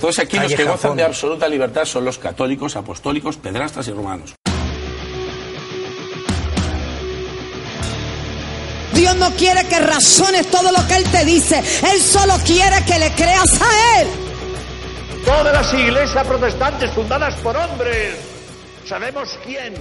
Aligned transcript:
Todos 0.00 0.18
aquellos 0.18 0.48
que 0.48 0.56
Calleja 0.56 0.72
gozan 0.72 0.96
de 0.96 1.02
absoluta 1.02 1.46
libertad 1.46 1.84
son 1.84 2.06
los 2.06 2.18
católicos, 2.18 2.74
apostólicos, 2.74 3.36
pedrastas 3.36 3.86
y 3.88 3.92
romanos. 3.92 4.34
Dios 8.94 9.16
no 9.16 9.30
quiere 9.32 9.66
que 9.68 9.78
razones 9.78 10.50
todo 10.50 10.72
lo 10.72 10.86
que 10.88 10.96
Él 10.96 11.04
te 11.10 11.24
dice. 11.24 11.58
Él 11.58 12.00
solo 12.00 12.34
quiere 12.46 12.84
que 12.86 12.98
le 12.98 13.10
creas 13.12 13.60
a 13.60 14.00
Él. 14.00 14.08
Todas 15.24 15.52
las 15.52 15.74
iglesias 15.74 16.26
protestantes 16.26 16.90
fundadas 16.92 17.34
por 17.36 17.54
hombres. 17.56 18.16
Sabemos 18.86 19.38
quién, 19.44 19.74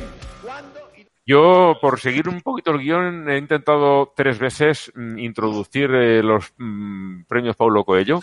cuándo 0.44 0.80
y... 0.98 1.06
Yo, 1.26 1.78
por 1.82 2.00
seguir 2.00 2.28
un 2.28 2.42
poquito 2.42 2.72
el 2.72 2.80
guion, 2.80 3.30
he 3.30 3.38
intentado 3.38 4.12
tres 4.16 4.38
veces 4.38 4.92
mm, 4.94 5.18
introducir 5.18 5.90
eh, 5.92 6.22
los 6.22 6.54
mm, 6.58 7.24
premios 7.24 7.56
Paulo 7.56 7.86
Coelho. 7.86 8.20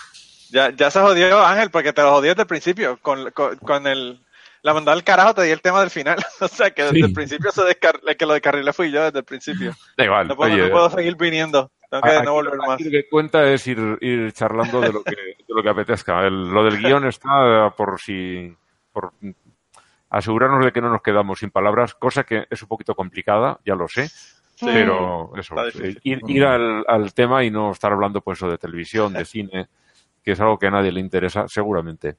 Ya, 0.51 0.71
ya 0.71 0.91
se 0.91 1.01
jodió 1.01 1.45
Ángel, 1.45 1.71
porque 1.71 1.93
te 1.93 2.03
lo 2.03 2.11
jodió 2.13 2.31
desde 2.33 2.43
el 2.43 2.49
principio. 2.49 2.99
Con, 3.03 3.31
con, 3.33 3.57
con 3.57 3.87
el, 3.87 4.21
la 4.63 4.75
mandada 4.75 4.95
al 4.97 5.05
carajo 5.05 5.35
te 5.35 5.43
di 5.43 5.51
el 5.51 5.61
tema 5.61 5.81
del 5.81 5.91
final. 5.91 6.19
o 6.41 6.49
sea, 6.49 6.71
que 6.71 6.83
desde 6.83 6.97
Sí. 6.97 7.03
el 7.03 7.13
principio 7.13 7.51
se 7.53 7.65
descar 7.65 8.01
el 8.07 8.17
que 8.17 8.27
lo 8.27 8.33
descarrilé 8.35 8.73
fui 8.73 8.91
yo 8.91 9.05
desde 9.05 9.19
el 9.21 9.25
principio. 9.25 9.73
Da 9.97 10.05
igual, 10.05 10.29
No 10.29 10.37
puedo, 10.37 10.53
oye, 10.55 10.63
no 10.67 10.71
puedo 10.71 10.91
seguir 10.91 11.17
viniendo. 11.17 11.71
Tengo 11.91 12.03
que 12.03 12.11
aquí- 12.11 12.27
no 12.27 12.33
volver 12.33 12.57
más. 12.59 12.81
lo 12.81 12.91
que 12.91 13.09
cuenta 13.09 13.45
es 13.53 13.67
ir, 13.67 13.79
ir 14.01 14.33
charlando 14.33 14.81
de 14.81 14.93
lo 14.93 15.05
que, 15.05 15.15
de 15.15 15.45
lo 15.49 15.63
que 15.63 15.69
apetezca. 15.69 16.27
El- 16.27 16.49
lo 16.49 16.65
del 16.65 16.79
guion 16.79 17.05
está 17.09 17.71
por 17.77 18.01
si 18.01 18.53
por 18.93 19.13
asegurarnos 20.11 20.65
de 20.65 20.73
que 20.73 20.81
no 20.81 20.89
nos 20.91 21.03
quedamos 21.03 21.39
sin 21.41 21.51
palabras, 21.51 21.95
cosa 21.95 22.25
que 22.25 22.47
es 22.49 22.63
un 22.63 22.69
poquito 22.69 22.95
complicada, 22.95 23.59
ya 23.65 23.75
lo 23.75 23.89
sé. 23.89 24.11
Pero 24.61 25.33
eso, 25.37 25.55
eh, 25.83 25.97
ir, 26.05 26.21
ir 26.29 26.45
al, 26.45 26.83
al 26.89 27.13
tema 27.13 27.45
y 27.45 27.51
no 27.51 27.73
estar 27.73 27.93
hablando 27.93 28.23
pues 28.23 28.39
eso 28.39 28.49
de 28.51 28.57
televisión, 28.57 29.13
de 29.13 29.25
cine, 29.27 29.69
que 30.27 30.33
es 30.33 30.41
algo 30.41 30.59
que 30.59 30.67
a 30.67 30.73
nadie 30.73 30.91
le 30.91 30.99
interesa, 30.99 31.47
seguramente. 31.47 32.17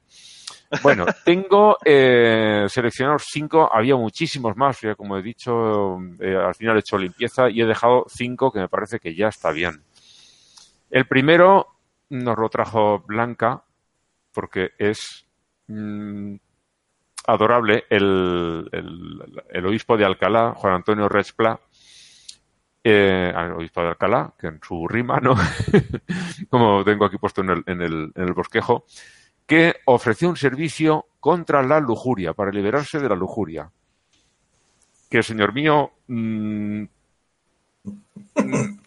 Bueno, 0.81 1.05
tengo 1.25 1.77
eh, 1.83 2.65
seleccionados 2.69 3.25
cinco, 3.29 3.69
había 3.69 3.97
muchísimos 3.97 4.55
más, 4.55 4.79
ya 4.79 4.95
como 4.95 5.17
he 5.17 5.21
dicho, 5.21 5.97
eh, 6.21 6.37
al 6.37 6.55
final 6.55 6.77
he 6.77 6.79
hecho 6.79 6.97
limpieza 6.97 7.49
y 7.49 7.61
he 7.61 7.65
dejado 7.65 8.05
cinco 8.07 8.49
que 8.49 8.59
me 8.59 8.69
parece 8.69 8.99
que 8.99 9.13
ya 9.13 9.27
está 9.27 9.51
bien. 9.51 9.83
El 10.89 11.05
primero 11.05 11.67
nos 12.09 12.37
lo 12.37 12.47
trajo 12.47 12.99
Blanca, 13.05 13.63
porque 14.33 14.69
es 14.77 15.25
mm, 15.67 16.35
adorable 17.27 17.83
el, 17.89 18.69
el- 19.51 19.65
obispo 19.65 19.97
de 19.97 20.05
Alcalá, 20.05 20.53
Juan 20.55 20.75
Antonio 20.75 21.09
Rechpla, 21.09 21.59
eh, 22.89 23.33
el 23.35 23.51
obispo 23.51 23.81
de 23.81 23.89
Alcalá, 23.89 24.33
que 24.39 24.47
en 24.47 24.59
su 24.65 24.87
rima, 24.87 25.19
¿no? 25.19 25.35
como 26.49 26.85
tengo 26.85 27.03
aquí 27.05 27.17
puesto 27.17 27.41
en 27.41 27.49
el, 27.49 27.63
en 27.65 27.81
el, 27.81 28.11
en 28.15 28.23
el 28.23 28.33
bosquejo, 28.33 28.85
que 29.45 29.75
ofreció 29.85 30.29
un 30.29 30.37
servicio 30.37 31.07
contra 31.19 31.61
la 31.63 31.81
lujuria, 31.81 32.33
para 32.33 32.51
liberarse 32.51 32.99
de 32.99 33.09
la 33.09 33.15
lujuria. 33.15 33.69
Que, 35.09 35.21
señor 35.21 35.53
mío, 35.53 35.91
mm, 36.07 36.81
mm, 36.83 38.79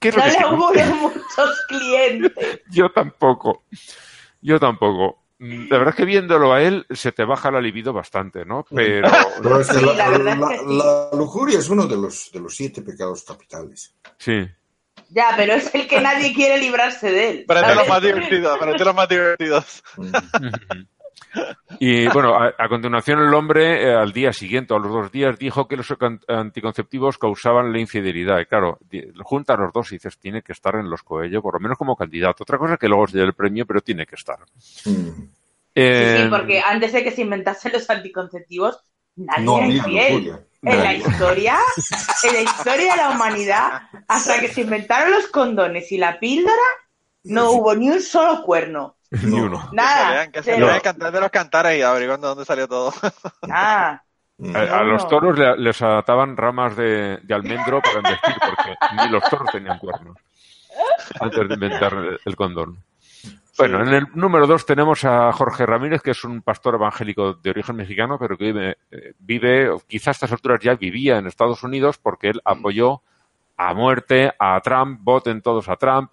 ¿qué 0.00 0.12
No 0.12 0.26
le 0.26 0.38
auguro 0.38 0.84
muchos 0.96 1.66
clientes. 1.68 2.60
Yo 2.70 2.90
tampoco. 2.90 3.62
Yo 4.40 4.58
tampoco. 4.58 5.22
Mm, 5.40 5.68
La 5.70 5.78
verdad 5.78 5.88
es 5.90 5.94
que 5.96 6.04
viéndolo 6.04 6.52
a 6.52 6.62
él 6.62 6.84
se 6.90 7.12
te 7.12 7.24
baja 7.24 7.50
la 7.50 7.60
libido 7.60 7.92
bastante, 7.92 8.44
¿no? 8.44 8.64
Pero 8.74 9.08
Pero 9.42 9.60
es 9.60 9.68
que 9.68 9.78
Sí, 9.78 9.84
la, 9.84 9.92
la 9.94 10.16
es 10.16 10.18
la- 10.24 10.48
que 10.48 10.58
sí. 10.58 10.64
la 10.78 11.10
lujuria 11.16 11.58
es 11.60 11.68
uno 11.68 11.86
de 11.86 11.96
los, 11.96 12.30
de 12.32 12.40
los 12.40 12.54
siete 12.56 12.82
pecados 12.82 13.22
capitales. 13.24 13.94
sí. 14.18 14.46
Ya, 15.10 15.28
pero 15.36 15.54
es 15.54 15.74
el 15.74 15.86
que 15.88 16.00
nadie 16.02 16.34
quiere 16.34 16.58
librarse 16.58 17.10
de 17.10 17.30
él. 17.30 17.44
De 17.48 17.74
los 17.74 17.88
más 17.88 18.02
divertidos, 18.02 18.60
de 18.60 18.84
los 18.84 18.94
más 18.94 19.08
divertidos. 19.08 19.82
Y 21.78 22.08
bueno, 22.08 22.34
a, 22.34 22.54
a 22.56 22.68
continuación 22.68 23.20
el 23.20 23.34
hombre 23.34 23.82
eh, 23.90 23.94
al 23.94 24.12
día 24.12 24.32
siguiente, 24.32 24.72
o 24.72 24.76
a 24.76 24.80
los 24.80 24.90
dos 24.90 25.12
días, 25.12 25.38
dijo 25.38 25.68
que 25.68 25.76
los 25.76 25.86
anticonceptivos 26.26 27.18
causaban 27.18 27.70
la 27.72 27.78
infidelidad. 27.78 28.40
Y 28.40 28.46
claro, 28.46 28.78
junta 29.22 29.54
los 29.56 29.72
dos 29.72 29.92
y 29.92 29.96
dices, 29.96 30.18
tiene 30.18 30.42
que 30.42 30.52
estar 30.52 30.74
en 30.76 30.88
los 30.88 31.02
Coello, 31.02 31.42
por 31.42 31.54
lo 31.54 31.60
menos 31.60 31.76
como 31.76 31.96
candidato. 31.96 32.42
Otra 32.44 32.56
cosa 32.58 32.74
es 32.74 32.78
que 32.80 32.88
luego 32.88 33.06
se 33.08 33.18
dé 33.18 33.24
el 33.24 33.34
premio, 33.34 33.66
pero 33.66 33.80
tiene 33.82 34.06
que 34.06 34.14
estar. 34.14 34.38
Mm. 34.86 35.10
Sí, 35.78 35.84
Eh, 35.84 36.20
sí, 36.24 36.28
porque 36.30 36.60
antes 36.60 36.92
de 36.92 37.04
que 37.04 37.10
se 37.10 37.22
inventasen 37.22 37.72
los 37.72 37.88
anticonceptivos, 37.88 38.80
nadie 39.16 39.44
No 39.44 39.58
era 39.58 39.66
infiel. 39.66 40.38
En 40.62 40.78
la 40.82 40.92
historia, 40.94 41.56
en 42.24 42.32
la 42.34 42.40
historia 42.40 42.92
de 42.92 42.96
la 42.96 43.10
humanidad, 43.10 43.82
hasta 44.08 44.40
que 44.40 44.48
se 44.48 44.62
inventaron 44.62 45.12
los 45.12 45.28
condones 45.28 45.92
y 45.92 45.98
la 45.98 46.18
píldora, 46.18 46.54
no 47.24 47.52
hubo 47.52 47.74
ni 47.76 47.90
un 47.90 48.02
solo 48.02 48.42
cuerno. 48.42 48.96
ni 49.10 49.38
uno. 49.40 49.68
Nada. 49.72 50.26
Que 50.32 50.42
se 50.42 50.50
vean, 50.56 50.82
que 50.82 51.00
se 51.04 51.10
de 51.12 51.20
los 51.20 51.30
cantares 51.30 51.78
y 51.78 51.82
averiguando 51.82 52.28
dónde 52.28 52.44
salió 52.44 52.66
todo. 52.66 52.92
Nada. 53.46 54.04
Mm. 54.38 54.54
A, 54.56 54.82
los 54.82 55.08
toros 55.08 55.38
le- 55.38 55.56
les 55.58 55.80
ataban 55.82 56.36
ramas 56.36 56.76
de, 56.76 57.18
de 57.22 57.34
almendro 57.34 57.80
para 57.80 57.96
embestir, 57.98 58.34
porque 58.40 58.76
ni 58.96 59.08
los 59.10 59.22
toros 59.30 59.48
tenían 59.52 59.78
cuernos 59.78 60.16
antes 61.20 61.48
de 61.48 61.54
inventar 61.54 61.92
el, 61.94 62.20
el 62.24 62.36
condón. 62.36 62.78
Bueno, 63.58 63.82
en 63.82 63.92
el 63.92 64.06
número 64.14 64.46
dos 64.46 64.64
tenemos 64.64 65.04
a 65.04 65.32
Jorge 65.32 65.66
Ramírez, 65.66 66.00
que 66.00 66.12
es 66.12 66.22
un 66.24 66.42
pastor 66.42 66.76
evangélico 66.76 67.34
de 67.34 67.50
origen 67.50 67.74
mexicano, 67.76 68.16
pero 68.18 68.36
que 68.38 68.44
vive, 68.52 68.76
eh, 68.90 69.14
vive 69.18 69.70
quizás 69.88 70.08
a 70.08 70.10
estas 70.12 70.32
alturas 70.32 70.60
ya 70.60 70.74
vivía 70.74 71.18
en 71.18 71.26
Estados 71.26 71.64
Unidos 71.64 71.98
porque 71.98 72.28
él 72.28 72.40
apoyó 72.44 73.02
a 73.56 73.74
muerte 73.74 74.32
a 74.38 74.60
Trump, 74.60 75.00
voten 75.02 75.42
todos 75.42 75.68
a 75.68 75.74
Trump, 75.76 76.12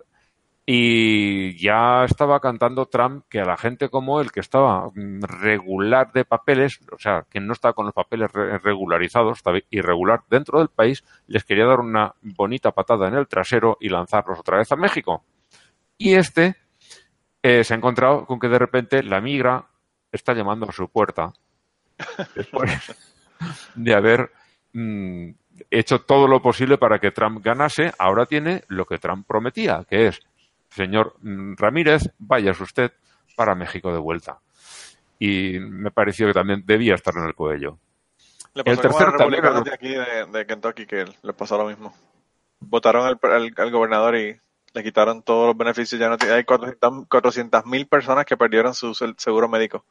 y 0.65 1.55
ya 1.63 2.05
estaba 2.05 2.39
cantando 2.39 2.87
Trump 2.87 3.25
que 3.29 3.39
a 3.39 3.45
la 3.45 3.55
gente 3.57 3.89
como 3.89 4.19
él, 4.19 4.31
que 4.31 4.39
estaba 4.39 4.89
mm, 4.95 5.21
regular 5.21 6.11
de 6.11 6.25
papeles, 6.25 6.79
o 6.91 6.97
sea, 6.97 7.25
que 7.29 7.39
no 7.39 7.53
estaba 7.53 7.73
con 7.75 7.85
los 7.85 7.93
papeles 7.93 8.31
re- 8.33 8.57
regularizados, 8.57 9.37
estaba 9.37 9.59
irregular 9.69 10.21
dentro 10.27 10.57
del 10.57 10.69
país, 10.69 11.03
les 11.27 11.43
quería 11.43 11.65
dar 11.67 11.79
una 11.79 12.15
bonita 12.21 12.71
patada 12.71 13.07
en 13.07 13.13
el 13.13 13.27
trasero 13.27 13.77
y 13.79 13.89
lanzarlos 13.89 14.39
otra 14.39 14.57
vez 14.57 14.71
a 14.71 14.75
México. 14.75 15.23
Y 15.99 16.15
este 16.15 16.55
eh, 17.47 17.63
se 17.63 17.73
ha 17.73 17.77
encontrado 17.77 18.25
con 18.25 18.39
que 18.39 18.47
de 18.47 18.57
repente 18.57 19.03
la 19.03 19.21
migra 19.21 19.65
está 20.11 20.33
llamando 20.33 20.67
a 20.67 20.71
su 20.71 20.87
puerta 20.89 21.31
después 22.35 22.71
de 23.75 23.93
haber 23.93 24.31
mm, 24.73 25.29
hecho 25.69 26.01
todo 26.01 26.27
lo 26.27 26.41
posible 26.41 26.77
para 26.77 26.99
que 26.99 27.11
Trump 27.11 27.43
ganase. 27.43 27.93
Ahora 27.99 28.25
tiene 28.25 28.63
lo 28.67 28.85
que 28.85 28.97
Trump 28.97 29.27
prometía, 29.27 29.85
que 29.89 30.07
es, 30.07 30.19
señor 30.69 31.15
mm, 31.21 31.53
Ramírez, 31.57 32.09
váyase 32.17 32.63
usted 32.63 32.91
para 33.35 33.53
México 33.55 33.91
de 33.91 33.99
vuelta. 33.99 34.39
Y 35.19 35.59
me 35.59 35.91
pareció 35.91 36.27
que 36.27 36.33
también 36.33 36.63
debía 36.65 36.95
estar 36.95 37.13
en 37.15 37.25
el 37.25 37.35
cuello. 37.35 37.77
Le 38.53 38.63
El 38.65 38.77
pasó 38.77 38.89
como 38.89 39.17
también 39.17 39.63
de 39.63 39.73
aquí 39.73 39.89
de, 39.89 40.25
de 40.31 40.45
Kentucky 40.45 40.85
que 40.85 41.05
le 41.21 41.33
pasó 41.33 41.57
lo 41.57 41.67
mismo. 41.67 41.93
Votaron 42.59 43.05
al, 43.05 43.19
al- 43.21 43.53
al 43.55 43.71
gobernador 43.71 44.15
y 44.15 44.39
le 44.75 44.83
quitaron 44.83 45.23
todos 45.23 45.47
los 45.47 45.57
beneficios. 45.57 45.99
Ya 45.99 46.09
no 46.09 46.17
tiene- 46.17 46.35
hay 46.35 46.43
400 46.43 47.65
mil 47.65 47.87
personas 47.87 48.25
que 48.25 48.37
perdieron 48.37 48.73
su 48.75 48.93
se- 48.93 49.13
seguro 49.17 49.47
médico. 49.49 49.85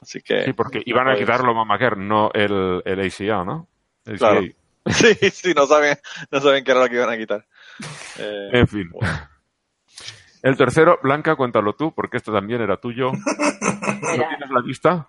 Así 0.00 0.20
que. 0.22 0.44
Sí, 0.44 0.52
porque 0.52 0.82
iban 0.86 1.06
a 1.08 1.12
pues, 1.12 1.20
quitarlo 1.20 1.54
Mamacare, 1.54 1.96
no 1.96 2.30
el, 2.32 2.82
el 2.84 3.00
ACA, 3.00 3.44
¿no? 3.44 3.68
El 4.04 4.18
Claro. 4.18 4.40
ACA. 4.40 4.48
Sí, 4.92 5.14
sí, 5.30 5.54
no 5.54 5.66
saben, 5.66 5.96
no 6.32 6.40
saben 6.40 6.64
qué 6.64 6.72
era 6.72 6.80
lo 6.80 6.88
que 6.88 6.96
iban 6.96 7.10
a 7.10 7.16
quitar. 7.16 7.46
Eh, 8.18 8.48
En 8.52 8.66
fin. 8.66 8.90
El 10.42 10.56
tercero, 10.56 10.98
Blanca, 11.04 11.36
cuéntalo 11.36 11.74
tú, 11.74 11.94
porque 11.94 12.16
esto 12.16 12.32
también 12.32 12.60
era 12.62 12.76
tuyo. 12.78 13.12
¿No 13.60 14.12
tienes 14.12 14.50
la 14.50 14.60
lista? 14.64 15.08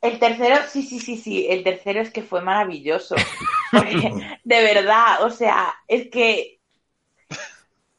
el 0.00 0.20
tercero, 0.20 0.54
sí, 0.68 0.84
sí, 0.84 1.00
sí, 1.00 1.16
sí. 1.16 1.48
El 1.50 1.64
tercero 1.64 2.00
es 2.00 2.12
que 2.12 2.22
fue 2.22 2.40
maravilloso. 2.42 3.16
Porque, 3.72 4.38
de 4.44 4.62
verdad, 4.62 5.24
o 5.24 5.30
sea, 5.30 5.74
es 5.88 6.08
que 6.12 6.57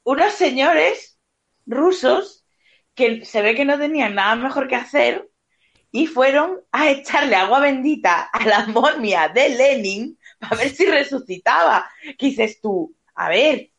unos 0.04 0.34
señores 0.34 1.20
rusos 1.66 2.46
que 2.96 3.26
se 3.26 3.42
ve 3.42 3.56
que 3.56 3.66
no 3.66 3.78
tenían 3.78 4.16
nada 4.16 4.36
mejor 4.36 4.68
que 4.68 4.76
hacer 4.76 5.30
y 5.92 6.08
fueron 6.08 6.62
a 6.72 6.90
echarle 6.90 7.36
agua 7.36 7.60
bendita 7.60 8.24
a 8.32 8.46
la 8.46 8.66
momia 8.68 9.28
de 9.30 9.50
Lenin 9.50 10.20
para 10.40 10.58
ver 10.58 10.70
si 10.70 10.86
resucitaba. 10.86 11.90
¿Qué 12.18 12.28
dices 12.28 12.60
tú? 12.62 12.96
A 13.16 13.30
ver, 13.30 13.72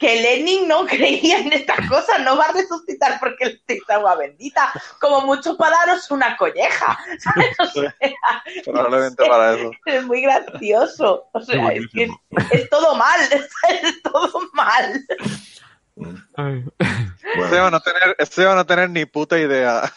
que 0.00 0.20
Lenin 0.22 0.66
no 0.66 0.86
creía 0.86 1.38
en 1.38 1.52
estas 1.52 1.88
cosas, 1.88 2.20
no 2.24 2.36
va 2.36 2.46
a 2.46 2.52
resucitar 2.52 3.20
porque 3.20 3.44
le 3.44 3.50
echáis 3.52 3.90
agua 3.90 4.16
bendita, 4.16 4.72
como 5.00 5.20
mucho 5.22 5.56
para 5.56 5.76
daros 5.76 6.10
una 6.10 6.36
colleja. 6.36 6.98
¿sabes? 7.18 7.56
O 7.58 7.66
sea, 7.66 7.94
probablemente 8.64 9.26
para 9.26 9.54
eso. 9.54 9.70
es 9.84 10.04
muy 10.04 10.22
gracioso. 10.22 11.28
O 11.32 11.40
sea, 11.40 11.68
es 11.68 11.86
que 11.92 12.04
es, 12.04 12.10
es 12.50 12.70
todo 12.70 12.94
mal, 12.96 13.20
es 13.32 14.02
todo 14.02 14.40
mal. 14.54 15.04
Ay. 16.34 16.64
Este 16.78 17.56
iba 17.56 17.68
a 17.68 17.80
tener, 17.80 18.16
este 18.18 18.42
iba 18.42 18.58
a 18.58 18.64
tener 18.66 18.90
ni 18.90 19.04
puta 19.06 19.38
idea. 19.38 19.92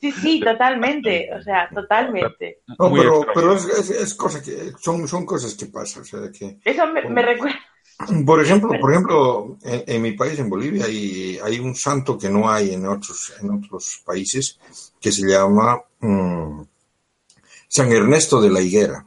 Sí, 0.00 0.12
sí, 0.12 0.40
totalmente. 0.40 1.30
O 1.34 1.42
sea, 1.42 1.68
totalmente. 1.72 2.60
No, 2.78 2.92
pero, 2.92 3.26
pero 3.34 3.54
es, 3.54 3.64
es- 3.66 3.90
es 3.90 4.14
cosa 4.14 4.42
que, 4.42 4.72
son, 4.80 5.06
son 5.08 5.24
cosas 5.24 5.54
que 5.54 5.66
pasan. 5.66 6.02
O 6.02 6.04
sea, 6.04 6.20
que, 6.30 6.58
Eso 6.64 6.86
me, 6.88 7.02
me 7.08 7.22
recuerda. 7.22 7.56
Por 8.26 8.42
ejemplo, 8.42 8.70
por 8.80 8.90
ejemplo, 8.90 9.56
en, 9.62 9.84
en 9.86 10.02
mi 10.02 10.12
país, 10.12 10.38
en 10.40 10.50
Bolivia, 10.50 10.84
hay, 10.86 11.38
hay 11.42 11.60
un 11.60 11.76
santo 11.76 12.18
que 12.18 12.28
no 12.28 12.50
hay 12.50 12.74
en 12.74 12.86
otros, 12.86 13.32
en 13.40 13.50
otros 13.52 14.02
países, 14.04 14.58
que 15.00 15.12
se 15.12 15.28
llama 15.28 15.80
mm, 16.00 16.62
San 17.68 17.92
Ernesto 17.92 18.40
de 18.40 18.50
la 18.50 18.60
Higuera. 18.60 19.06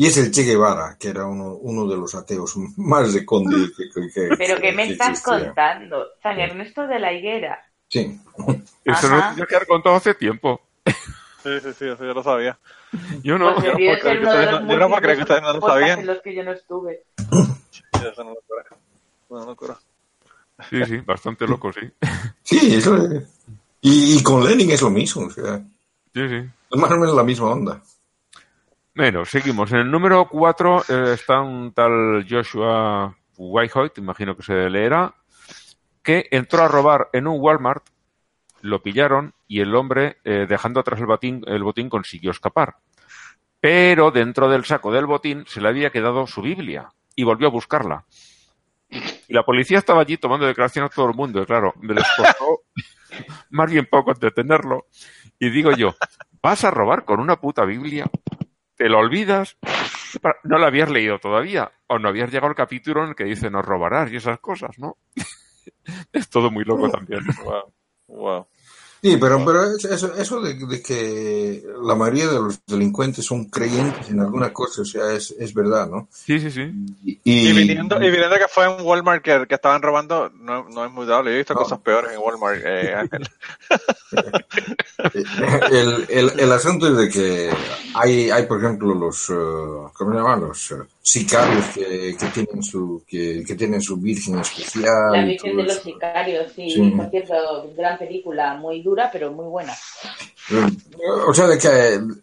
Y 0.00 0.06
es 0.06 0.16
el 0.16 0.30
Che 0.30 0.42
Guevara, 0.44 0.96
que 0.96 1.08
era 1.08 1.26
uno, 1.26 1.54
uno 1.54 1.84
de 1.88 1.96
los 1.96 2.14
ateos 2.14 2.56
más 2.76 3.12
recónditos 3.12 3.72
que, 3.76 3.90
que- 3.90 4.08
que- 4.14 4.36
Pero 4.36 4.60
¿qué 4.60 4.70
me 4.70 4.86
que 4.86 4.92
estás 4.92 5.08
existía. 5.10 5.46
contando? 5.46 6.06
San 6.22 6.38
Ernesto 6.38 6.86
de 6.86 7.00
la 7.00 7.12
Higuera. 7.12 7.58
Sí. 7.88 8.16
Eso 8.84 9.08
lo 9.08 9.20
tenía 9.30 9.46
que 9.46 9.56
haber 9.56 9.66
contado 9.66 9.96
hace 9.96 10.14
tiempo. 10.14 10.60
Sí, 10.86 11.50
sí, 11.62 11.68
sí, 11.76 11.84
eso 11.88 12.04
yo 12.04 12.14
lo 12.14 12.22
sabía. 12.22 12.56
Yo 13.24 13.38
no. 13.38 13.54
Pues 13.54 13.66
yo 13.66 13.72
no 13.72 13.78
puedo 13.78 13.98
creer 13.98 14.18
que 14.20 14.24
ustedes 14.24 14.50
no- 14.52 14.60
yo 14.60 14.78
no 14.78 14.88
no 14.88 15.52
lo 15.54 15.66
sabían. 15.66 15.98
en 16.00 16.06
los 16.06 16.22
que 16.22 16.34
yo 16.34 16.44
no 16.44 16.52
estuve. 16.52 17.02
Sí, 17.70 17.82
eso 18.12 18.22
no 18.24 18.30
lo. 18.30 18.38
Una 19.30 19.44
locura. 19.46 19.76
Sí, 20.70 20.84
sí, 20.86 20.96
bastante 20.98 21.46
loco, 21.46 21.72
sí. 21.72 21.80
Sí, 22.42 22.76
eso 22.76 22.96
es- 22.96 23.24
y, 23.80 24.16
y 24.18 24.22
con 24.22 24.44
Lenin 24.44 24.70
es 24.70 24.80
lo 24.82 24.90
mismo, 24.90 25.26
o 25.26 25.30
sea, 25.30 25.58
Sí, 26.14 26.28
sí. 26.28 26.36
es 26.70 26.78
más 26.80 26.90
o 26.90 26.96
menos 26.96 27.14
la 27.16 27.22
misma 27.24 27.50
onda. 27.50 27.82
Bueno, 28.98 29.24
seguimos. 29.24 29.70
En 29.70 29.78
el 29.78 29.90
número 29.92 30.26
4 30.28 30.82
está 31.12 31.40
un 31.40 31.72
tal 31.72 32.26
Joshua 32.28 33.16
Whitehout, 33.36 33.96
imagino 33.98 34.36
que 34.36 34.42
se 34.42 34.68
leerá, 34.68 35.14
que 36.02 36.26
entró 36.32 36.64
a 36.64 36.68
robar 36.68 37.08
en 37.12 37.28
un 37.28 37.40
Walmart, 37.40 37.84
lo 38.60 38.82
pillaron 38.82 39.34
y 39.46 39.60
el 39.60 39.76
hombre, 39.76 40.16
eh, 40.24 40.46
dejando 40.48 40.80
atrás 40.80 40.98
el 40.98 41.06
botín, 41.06 41.44
el 41.46 41.62
botín, 41.62 41.88
consiguió 41.88 42.32
escapar. 42.32 42.78
Pero 43.60 44.10
dentro 44.10 44.50
del 44.50 44.64
saco 44.64 44.90
del 44.90 45.06
botín 45.06 45.44
se 45.46 45.60
le 45.60 45.68
había 45.68 45.90
quedado 45.90 46.26
su 46.26 46.42
Biblia 46.42 46.88
y 47.14 47.22
volvió 47.22 47.46
a 47.46 47.52
buscarla. 47.52 48.04
Y 48.90 49.32
la 49.32 49.44
policía 49.44 49.78
estaba 49.78 50.00
allí 50.00 50.16
tomando 50.16 50.44
declaraciones 50.44 50.90
a 50.90 50.94
todo 50.96 51.06
el 51.06 51.14
mundo, 51.14 51.40
y 51.40 51.46
claro, 51.46 51.72
me 51.80 51.94
les 51.94 52.04
costó 52.16 52.62
más 53.50 53.70
bien 53.70 53.86
poco 53.88 54.12
detenerlo. 54.14 54.86
Y 55.38 55.50
digo 55.50 55.70
yo, 55.70 55.94
¿vas 56.42 56.64
a 56.64 56.72
robar 56.72 57.04
con 57.04 57.20
una 57.20 57.36
puta 57.36 57.64
Biblia? 57.64 58.10
¿Te 58.78 58.88
lo 58.88 58.98
olvidas? 58.98 59.58
No 60.44 60.56
la 60.56 60.68
habías 60.68 60.88
leído 60.88 61.18
todavía. 61.18 61.72
O 61.88 61.98
no 61.98 62.08
habías 62.08 62.30
llegado 62.30 62.46
al 62.48 62.54
capítulo 62.54 63.02
en 63.02 63.10
el 63.10 63.16
que 63.16 63.24
dice 63.24 63.50
no 63.50 63.60
robarás 63.60 64.10
y 64.12 64.16
esas 64.16 64.38
cosas, 64.38 64.78
¿no? 64.78 64.96
es 66.12 66.30
todo 66.30 66.50
muy 66.50 66.64
loco 66.64 66.88
también. 66.88 67.20
Wow. 67.44 67.72
Wow. 68.06 68.46
Sí, 69.00 69.16
pero, 69.16 69.44
pero 69.44 69.62
es- 69.64 69.84
eso, 69.84 70.12
eso 70.14 70.40
de, 70.40 70.54
de 70.54 70.82
que 70.82 71.64
la 71.84 71.94
mayoría 71.94 72.26
de 72.26 72.40
los 72.40 72.60
delincuentes 72.66 73.24
son 73.24 73.44
creyentes 73.44 74.08
en 74.10 74.18
alguna 74.20 74.52
cosa, 74.52 74.82
o 74.82 74.84
sea, 74.84 75.12
es, 75.12 75.30
es 75.38 75.54
verdad, 75.54 75.88
¿no? 75.88 76.08
Sí, 76.12 76.40
sí, 76.40 76.50
sí. 76.50 76.62
Y, 77.04 77.20
Y 77.48 77.52
viniendo, 77.52 77.96
y 78.02 78.10
viniendo 78.10 78.36
que 78.36 78.48
fue 78.48 78.64
en 78.66 78.84
Walmart 78.84 79.22
que, 79.22 79.46
que 79.48 79.54
estaban 79.54 79.82
robando, 79.82 80.30
no, 80.40 80.68
no 80.68 80.84
es 80.84 80.90
muy 80.90 81.06
dable. 81.06 81.30
Yo 81.30 81.34
he 81.36 81.38
visto 81.38 81.54
No. 81.54 81.60
cosas 81.60 81.78
peores 81.80 82.10
en 82.12 82.18
Walmart. 82.18 82.60
Eh, 82.64 82.94
Ángel. 82.96 83.28
el, 85.70 86.06
el, 86.08 86.40
el 86.40 86.52
asunto 86.52 86.88
es 86.88 86.96
de 86.96 87.08
que 87.08 87.50
hay, 87.94 88.30
hay 88.30 88.46
por 88.46 88.58
ejemplo, 88.58 88.94
los, 88.94 89.30
eh, 89.30 89.34
¿cómo 89.94 90.10
se 90.12 90.16
llaman? 90.16 90.40
Los 90.40 90.70
eh, 90.72 90.76
sicarios 91.10 91.64
que, 91.74 92.16
que 92.18 92.26
tienen 92.34 92.62
su, 92.62 93.02
que, 93.06 93.42
que 93.46 93.54
tienen 93.54 93.80
su 93.80 93.96
virgen 93.96 94.38
especial. 94.38 95.12
La 95.12 95.24
Virgen 95.24 95.56
de 95.56 95.62
los. 95.64 95.82
Sicarios, 95.82 96.52
sí, 96.54 96.70
Sí. 96.70 96.90
por 96.96 97.10
cierto, 97.10 97.34
gran 97.76 97.98
película, 97.98 98.54
muy 98.56 98.82
dura, 98.82 99.08
pero 99.12 99.32
muy 99.32 99.46
buena. 99.46 99.74
O 101.26 101.34
sea, 101.34 101.46
de 101.46 101.58
que 101.58 101.68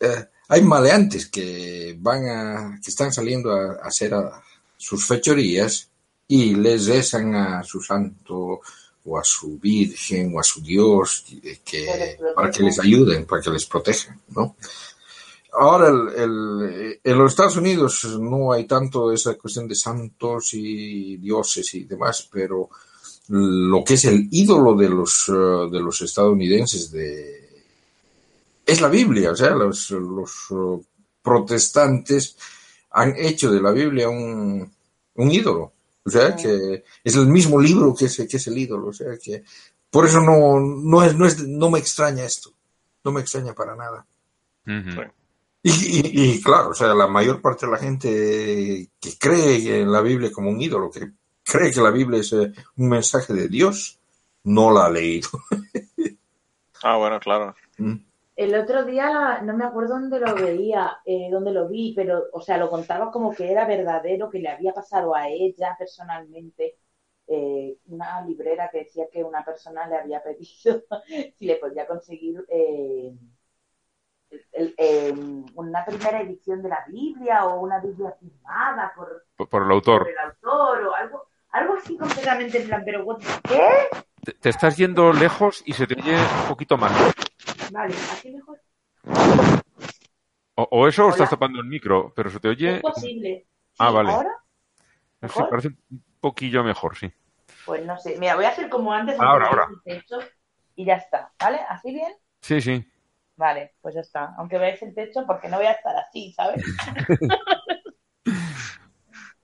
eh, 0.05 0.25
hay 0.49 0.61
maleantes 0.61 1.27
que 1.27 1.95
van 1.99 2.27
a, 2.29 2.79
que 2.83 2.89
están 2.89 3.11
saliendo 3.13 3.51
a, 3.51 3.73
a 3.83 3.87
hacer 3.87 4.13
a- 4.13 4.41
sus 4.77 5.05
fechorías 5.07 5.89
y 6.27 6.55
les 6.55 6.87
rezan 6.87 7.33
a 7.35 7.63
su 7.63 7.81
santo 7.81 8.59
o 9.05 9.17
a 9.17 9.23
su 9.23 9.57
virgen 9.59 10.33
o 10.35 10.39
a 10.39 10.43
su 10.43 10.61
dios 10.61 11.25
eh, 11.43 11.59
Que 11.63 12.17
para 12.35 12.51
que 12.51 12.63
les 12.63 12.79
ayuden, 12.79 13.25
para 13.25 13.41
que 13.41 13.51
les 13.51 13.65
protejan, 13.65 14.19
¿no? 14.29 14.55
Ahora, 15.57 15.89
el, 15.89 16.09
el- 16.23 16.99
en 17.03 17.17
los 17.17 17.31
Estados 17.31 17.57
Unidos 17.57 18.05
no 18.19 18.51
hay 18.51 18.65
tanto 18.65 19.11
esa 19.11 19.35
cuestión 19.35 19.67
de 19.67 19.75
santos 19.75 20.53
y 20.53 21.17
dioses 21.17 21.73
y 21.75 21.83
demás, 21.85 22.27
pero 22.31 22.69
lo 23.29 23.83
que 23.83 23.95
es 23.95 24.05
el 24.05 24.27
ídolo 24.31 24.75
de 24.75 24.89
los, 24.89 25.29
eh, 25.29 25.69
de 25.71 25.79
los 25.79 26.01
estadounidenses 26.01 26.91
de, 26.91 27.63
es 28.65 28.81
la 28.81 28.89
Biblia, 28.89 29.31
o 29.31 29.35
sea, 29.35 29.51
los, 29.51 29.91
los 29.91 30.51
uh, 30.51 30.83
protestantes 31.21 32.35
han 32.91 33.15
hecho 33.17 33.51
de 33.51 33.61
la 33.61 33.71
Biblia 33.71 34.09
un, 34.09 34.69
un 35.15 35.31
ídolo, 35.31 35.73
o 36.03 36.09
sea, 36.09 36.35
que 36.35 36.83
es 37.03 37.15
el 37.15 37.27
mismo 37.27 37.59
libro 37.59 37.93
que 37.95 38.05
es, 38.05 38.17
que 38.29 38.37
es 38.37 38.47
el 38.47 38.57
ídolo, 38.57 38.87
o 38.87 38.93
sea, 38.93 39.17
que 39.21 39.43
por 39.89 40.05
eso 40.05 40.19
no, 40.21 40.59
no, 40.59 41.03
es, 41.03 41.15
no, 41.15 41.25
es, 41.25 41.47
no 41.47 41.69
me 41.69 41.79
extraña 41.79 42.25
esto, 42.25 42.51
no 43.03 43.11
me 43.11 43.21
extraña 43.21 43.53
para 43.53 43.75
nada. 43.75 44.05
Ujú. 44.67 45.01
Y, 45.67 45.71
y- 45.71 46.35
y, 46.35 46.41
claro, 46.43 46.69
o 46.69 46.73
sea, 46.75 46.93
la 46.93 47.07
mayor 47.07 47.41
parte 47.41 47.65
de 47.65 47.71
la 47.71 47.77
gente 47.79 48.89
que 49.01 49.17
cree 49.19 49.81
en 49.81 49.91
la 49.91 50.01
Biblia 50.01 50.31
como 50.31 50.49
un 50.51 50.61
ídolo, 50.61 50.91
que 50.91 51.11
cree 51.43 51.71
que 51.71 51.81
la 51.81 51.89
Biblia 51.91 52.19
es 52.19 52.31
eh, 52.33 52.51
un 52.77 52.89
mensaje 52.89 53.33
de 53.33 53.47
Dios, 53.47 53.99
no 54.43 54.71
la 54.71 54.85
ha 54.85 54.89
leído. 54.91 55.29
Ah, 56.83 56.97
bueno, 56.97 57.19
claro. 57.19 57.55
Mm. 57.77 57.95
El 58.35 58.53
otro 58.55 58.83
día, 58.85 59.41
no 59.43 59.55
me 59.55 59.63
acuerdo 59.65 59.93
dónde 59.95 60.19
lo 60.19 60.35
veía, 60.35 60.97
eh, 61.05 61.29
dónde 61.31 61.51
lo 61.51 61.67
vi, 61.69 61.93
pero, 61.95 62.25
o 62.33 62.41
sea, 62.41 62.57
lo 62.57 62.69
contaba 62.69 63.11
como 63.11 63.33
que 63.33 63.49
era 63.51 63.65
verdadero, 63.65 64.29
que 64.29 64.39
le 64.39 64.49
había 64.49 64.73
pasado 64.73 65.15
a 65.15 65.29
ella 65.29 65.75
personalmente, 65.79 66.77
eh, 67.27 67.77
una 67.87 68.21
librera 68.25 68.69
que 68.71 68.79
decía 68.79 69.05
que 69.11 69.23
una 69.23 69.43
persona 69.43 69.87
le 69.87 69.95
había 69.97 70.21
pedido 70.21 70.83
si 71.37 71.45
le 71.45 71.55
podía 71.55 71.87
conseguir 71.87 72.45
eh, 72.49 73.13
el- 74.51 74.75
eh, 74.77 75.13
una 75.55 75.85
primera 75.85 76.21
edición 76.21 76.61
de 76.61 76.69
la 76.69 76.83
Biblia 76.87 77.45
o 77.45 77.59
una 77.61 77.79
Biblia 77.79 78.13
firmada 78.19 78.93
por, 78.95 79.25
Por, 79.35 79.49
por 79.49 79.61
el 79.61 79.67
por 79.67 79.73
autor. 79.73 80.07
el 80.09 80.17
autor 80.17 80.83
o 80.87 80.95
algo, 80.95 81.27
algo 81.51 81.75
así 81.75 81.97
completamente 81.97 82.61
en 82.61 82.67
plan, 82.67 82.83
pero 82.85 83.05
¿qué? 83.47 83.61
Te, 84.23 84.33
te 84.33 84.49
estás 84.49 84.75
yendo 84.77 85.13
lejos 85.13 85.61
y 85.65 85.73
se 85.73 85.85
te 85.87 85.95
oye 85.95 86.15
un 86.15 86.47
poquito 86.47 86.77
más. 86.77 86.91
Vale, 87.71 87.93
así 88.11 88.31
mejor. 88.31 88.59
O, 90.55 90.67
o 90.71 90.87
eso 90.87 91.07
o 91.07 91.09
estás 91.09 91.29
tapando 91.29 91.59
el 91.59 91.67
micro, 91.67 92.13
pero 92.15 92.29
se 92.29 92.39
te 92.39 92.47
oye. 92.47 92.75
Es 92.77 92.81
posible. 92.81 93.45
Ah, 93.77 93.89
Sí, 93.89 93.93
vale. 93.95 94.11
¿Ahora? 94.11 94.31
Sí, 95.21 95.43
parece 95.49 95.67
un 95.69 96.03
poquillo 96.19 96.63
mejor, 96.63 96.95
sí. 96.95 97.11
Pues 97.65 97.85
no 97.85 97.97
sé. 97.97 98.17
Mira, 98.19 98.35
voy 98.35 98.45
a 98.45 98.49
hacer 98.49 98.69
como 98.69 98.93
antes. 98.93 99.19
Ahora, 99.19 99.47
ahora. 99.47 99.67
y 100.75 100.85
ya 100.85 100.95
está. 100.95 101.33
¿Vale? 101.39 101.59
¿Así 101.67 101.91
bien? 101.93 102.13
Sí, 102.41 102.61
sí. 102.61 102.85
Vale, 103.37 103.73
pues 103.81 103.95
ya 103.95 104.01
está. 104.01 104.33
Aunque 104.37 104.57
veáis 104.57 104.81
el 104.81 104.93
techo, 104.93 105.25
porque 105.25 105.49
no 105.49 105.57
voy 105.57 105.65
a 105.65 105.71
estar 105.71 105.95
así, 105.95 106.33
¿sabes? 106.33 106.63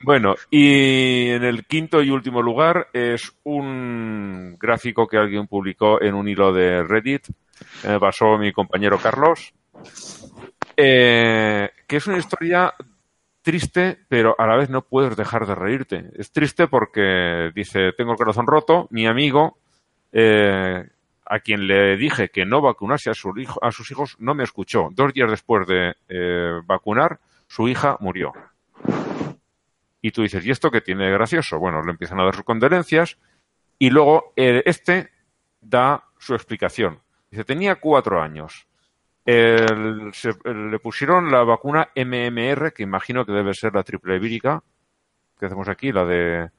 Bueno, 0.04 0.36
y 0.50 1.30
en 1.30 1.44
el 1.44 1.66
quinto 1.68 2.02
y 2.02 2.10
último 2.10 2.42
lugar 2.42 2.88
es 2.92 3.34
un 3.44 4.58
gráfico 4.60 5.08
que 5.08 5.18
alguien 5.18 5.46
publicó 5.46 6.02
en 6.02 6.16
un 6.16 6.28
hilo 6.28 6.52
de 6.52 6.84
Reddit, 6.84 7.28
me 7.88 8.00
pasó 8.00 8.38
mi 8.40 8.52
compañero 8.52 8.98
Carlos, 8.98 9.54
eh, 10.76 11.70
que 11.88 11.98
es 11.98 12.08
una 12.08 12.18
historia 12.18 12.74
triste, 13.44 14.00
pero 14.08 14.36
a 14.40 14.48
la 14.48 14.56
vez 14.56 14.72
no 14.72 14.82
puedes 14.82 15.16
dejar 15.16 15.46
de 15.46 15.56
reírte. 15.56 16.10
Es 16.16 16.32
triste 16.32 16.68
porque 16.68 17.52
dice, 17.54 17.92
tengo 17.96 18.14
el 18.14 18.18
corazón 18.18 18.48
roto, 18.48 18.88
mi 18.90 19.06
amigo, 19.06 19.60
eh, 20.12 20.84
a 21.34 21.40
quien 21.40 21.66
le 21.66 21.96
dije 21.96 22.28
que 22.30 22.46
no 22.46 22.60
vacunase 22.62 23.10
a, 23.10 23.14
su 23.14 23.32
hijo- 23.38 23.64
a 23.64 23.72
sus 23.72 23.90
hijos, 23.90 24.18
no 24.20 24.36
me 24.36 24.44
escuchó. 24.44 24.90
Dos 24.92 25.14
días 25.14 25.30
después 25.32 25.66
de 25.66 25.96
eh, 26.10 26.60
vacunar, 26.66 27.20
su 27.48 27.68
hija 27.70 27.96
murió. 28.02 28.34
Y 30.02 30.12
tú 30.12 30.24
dices, 30.24 30.46
¿y 30.46 30.52
esto 30.52 30.72
qué 30.72 30.82
tiene 30.82 31.06
de 31.06 31.12
gracioso? 31.12 31.58
Bueno, 31.60 31.82
le 31.84 31.92
empiezan 31.92 32.20
a 32.20 32.24
dar 32.26 32.36
sus 32.36 32.44
condolencias 32.44 33.18
y 33.80 33.90
luego 33.92 34.34
eh, 34.36 34.62
este 34.66 35.10
da 35.62 36.04
su 36.18 36.34
explicación. 36.34 37.00
Dice, 37.30 37.44
tenía 37.44 37.76
cuatro 37.76 38.22
años. 38.22 38.68
El- 39.26 40.12
se- 40.14 40.34
le 40.44 40.80
pusieron 40.80 41.32
la 41.32 41.44
vacuna 41.44 41.90
MMR, 41.96 42.74
que 42.74 42.84
imagino 42.84 43.26
que 43.26 43.32
debe 43.32 43.54
ser 43.54 43.74
la 43.76 43.84
triple 43.84 44.20
vírica, 44.20 44.64
que 45.40 45.46
hacemos 45.46 45.70
aquí, 45.70 45.92
la 45.92 46.04
de... 46.06 46.50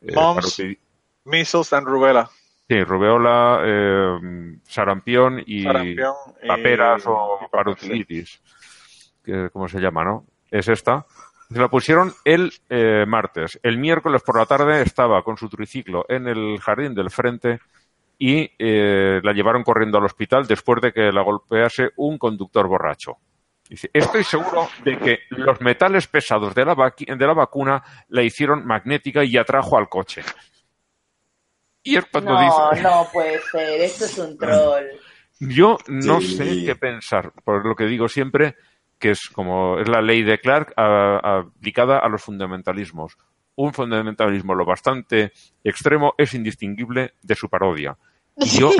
eh, 0.00 0.14
paroti- 0.40 0.78
Measles 1.26 1.72
and 1.74 1.86
rubella. 1.86 2.28
Sí, 2.68 2.82
rubeola, 2.84 3.60
eh, 3.64 4.58
sarampión 4.64 5.42
y 5.46 5.62
Sarampión 5.62 6.14
y- 6.42 6.46
paperas 6.48 7.04
o 7.06 7.38
y 7.44 7.48
parotilitis, 7.48 8.42
que 9.24 9.50
como 9.50 9.68
se 9.68 9.80
llama, 9.80 10.04
¿no? 10.04 10.24
Es 10.50 10.68
esta. 10.68 11.06
Se 11.50 11.60
la 11.60 11.68
pusieron 11.68 12.12
el 12.24 12.52
eh, 12.68 13.04
martes. 13.06 13.58
El 13.62 13.78
miércoles 13.78 14.22
por 14.24 14.36
la 14.38 14.46
tarde 14.46 14.82
estaba 14.82 15.22
con 15.22 15.36
su 15.36 15.48
triciclo 15.48 16.04
en 16.08 16.26
el 16.26 16.58
jardín 16.60 16.94
del 16.94 17.10
frente 17.10 17.60
y 18.18 18.50
eh, 18.58 19.20
la 19.22 19.32
llevaron 19.32 19.62
corriendo 19.62 19.98
al 19.98 20.04
hospital 20.06 20.46
después 20.46 20.80
de 20.80 20.92
que 20.92 21.12
la 21.12 21.22
golpease 21.22 21.90
un 21.96 22.18
conductor 22.18 22.66
borracho. 22.66 23.18
Dice, 23.68 23.90
estoy 23.92 24.22
seguro 24.24 24.68
de 24.84 24.96
que 24.96 25.18
los 25.30 25.60
metales 25.60 26.06
pesados 26.06 26.54
de 26.54 26.64
la, 26.64 26.74
de 26.74 27.26
la 27.26 27.34
vacuna 27.34 27.82
la 28.08 28.22
hicieron 28.22 28.64
magnética 28.66 29.22
y 29.24 29.36
atrajo 29.36 29.76
al 29.76 29.88
coche. 29.88 30.22
Cuando 32.10 32.32
No, 32.34 32.40
dice, 32.70 32.82
no 32.82 33.06
puede 33.12 33.40
ser, 33.50 33.80
esto 33.80 34.04
es 34.06 34.18
un 34.18 34.36
troll. 34.38 34.84
yo 35.40 35.78
no 35.88 36.20
Sí. 36.20 36.36
sé 36.36 36.64
qué 36.64 36.76
pensar, 36.76 37.32
por 37.44 37.64
lo 37.66 37.74
que 37.76 37.84
digo 37.84 38.08
siempre, 38.08 38.56
que 38.98 39.10
es 39.10 39.28
como 39.28 39.78
es 39.78 39.88
la 39.88 40.00
ley 40.02 40.22
de 40.22 40.38
Clark 40.40 40.72
a- 40.76 41.20
aplicada 41.38 41.98
a 41.98 42.08
los 42.08 42.22
fundamentalismos. 42.22 43.16
Un 43.56 43.72
fundamentalismo 43.72 44.54
lo 44.54 44.64
bastante 44.64 45.32
extremo 45.64 46.14
es 46.18 46.34
indistinguible 46.34 47.14
de 47.22 47.34
su 47.34 47.48
parodia. 47.48 47.96
Y 48.38 48.58
yo, 48.60 48.70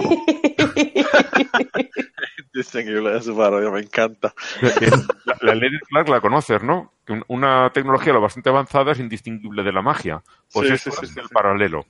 Distinguible 2.53 3.11
de 3.13 3.23
su 3.23 3.37
parodia, 3.37 3.71
me 3.71 3.81
encanta. 3.81 4.35
la, 4.63 5.37
la 5.43 5.55
ley 5.55 5.71
de 5.71 5.79
Clark 5.89 6.09
la 6.09 6.21
conoces, 6.21 6.63
¿no? 6.63 6.93
Una 7.29 7.71
tecnología 7.71 8.13
lo 8.13 8.21
bastante 8.21 8.49
avanzada 8.49 8.93
es 8.93 8.99
indistinguible 8.99 9.63
de 9.63 9.73
la 9.73 9.83
magia. 9.83 10.23
Pues 10.53 10.69
Sí, 10.69 10.75
eso 10.75 10.91
sí, 10.91 10.99
es 11.05 11.11
sí, 11.13 11.21
el 11.21 11.27
sí. 11.29 11.35
paralelo. 11.35 11.87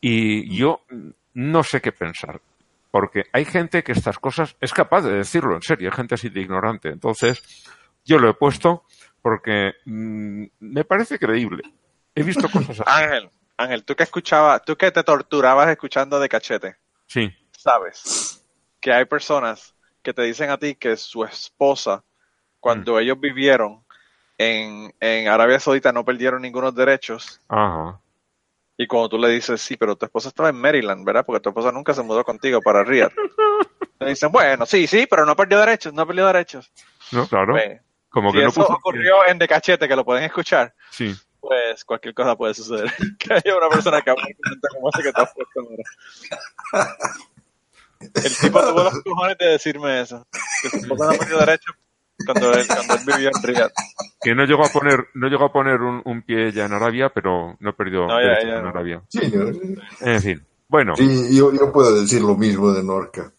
Y 0.00 0.54
yo 0.56 0.82
no 1.34 1.62
sé 1.62 1.80
qué 1.80 1.92
pensar. 1.92 2.40
Porque 2.90 3.26
hay 3.32 3.44
gente 3.44 3.84
que 3.84 3.92
estas 3.92 4.18
cosas 4.18 4.56
es 4.60 4.72
capaz 4.72 5.02
de 5.02 5.12
decirlo, 5.12 5.54
en 5.54 5.62
serio, 5.62 5.90
hay 5.90 5.96
gente 5.96 6.16
así 6.16 6.28
de 6.28 6.40
ignorante. 6.40 6.88
Entonces, 6.88 7.40
yo 8.04 8.18
lo 8.18 8.28
he 8.28 8.34
puesto 8.34 8.84
porque 9.22 9.74
mm, 9.84 10.44
me 10.60 10.84
parece 10.84 11.18
creíble. 11.18 11.62
He 12.14 12.22
visto 12.24 12.48
cosas 12.52 12.80
así. 12.80 12.82
Ángel, 12.86 13.30
Ángel, 13.56 13.84
tú 13.84 13.94
que 13.94 14.02
escuchabas, 14.02 14.64
tú 14.64 14.76
que 14.76 14.90
te 14.90 15.04
torturabas 15.04 15.68
escuchando 15.68 16.18
de 16.18 16.28
cachete, 16.28 16.76
Sí. 17.06 17.30
sabes 17.52 18.44
que 18.80 18.92
hay 18.92 19.04
personas 19.04 19.74
que 20.02 20.12
te 20.14 20.22
dicen 20.22 20.50
a 20.50 20.56
ti 20.58 20.74
que 20.74 20.96
su 20.96 21.22
esposa, 21.24 22.02
cuando 22.58 22.98
ellos 22.98 23.20
vivieron 23.20 23.84
en, 24.38 24.92
en 24.98 25.28
Arabia 25.28 25.60
Saudita, 25.60 25.92
no 25.92 26.04
perdieron 26.04 26.42
ningunos 26.42 26.74
derechos. 26.74 27.40
Ajá. 27.48 28.00
Y 28.82 28.86
cuando 28.86 29.10
tú 29.10 29.18
le 29.18 29.28
dices, 29.28 29.60
sí, 29.60 29.76
pero 29.76 29.94
tu 29.94 30.06
esposa 30.06 30.28
estaba 30.28 30.48
en 30.48 30.56
Maryland, 30.56 31.04
¿verdad? 31.04 31.22
Porque 31.26 31.40
tu 31.42 31.50
esposa 31.50 31.70
nunca 31.70 31.92
se 31.92 32.02
mudó 32.02 32.24
contigo 32.24 32.62
para 32.62 32.82
Riyadh. 32.82 33.12
Te 33.98 34.06
dicen, 34.06 34.32
bueno, 34.32 34.64
sí, 34.64 34.86
sí, 34.86 35.06
pero 35.06 35.26
no 35.26 35.36
perdió 35.36 35.58
derechos, 35.60 35.92
no 35.92 36.06
perdió 36.06 36.26
derechos. 36.28 36.72
No, 37.12 37.26
claro. 37.28 37.52
Pues, 37.52 37.78
Como 38.08 38.30
si 38.30 38.38
que 38.38 38.44
no 38.44 38.48
eso 38.48 38.62
puso- 38.62 38.72
ocurrió 38.76 39.26
en 39.26 39.38
De 39.38 39.46
Cachete, 39.46 39.86
que 39.86 39.94
lo 39.94 40.02
pueden 40.06 40.24
escuchar, 40.24 40.74
Sí. 40.92 41.14
pues 41.40 41.84
cualquier 41.84 42.14
cosa 42.14 42.34
puede 42.36 42.54
suceder. 42.54 42.90
que 43.18 43.34
haya 43.34 43.54
una 43.54 43.68
persona 43.68 44.00
que 44.00 44.10
hable 44.12 44.22
un 44.28 44.32
comentario 44.42 44.76
como 44.80 44.88
ese 44.88 45.02
que 45.02 45.12
te 45.12 45.20
has 45.20 45.34
puesto 45.34 45.60
ahora. 45.60 46.96
El 48.00 48.36
tipo 48.38 48.60
tuvo 48.62 48.82
los 48.84 49.02
cojones 49.02 49.36
de 49.36 49.46
decirme 49.46 50.00
eso. 50.00 50.26
Que 50.62 50.70
su 50.70 50.76
esposa 50.78 51.04
no 51.12 51.18
perdió 51.18 51.38
derechos 51.38 51.74
cuando 52.26 52.52
él, 52.52 52.66
cuando 52.66 52.94
él 52.94 53.00
vivió 53.06 53.30
en 53.34 53.42
Riyadh. 53.42 53.70
Que 54.20 54.34
no 54.34 54.44
llegó 54.44 54.64
a 54.64 54.68
poner, 54.68 55.06
no 55.14 55.28
llegó 55.28 55.44
a 55.46 55.52
poner 55.52 55.80
un, 55.80 56.02
un 56.04 56.22
pie 56.22 56.52
ya 56.52 56.66
en 56.66 56.72
Arabia, 56.72 57.10
pero 57.14 57.56
no 57.60 57.72
perdió 57.74 58.06
No, 58.06 58.20
ya, 58.20 58.28
derechos 58.28 58.48
ya, 58.48 58.56
en 58.56 58.62
no. 58.62 58.68
Arabia. 58.68 59.02
Sí, 59.08 59.30
yo, 59.30 59.40
En 60.00 60.20
fin. 60.22 60.46
Bueno, 60.68 60.94
sí, 60.96 61.36
yo, 61.36 61.52
yo 61.52 61.72
puedo 61.72 62.00
decir 62.00 62.22
lo 62.22 62.36
mismo 62.36 62.72
de 62.72 62.82
Norca. 62.84 63.32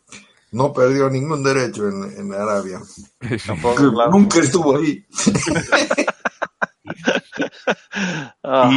No 0.51 0.73
perdió 0.73 1.09
ningún 1.09 1.43
derecho 1.43 1.87
en, 1.87 2.03
en 2.17 2.33
Arabia. 2.33 2.79
Tampoco, 3.47 3.83
Que 3.83 3.89
claro. 3.89 4.11
Nunca 4.11 4.39
estuvo 4.39 4.77
ahí. 4.77 5.05
Ah, 8.43 8.69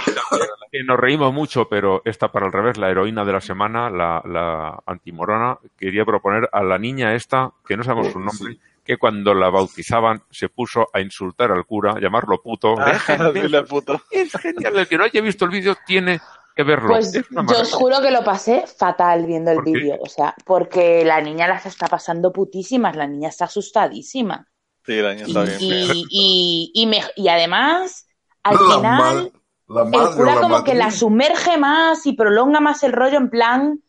que 0.70 0.84
nos 0.84 0.98
reímos 0.98 1.32
mucho, 1.32 1.68
pero 1.68 2.02
esta 2.04 2.30
para 2.30 2.46
el 2.46 2.52
revés, 2.52 2.76
la 2.76 2.90
heroína 2.90 3.24
de 3.24 3.32
la 3.32 3.40
semana, 3.40 3.90
la, 3.90 4.22
la 4.24 4.78
antimorona, 4.86 5.58
quería 5.76 6.04
proponer 6.04 6.48
a 6.52 6.62
la 6.62 6.78
niña 6.78 7.14
esta, 7.14 7.50
que 7.66 7.76
no 7.76 7.82
sabemos 7.82 8.12
su 8.12 8.20
nombre, 8.20 8.58
que 8.84 8.98
cuando 8.98 9.32
la 9.34 9.48
bautizaban 9.50 10.22
se 10.30 10.48
puso 10.48 10.88
a 10.92 11.00
insultar 11.00 11.50
al 11.50 11.64
cura, 11.64 11.98
llamarlo 12.00 12.42
puto. 12.42 12.74
ah, 12.78 12.92
Déjenme. 12.92 13.32
dile 13.42 13.62
puto. 13.64 14.00
Es 14.10 14.32
genial, 14.32 14.78
el 14.78 14.86
que 14.88 14.98
no 14.98 15.04
haya 15.04 15.20
visto 15.20 15.44
el 15.46 15.50
vídeo 15.50 15.76
tiene 15.86 16.20
que 16.54 16.62
verlo. 16.62 16.90
Pues 16.90 17.14
Es 17.14 17.26
yo 17.30 17.60
os 17.60 17.72
juro 17.72 18.00
que 18.00 18.10
lo 18.10 18.22
pasé 18.22 18.64
fatal 18.66 19.24
viendo 19.26 19.50
el 19.50 19.62
vídeo. 19.62 19.96
O 20.00 20.06
sea, 20.08 20.34
porque 20.44 21.04
la 21.04 21.20
niña 21.20 21.48
las 21.48 21.66
está 21.66 21.86
pasando 21.86 22.32
putísimas, 22.32 22.94
la 22.94 23.06
niña 23.06 23.30
está 23.30 23.46
asustadísima. 23.46 24.46
Sí, 24.84 25.00
la 25.00 25.14
niña 25.14 25.24
Y, 25.26 25.30
está 25.30 25.42
bien. 25.44 25.56
y, 25.60 26.72
y, 26.74 26.82
y, 26.82 26.86
me- 26.86 27.02
y 27.16 27.28
además, 27.28 28.06
al 28.42 28.54
La 28.56 28.60
final, 28.76 29.32
ma- 29.66 29.82
el 29.82 30.14
cura 30.14 30.34
la 30.34 30.40
como 30.42 30.62
que 30.62 30.74
la 30.74 30.90
sumerge 30.90 31.56
más 31.56 32.06
y 32.06 32.12
prolonga 32.12 32.60
más 32.60 32.82
el 32.82 32.92
rollo 32.92 33.16
en 33.16 33.30
plan 33.30 33.80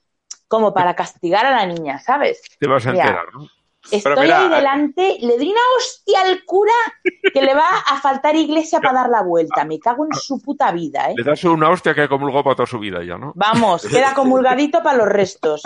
como 0.47 0.73
para 0.73 0.95
castigar 0.95 1.45
a 1.45 1.51
la 1.51 1.65
niña, 1.65 1.99
¿sabes? 1.99 2.41
Te 2.59 2.67
vas 2.67 2.85
a 2.87 2.91
Mira, 2.91 3.03
enterar, 3.03 3.25
¿no? 3.33 3.47
Estoy 3.91 4.15
mira, 4.23 4.41
ahí 4.41 4.49
delante, 4.49 5.17
le 5.21 5.37
doy 5.37 5.51
una 5.51 5.61
hostia 5.77 6.21
al 6.21 6.43
cura 6.45 6.73
que 7.33 7.41
le 7.41 7.53
va 7.53 7.69
a 7.87 7.99
faltar 8.01 8.35
iglesia 8.35 8.79
para 8.79 9.01
dar 9.01 9.09
la 9.09 9.21
vuelta. 9.21 9.63
Me 9.65 9.79
cago 9.79 10.05
en 10.05 10.13
su 10.13 10.41
puta 10.41 10.71
vida, 10.71 11.11
¿eh? 11.11 11.13
Le 11.17 11.23
das 11.23 11.43
una 11.43 11.69
hostia 11.69 11.93
que 11.93 12.07
comulgó 12.07 12.43
para 12.43 12.55
toda 12.55 12.65
su 12.65 12.79
vida 12.79 13.03
ya, 13.03 13.17
¿no? 13.17 13.31
Vamos, 13.35 13.85
queda 13.87 14.13
comulgadito 14.13 14.81
para 14.81 14.97
los 14.97 15.07
restos. 15.07 15.61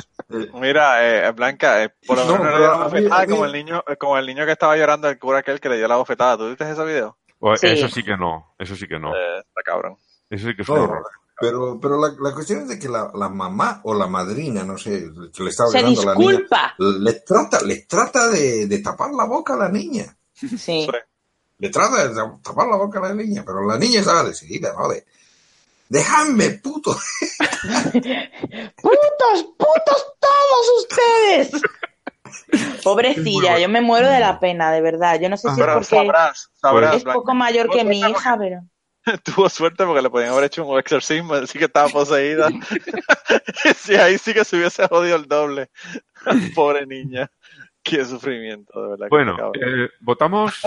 Mira, 0.54 1.28
eh, 1.28 1.32
Blanca, 1.32 1.84
eh, 1.84 1.94
por 2.06 2.18
lo 2.18 2.26
No, 2.26 2.32
menos 2.34 2.46
no 2.46 2.52
le 2.52 2.58
dio 2.58 2.78
bofetada 2.84 3.28
como 3.28 3.46
el 3.46 3.54
niño, 3.54 3.84
como 4.00 4.18
el 4.18 4.26
niño 4.26 4.46
que 4.46 4.52
estaba 4.52 4.76
llorando, 4.78 5.08
el 5.10 5.18
cura 5.18 5.40
aquel 5.40 5.60
que 5.60 5.70
le 5.70 5.78
dio 5.78 5.88
la 5.88 5.96
bofetada. 5.96 6.38
¿Tú 6.38 6.50
viste 6.50 6.70
ese 6.70 6.86
video? 6.86 7.18
Sí. 7.56 7.68
Eso 7.68 7.88
sí 7.88 8.04
que 8.04 8.18
no, 8.18 8.54
eso 8.60 8.76
sí 8.76 8.88
que 8.88 9.00
no. 9.00 9.16
Eh, 9.16 9.40
está 9.40 9.62
cabrón. 9.64 9.96
Eso 10.30 10.48
sí 10.48 10.56
que 10.56 10.62
es 10.64 10.70
un 10.70 10.80
horror. 10.80 11.04
Pero 11.40 11.80
pero 11.80 12.00
la, 12.00 12.14
la 12.20 12.34
cuestión 12.34 12.62
es 12.62 12.68
de 12.70 12.80
que 12.80 12.90
la, 12.90 13.12
la 13.14 13.30
mamá 13.30 13.82
o 13.84 13.94
la 13.94 14.08
madrina, 14.08 14.64
no 14.64 14.78
sé, 14.78 15.10
que 15.34 15.44
le 15.44 15.50
está 15.50 15.68
Se 15.68 15.82
la 15.82 15.88
niña, 15.88 16.14
disculpa. 16.16 16.76
le 16.78 17.14
trata, 17.14 17.62
le 17.62 17.78
trata 17.84 18.28
de, 18.30 18.68
de 18.68 18.80
tapar 18.80 19.12
la 19.12 19.26
boca 19.26 19.54
a 19.54 19.58
la 19.58 19.70
niña. 19.70 20.16
Sí. 20.34 20.88
Le 21.58 21.70
trata 21.70 22.08
de 22.08 22.16
tapar 22.44 22.68
la 22.68 22.78
boca 22.78 23.00
a 23.00 23.10
la 23.10 23.14
niña, 23.14 23.44
pero 23.46 23.66
la 23.66 23.78
niña 23.78 24.00
estaba 24.00 24.24
decidida, 24.24 24.74
¿no? 24.78 24.88
De, 24.90 25.06
Déjame, 25.90 26.52
puto. 26.52 26.92
¡Putos, 28.82 29.44
putos 29.58 30.16
todos 30.20 30.70
ustedes! 30.78 31.62
Pobrecilla, 32.84 33.58
yo 33.58 33.68
me 33.70 33.82
muero 33.82 34.08
de 34.08 34.20
la 34.20 34.40
pena, 34.40 34.72
de 34.72 34.82
verdad. 34.82 35.20
Yo 35.20 35.30
no 35.30 35.38
sé 35.38 35.48
si 35.48 35.54
es 35.54 35.60
Pero 35.60 35.74
porque 35.74 35.88
sabrás, 35.88 36.50
sabrás, 36.54 36.96
es 36.98 37.04
poco 37.04 37.34
mayor 37.34 37.70
que 37.72 37.84
mi 37.84 38.00
hija, 38.00 38.38
pero... 38.38 38.62
Tuvo 39.24 39.50
suerte 39.50 39.86
porque 39.86 40.02
le 40.02 40.10
podían 40.10 40.32
haber 40.32 40.46
hecho 40.46 40.66
un 40.66 40.80
exorcismo, 40.80 41.36
decir 41.36 41.60
que 41.60 41.66
estaba 41.66 41.90
poseída. 41.90 42.50
sí, 43.76 43.96
ahí 43.96 44.18
sí 44.18 44.34
que 44.34 44.46
se 44.46 44.58
hubiese 44.58 44.88
jodido 44.88 45.16
el 45.16 45.28
doble. 45.28 45.70
Pobre 46.56 46.86
niña. 46.86 47.30
Qué 47.84 48.04
sufrimiento, 48.06 48.82
de 48.82 48.90
verdad. 48.90 49.08
Bueno, 49.10 49.52
eh, 49.56 49.90
votamos. 50.02 50.62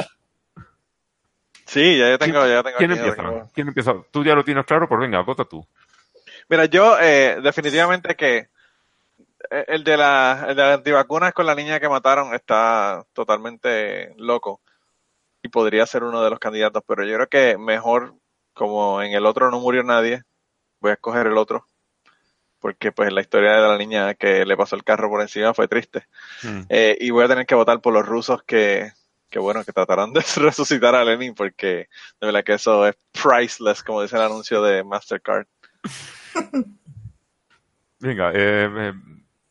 sí, 1.67 1.99
ya 1.99 2.11
yo 2.11 2.19
tengo, 2.19 2.47
ya 2.47 2.63
tengo 2.63 2.79
¿Quién 2.79 2.93
aquí, 2.93 3.01
ya 3.01 3.07
empieza? 3.07 3.29
tengo. 3.29 3.51
¿Quién 3.55 3.69
empieza? 3.69 3.95
¿Tú 4.11 4.25
ya 4.25 4.35
lo 4.35 4.45
tienes 4.45 4.65
claro? 4.65 4.89
Pues 4.89 5.01
venga, 5.01 5.21
vota 5.21 5.45
tú. 5.45 5.67
Mira, 6.49 6.65
yo 6.65 6.99
eh, 7.01 7.39
definitivamente 7.43 8.17
que 8.17 8.49
eh, 9.51 9.65
el 9.69 9.85
de 9.85 9.97
la 9.97 10.47
el 10.49 10.57
de 10.57 10.63
las 10.63 10.79
antivacunas 10.79 11.33
con 11.33 11.47
la 11.47 11.55
niña 11.55 11.79
que 11.79 11.89
mataron 11.89 12.35
está 12.35 13.05
totalmente 13.13 14.15
loco 14.17 14.61
y 15.43 15.49
podría 15.49 15.85
ser 15.87 16.05
uno 16.05 16.23
de 16.23 16.31
los 16.31 16.39
candidatos, 16.39 16.83
pero 16.87 17.05
yo 17.05 17.15
creo 17.17 17.29
que 17.29 17.59
mejor, 17.59 18.15
como 18.53 19.03
en 19.03 19.13
el 19.13 19.27
otro 19.27 19.51
no 19.51 19.61
murió 19.61 19.83
nadie, 19.83 20.23
voy 20.81 20.91
a 20.91 20.95
escoger 20.95 21.27
el 21.27 21.39
otro, 21.39 21.67
porque 22.61 22.93
pues 22.93 23.13
la 23.13 23.21
historia 23.21 23.53
de 23.53 23.69
la 23.69 23.79
niña 23.79 24.15
que 24.15 24.45
le 24.45 24.57
pasó 24.57 24.77
el 24.77 24.85
carro 24.85 25.09
por 25.09 25.21
encima 25.21 25.55
fue 25.55 25.69
triste. 25.69 26.07
Mm. 26.43 26.61
Eh, 26.69 26.97
y 27.01 27.11
voy 27.11 27.25
a 27.25 27.29
tener 27.29 27.47
que 27.47 27.55
votar 27.55 27.81
por 27.81 27.93
los 27.93 28.07
rusos 28.07 28.43
que, 28.43 28.93
que 29.33 29.39
bueno, 29.39 29.65
que 29.65 29.73
tratarán 29.73 30.13
de 30.13 30.23
resucitar 30.37 30.95
a 30.95 31.05
Lenin, 31.05 31.35
porque 31.35 31.89
de 32.21 32.27
verdad 32.27 32.45
que 32.45 32.55
eso 32.55 32.87
es 32.87 32.97
priceless, 33.11 33.83
como 33.83 34.03
dice 34.03 34.17
el 34.17 34.23
anuncio 34.23 34.63
de 34.63 34.85
Mastercard. 34.85 35.47
Venga, 37.99 38.31
eh, 38.33 38.69
eh, 38.69 38.93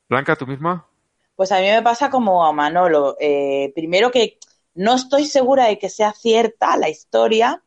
Blanca, 0.07 0.35
¿tú 0.35 0.45
misma? 0.45 0.85
Pues 1.35 1.51
a 1.51 1.59
mí 1.59 1.67
me 1.67 1.81
pasa 1.81 2.09
como 2.09 2.45
a 2.45 2.51
Manolo. 2.51 3.15
Eh, 3.19 3.71
primero 3.73 4.11
que 4.11 4.37
no 4.75 4.93
estoy 4.93 5.25
segura 5.25 5.65
de 5.65 5.79
que 5.79 5.89
sea 5.89 6.13
cierta 6.13 6.77
la 6.77 6.89
historia 6.89 7.63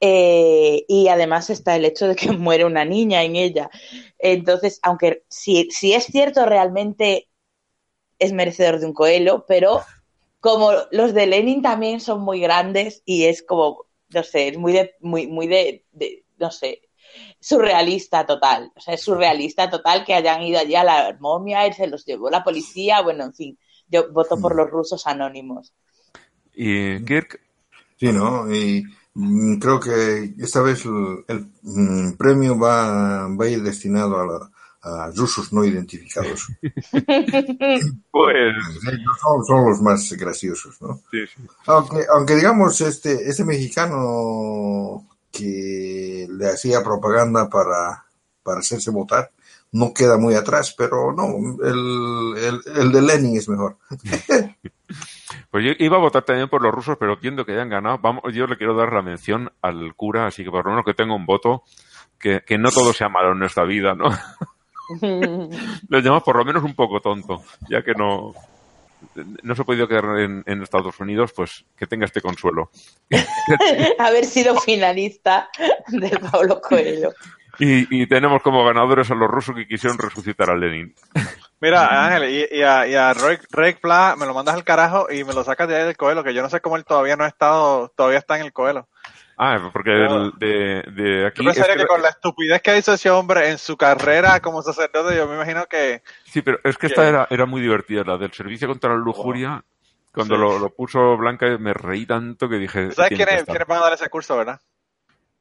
eh, 0.00 0.84
y 0.88 1.08
además 1.08 1.50
está 1.50 1.76
el 1.76 1.84
hecho 1.84 2.08
de 2.08 2.16
que 2.16 2.32
muere 2.32 2.64
una 2.64 2.84
niña 2.84 3.22
en 3.22 3.36
ella. 3.36 3.70
Entonces, 4.18 4.80
aunque 4.82 5.24
si, 5.28 5.70
si 5.70 5.92
es 5.94 6.04
cierto 6.04 6.46
realmente 6.46 7.28
es 8.18 8.32
merecedor 8.32 8.80
de 8.80 8.86
un 8.86 8.94
coelho, 8.94 9.44
pero 9.46 9.82
como 10.40 10.70
los 10.90 11.14
de 11.14 11.26
Lenin 11.26 11.62
también 11.62 12.00
son 12.00 12.20
muy 12.20 12.40
grandes 12.40 13.02
y 13.04 13.24
es 13.24 13.42
como, 13.42 13.86
no 14.10 14.22
sé, 14.22 14.48
es 14.48 14.58
muy 14.58 14.72
de, 14.72 14.94
muy, 15.00 15.26
muy 15.26 15.46
de, 15.46 15.84
de 15.92 16.24
no 16.38 16.50
sé, 16.50 16.82
surrealista 17.40 18.26
total. 18.26 18.72
O 18.76 18.80
sea, 18.80 18.94
es 18.94 19.02
surrealista 19.02 19.70
total 19.70 20.04
que 20.04 20.14
hayan 20.14 20.42
ido 20.42 20.58
allí 20.58 20.74
a 20.74 20.84
la 20.84 21.16
momia 21.20 21.66
y 21.66 21.72
se 21.72 21.86
los 21.86 22.04
llevó 22.04 22.30
la 22.30 22.44
policía. 22.44 23.02
Bueno, 23.02 23.24
en 23.24 23.34
fin, 23.34 23.58
yo 23.88 24.12
voto 24.12 24.40
por 24.40 24.54
los 24.54 24.70
rusos 24.70 25.06
anónimos. 25.06 25.72
¿Y 26.54 27.04
Kirk? 27.04 27.40
Sí, 27.96 28.12
¿no? 28.12 28.52
Y 28.54 28.84
creo 29.60 29.78
que 29.80 30.34
esta 30.38 30.60
vez 30.60 30.84
el, 30.84 31.24
el, 31.28 31.46
mm, 31.62 32.12
premio 32.12 32.58
va, 32.58 33.28
va 33.28 33.44
a 33.44 33.48
ir 33.48 33.62
destinado 33.62 34.20
a 34.20 34.26
la, 34.26 34.50
a 34.84 35.10
rusos 35.14 35.52
no 35.52 35.64
identificados. 35.64 36.48
Pues 38.10 38.54
Ellos 38.92 39.18
son, 39.20 39.44
son 39.44 39.68
los 39.68 39.80
más 39.80 40.12
graciosos, 40.12 40.80
¿no? 40.80 41.00
sí, 41.10 41.26
sí. 41.26 41.42
Aunque, 41.66 42.04
aunque 42.14 42.36
digamos, 42.36 42.80
este, 42.80 43.28
este 43.28 43.44
mexicano 43.44 45.04
que 45.32 46.28
le 46.30 46.48
hacía 46.48 46.82
propaganda 46.82 47.48
para, 47.48 48.04
para 48.42 48.60
hacerse 48.60 48.90
votar, 48.90 49.30
no 49.72 49.92
queda 49.92 50.16
muy 50.16 50.34
atrás, 50.34 50.74
pero 50.78 51.12
no, 51.12 51.56
el, 51.64 52.34
el, 52.38 52.60
el 52.76 52.92
de 52.92 53.02
Lenin 53.02 53.36
es 53.36 53.48
mejor. 53.48 53.76
Pues 55.54 55.66
yo 55.66 55.70
iba 55.78 55.98
a 55.98 56.00
votar 56.00 56.24
también 56.24 56.48
por 56.48 56.60
los 56.60 56.74
rusos, 56.74 56.96
pero 56.98 57.16
viendo 57.16 57.46
que 57.46 57.52
hayan 57.52 57.68
ganado, 57.68 57.98
vamos, 57.98 58.24
yo 58.32 58.48
le 58.48 58.56
quiero 58.56 58.74
dar 58.74 58.92
la 58.92 59.02
mención 59.02 59.52
al 59.62 59.94
cura, 59.94 60.26
así 60.26 60.42
que 60.42 60.50
por 60.50 60.64
lo 60.64 60.72
menos 60.72 60.84
que 60.84 60.94
tenga 60.94 61.14
un 61.14 61.26
voto, 61.26 61.62
que, 62.18 62.40
que 62.44 62.58
no 62.58 62.72
todo 62.72 62.92
sea 62.92 63.08
malo 63.08 63.30
en 63.30 63.38
nuestra 63.38 63.64
vida, 63.64 63.94
¿no? 63.94 64.06
Lo 65.88 66.00
llamo 66.00 66.24
por 66.24 66.38
lo 66.38 66.44
menos 66.44 66.64
un 66.64 66.74
poco 66.74 66.98
tonto, 67.00 67.44
ya 67.70 67.84
que 67.84 67.92
no, 67.92 68.34
no 69.44 69.54
se 69.54 69.62
ha 69.62 69.64
podido 69.64 69.86
quedar 69.86 70.18
en, 70.18 70.42
en 70.44 70.60
Estados 70.60 70.98
Unidos, 70.98 71.32
pues 71.32 71.64
que 71.76 71.86
tenga 71.86 72.06
este 72.06 72.20
consuelo. 72.20 72.72
Haber 74.00 74.24
sido 74.24 74.56
finalista 74.56 75.50
del 75.86 76.18
Pablo 76.18 76.60
Coelho. 76.60 77.12
Y, 77.60 78.02
y 78.02 78.08
tenemos 78.08 78.42
como 78.42 78.64
ganadores 78.64 79.08
a 79.12 79.14
los 79.14 79.30
rusos 79.30 79.54
que 79.54 79.68
quisieron 79.68 79.98
resucitar 79.98 80.50
a 80.50 80.56
Lenin. 80.56 80.92
Mira, 81.60 82.06
Ángel, 82.06 82.28
y, 82.30 82.58
y 82.58 82.62
a, 82.62 82.86
y 82.86 82.94
a 82.94 83.14
Pla 83.80 84.16
me 84.18 84.26
lo 84.26 84.34
mandas 84.34 84.54
al 84.54 84.64
carajo 84.64 85.06
y 85.10 85.24
me 85.24 85.32
lo 85.32 85.44
sacas 85.44 85.68
de 85.68 85.76
ahí 85.76 85.84
del 85.84 85.96
coelo, 85.96 86.22
que 86.22 86.34
yo 86.34 86.42
no 86.42 86.50
sé 86.50 86.60
cómo 86.60 86.76
él 86.76 86.84
todavía 86.84 87.16
no 87.16 87.24
ha 87.24 87.28
estado, 87.28 87.88
todavía 87.96 88.18
está 88.18 88.36
en 88.36 88.44
el 88.44 88.52
coelo. 88.52 88.88
Ah, 89.36 89.70
porque 89.72 89.90
el 89.90 90.32
de, 90.38 90.82
de 90.92 91.26
aquí... 91.26 91.42
Yo 91.44 91.50
es 91.50 91.56
pensaría 91.56 91.74
que- 91.74 91.82
que 91.82 91.86
con 91.86 92.02
la 92.02 92.10
estupidez 92.10 92.62
que 92.62 92.76
hizo 92.76 92.92
ese 92.92 93.10
hombre 93.10 93.50
en 93.50 93.58
su 93.58 93.76
carrera 93.76 94.40
como 94.40 94.62
sacerdote, 94.62 95.16
yo 95.16 95.26
me 95.26 95.34
imagino 95.34 95.66
que 95.66 96.02
Sí, 96.24 96.42
pero 96.42 96.58
es 96.64 96.76
que 96.76 96.86
esta 96.86 97.08
era, 97.08 97.26
era 97.30 97.46
muy 97.46 97.60
divertida, 97.60 98.04
la 98.04 98.16
del 98.18 98.32
servicio 98.32 98.68
contra 98.68 98.90
la 98.90 98.96
lujuria. 98.96 99.64
Cuando 100.12 100.36
Sí. 100.36 100.40
lo, 100.40 100.58
lo 100.60 100.70
puso 100.70 101.16
Blanca 101.16 101.46
me 101.58 101.74
reí 101.74 102.06
tanto 102.06 102.48
que 102.48 102.56
dije... 102.56 102.88
¿Tú 102.88 102.94
¿Sabes 102.94 103.10
quiénes, 103.16 103.44
quiénes 103.44 103.66
van 103.66 103.78
a 103.78 103.84
dar 103.84 103.92
ese 103.94 104.08
curso, 104.08 104.36
verdad? 104.36 104.60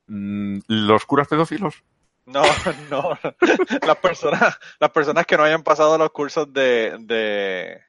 Mm, 0.07 0.59
¿Los 0.67 1.05
curas 1.05 1.27
pedófilos? 1.27 1.83
No, 2.25 2.41
no. 2.89 3.17
Las 3.85 3.97
personas, 3.97 4.57
las 4.79 4.89
personas 4.91 5.25
que 5.25 5.35
no 5.37 5.43
hayan 5.43 5.63
pasado 5.63 5.97
los 5.97 6.11
cursos 6.11 6.51
de, 6.53 6.95
de, 7.01 7.81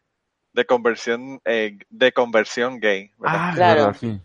de 0.52 0.64
conversión, 0.66 1.40
eh, 1.44 1.78
de 1.88 2.12
conversión 2.12 2.80
gay, 2.80 3.12
¿verdad? 3.18 3.40
Ah, 3.40 3.52
Claro. 3.54 3.80
verdad, 3.86 3.96
sí. 4.00 4.20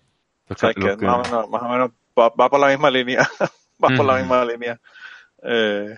o 0.49 0.55
sea, 0.55 0.71
Los 0.75 0.75
que 0.75 0.97
que- 0.97 1.05
más, 1.05 1.19
o 1.19 1.21
menos, 1.31 1.49
más 1.49 1.61
o 1.61 1.69
menos 1.69 1.91
va, 2.17 2.29
va 2.29 2.49
por 2.49 2.59
la 2.59 2.67
misma 2.69 2.89
línea. 2.89 3.19
va 3.83 3.87
por 3.95 4.05
la 4.05 4.15
misma 4.17 4.43
línea. 4.45 4.79
Eh, 5.43 5.95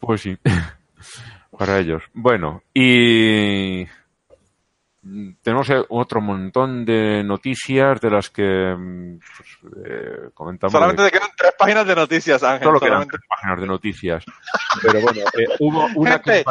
Pues 0.00 0.20
sí, 0.20 0.36
para 1.58 1.78
ellos. 1.78 2.02
Bueno, 2.12 2.62
y 2.74 3.86
tenemos 5.42 5.68
eh, 5.70 5.84
otro 5.90 6.20
montón 6.20 6.84
de 6.84 7.22
noticias 7.24 8.00
de 8.00 8.10
las 8.10 8.30
que 8.30 8.74
mm, 8.76 9.18
pues, 9.18 9.74
eh, 9.86 10.30
comentamos. 10.32 10.72
solamente 10.72 11.02
de- 11.02 11.10
te 11.10 11.18
quedan 11.18 11.30
tres 11.36 11.52
páginas 11.58 11.86
de 11.86 11.94
noticias, 11.94 12.42
Ángel. 12.42 12.64
Solo 12.66 12.80
quedan 12.80 13.06
tres 13.08 13.22
páginas 13.28 13.60
de 13.60 13.66
noticias. 13.66 14.24
Pero 14.82 15.00
bueno, 15.00 15.20
eh, 15.38 15.46
hubo 15.60 15.86
una 15.96 16.12
Gente, 16.20 16.44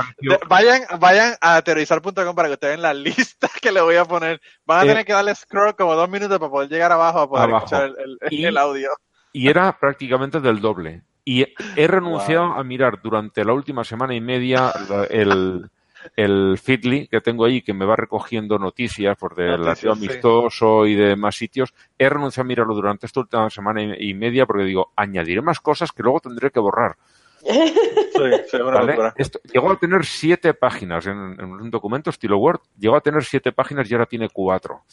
vayan, 0.47 0.81
vayan 0.99 1.33
a 1.41 1.61
teorizar.com 1.61 2.35
para 2.35 2.47
que 2.47 2.53
ustedes 2.53 2.73
vean 2.73 2.81
la 2.81 2.93
lista 2.93 3.49
que 3.61 3.71
le 3.71 3.81
voy 3.81 3.95
a 3.95 4.05
poner. 4.05 4.39
Van 4.65 4.79
a 4.79 4.83
Eh, 4.83 4.87
tener 4.87 5.05
que 5.05 5.13
darle 5.13 5.33
scroll 5.35 5.75
como 5.75 5.95
dos 5.95 6.09
minutos 6.09 6.37
para 6.39 6.51
poder 6.51 6.69
llegar 6.69 6.91
abajo 6.91 7.19
a 7.21 7.29
poder 7.29 7.49
Abajo. 7.49 7.65
escuchar 7.65 7.83
el, 7.97 8.17
el- 8.21 8.33
Y- 8.33 8.45
el 8.45 8.57
audio. 8.57 8.89
y 9.33 9.47
era 9.49 9.77
prácticamente 9.79 10.39
del 10.39 10.59
doble. 10.61 11.01
Y 11.25 11.41
he 11.75 11.87
renunciado 11.87 12.53
a 12.53 12.63
mirar 12.63 13.01
durante 13.01 13.43
la 13.45 13.53
última 13.53 13.83
semana 13.83 14.13
y 14.13 14.21
media 14.21 14.71
el, 15.09 15.69
el 16.15 16.57
Feedly 16.57 17.07
que 17.07 17.21
tengo 17.21 17.45
ahí, 17.45 17.61
que 17.61 17.73
me 17.73 17.85
va 17.85 17.95
recogiendo 17.95 18.57
noticias 18.57 19.17
por 19.17 19.35
del 19.35 19.61
Noticias, 19.61 19.67
latino 19.67 19.95
sí. 19.95 20.05
amistoso 20.05 20.85
y 20.85 20.95
de 20.95 21.15
más 21.15 21.35
sitios. 21.35 21.73
He 21.97 22.09
renunciado 22.09 22.45
a 22.45 22.47
mirarlo 22.47 22.75
durante 22.75 23.05
esta 23.05 23.19
última 23.19 23.49
semana 23.49 23.81
y, 23.97 24.13
media 24.13 24.45
porque 24.45 24.63
digo, 24.63 24.91
añadiré 24.95 25.41
más 25.41 25.59
cosas 25.59 25.91
que 25.91 26.03
luego 26.03 26.19
tendré 26.19 26.51
que 26.51 26.59
borrar. 26.59 26.95
Sí, 28.13 28.57
¿vale? 28.59 28.91
locura. 28.91 29.13
Esto, 29.17 29.39
llegó 29.51 29.71
a 29.71 29.79
tener 29.79 30.05
siete 30.05 30.53
páginas 30.53 31.07
en, 31.07 31.35
en 31.39 31.45
un 31.45 31.71
documento 31.71 32.11
estilo 32.11 32.37
Word, 32.37 32.59
llegó 32.77 32.95
a 32.95 33.01
tener 33.01 33.23
siete 33.23 33.51
páginas 33.51 33.89
y 33.89 33.93
ahora 33.95 34.05
tiene 34.05 34.29
cuatro. 34.29 34.83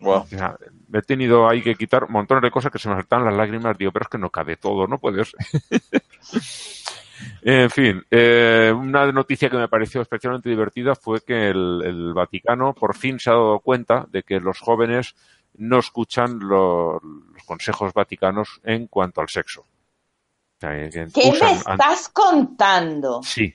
Wow. 0.00 0.18
O 0.18 0.26
sea, 0.26 0.56
he 0.92 1.02
tenido 1.02 1.48
ahí 1.48 1.62
que 1.62 1.74
quitar 1.74 2.08
montones 2.08 2.42
de 2.42 2.50
cosas 2.50 2.70
que 2.70 2.78
se 2.78 2.88
me 2.88 2.94
saltan 2.94 3.24
las 3.24 3.34
lágrimas. 3.34 3.76
Digo, 3.76 3.90
pero 3.92 4.04
es 4.04 4.08
que 4.08 4.18
no 4.18 4.30
cabe 4.30 4.56
todo, 4.56 4.86
no 4.86 4.98
puede 4.98 5.24
ser. 5.24 5.40
en 7.42 7.70
fin, 7.70 8.02
eh, 8.10 8.72
una 8.76 9.10
noticia 9.12 9.48
que 9.50 9.56
me 9.56 9.68
pareció 9.68 10.00
especialmente 10.02 10.48
divertida 10.48 10.94
fue 10.94 11.20
que 11.22 11.48
el, 11.48 11.82
el 11.84 12.12
Vaticano 12.14 12.74
por 12.74 12.96
fin 12.96 13.18
se 13.18 13.30
ha 13.30 13.34
dado 13.34 13.60
cuenta 13.60 14.06
de 14.10 14.22
que 14.22 14.40
los 14.40 14.58
jóvenes 14.60 15.14
no 15.56 15.78
escuchan 15.78 16.38
lo- 16.38 17.00
los 17.00 17.42
consejos 17.44 17.92
vaticanos 17.92 18.60
en 18.64 18.86
cuanto 18.86 19.20
al 19.20 19.28
sexo. 19.28 19.62
O 19.62 20.60
sea, 20.60 20.70
que 20.90 21.06
¿Qué 21.12 21.32
me 21.40 21.52
estás 21.52 22.08
contando? 22.08 23.22
Sí. 23.22 23.54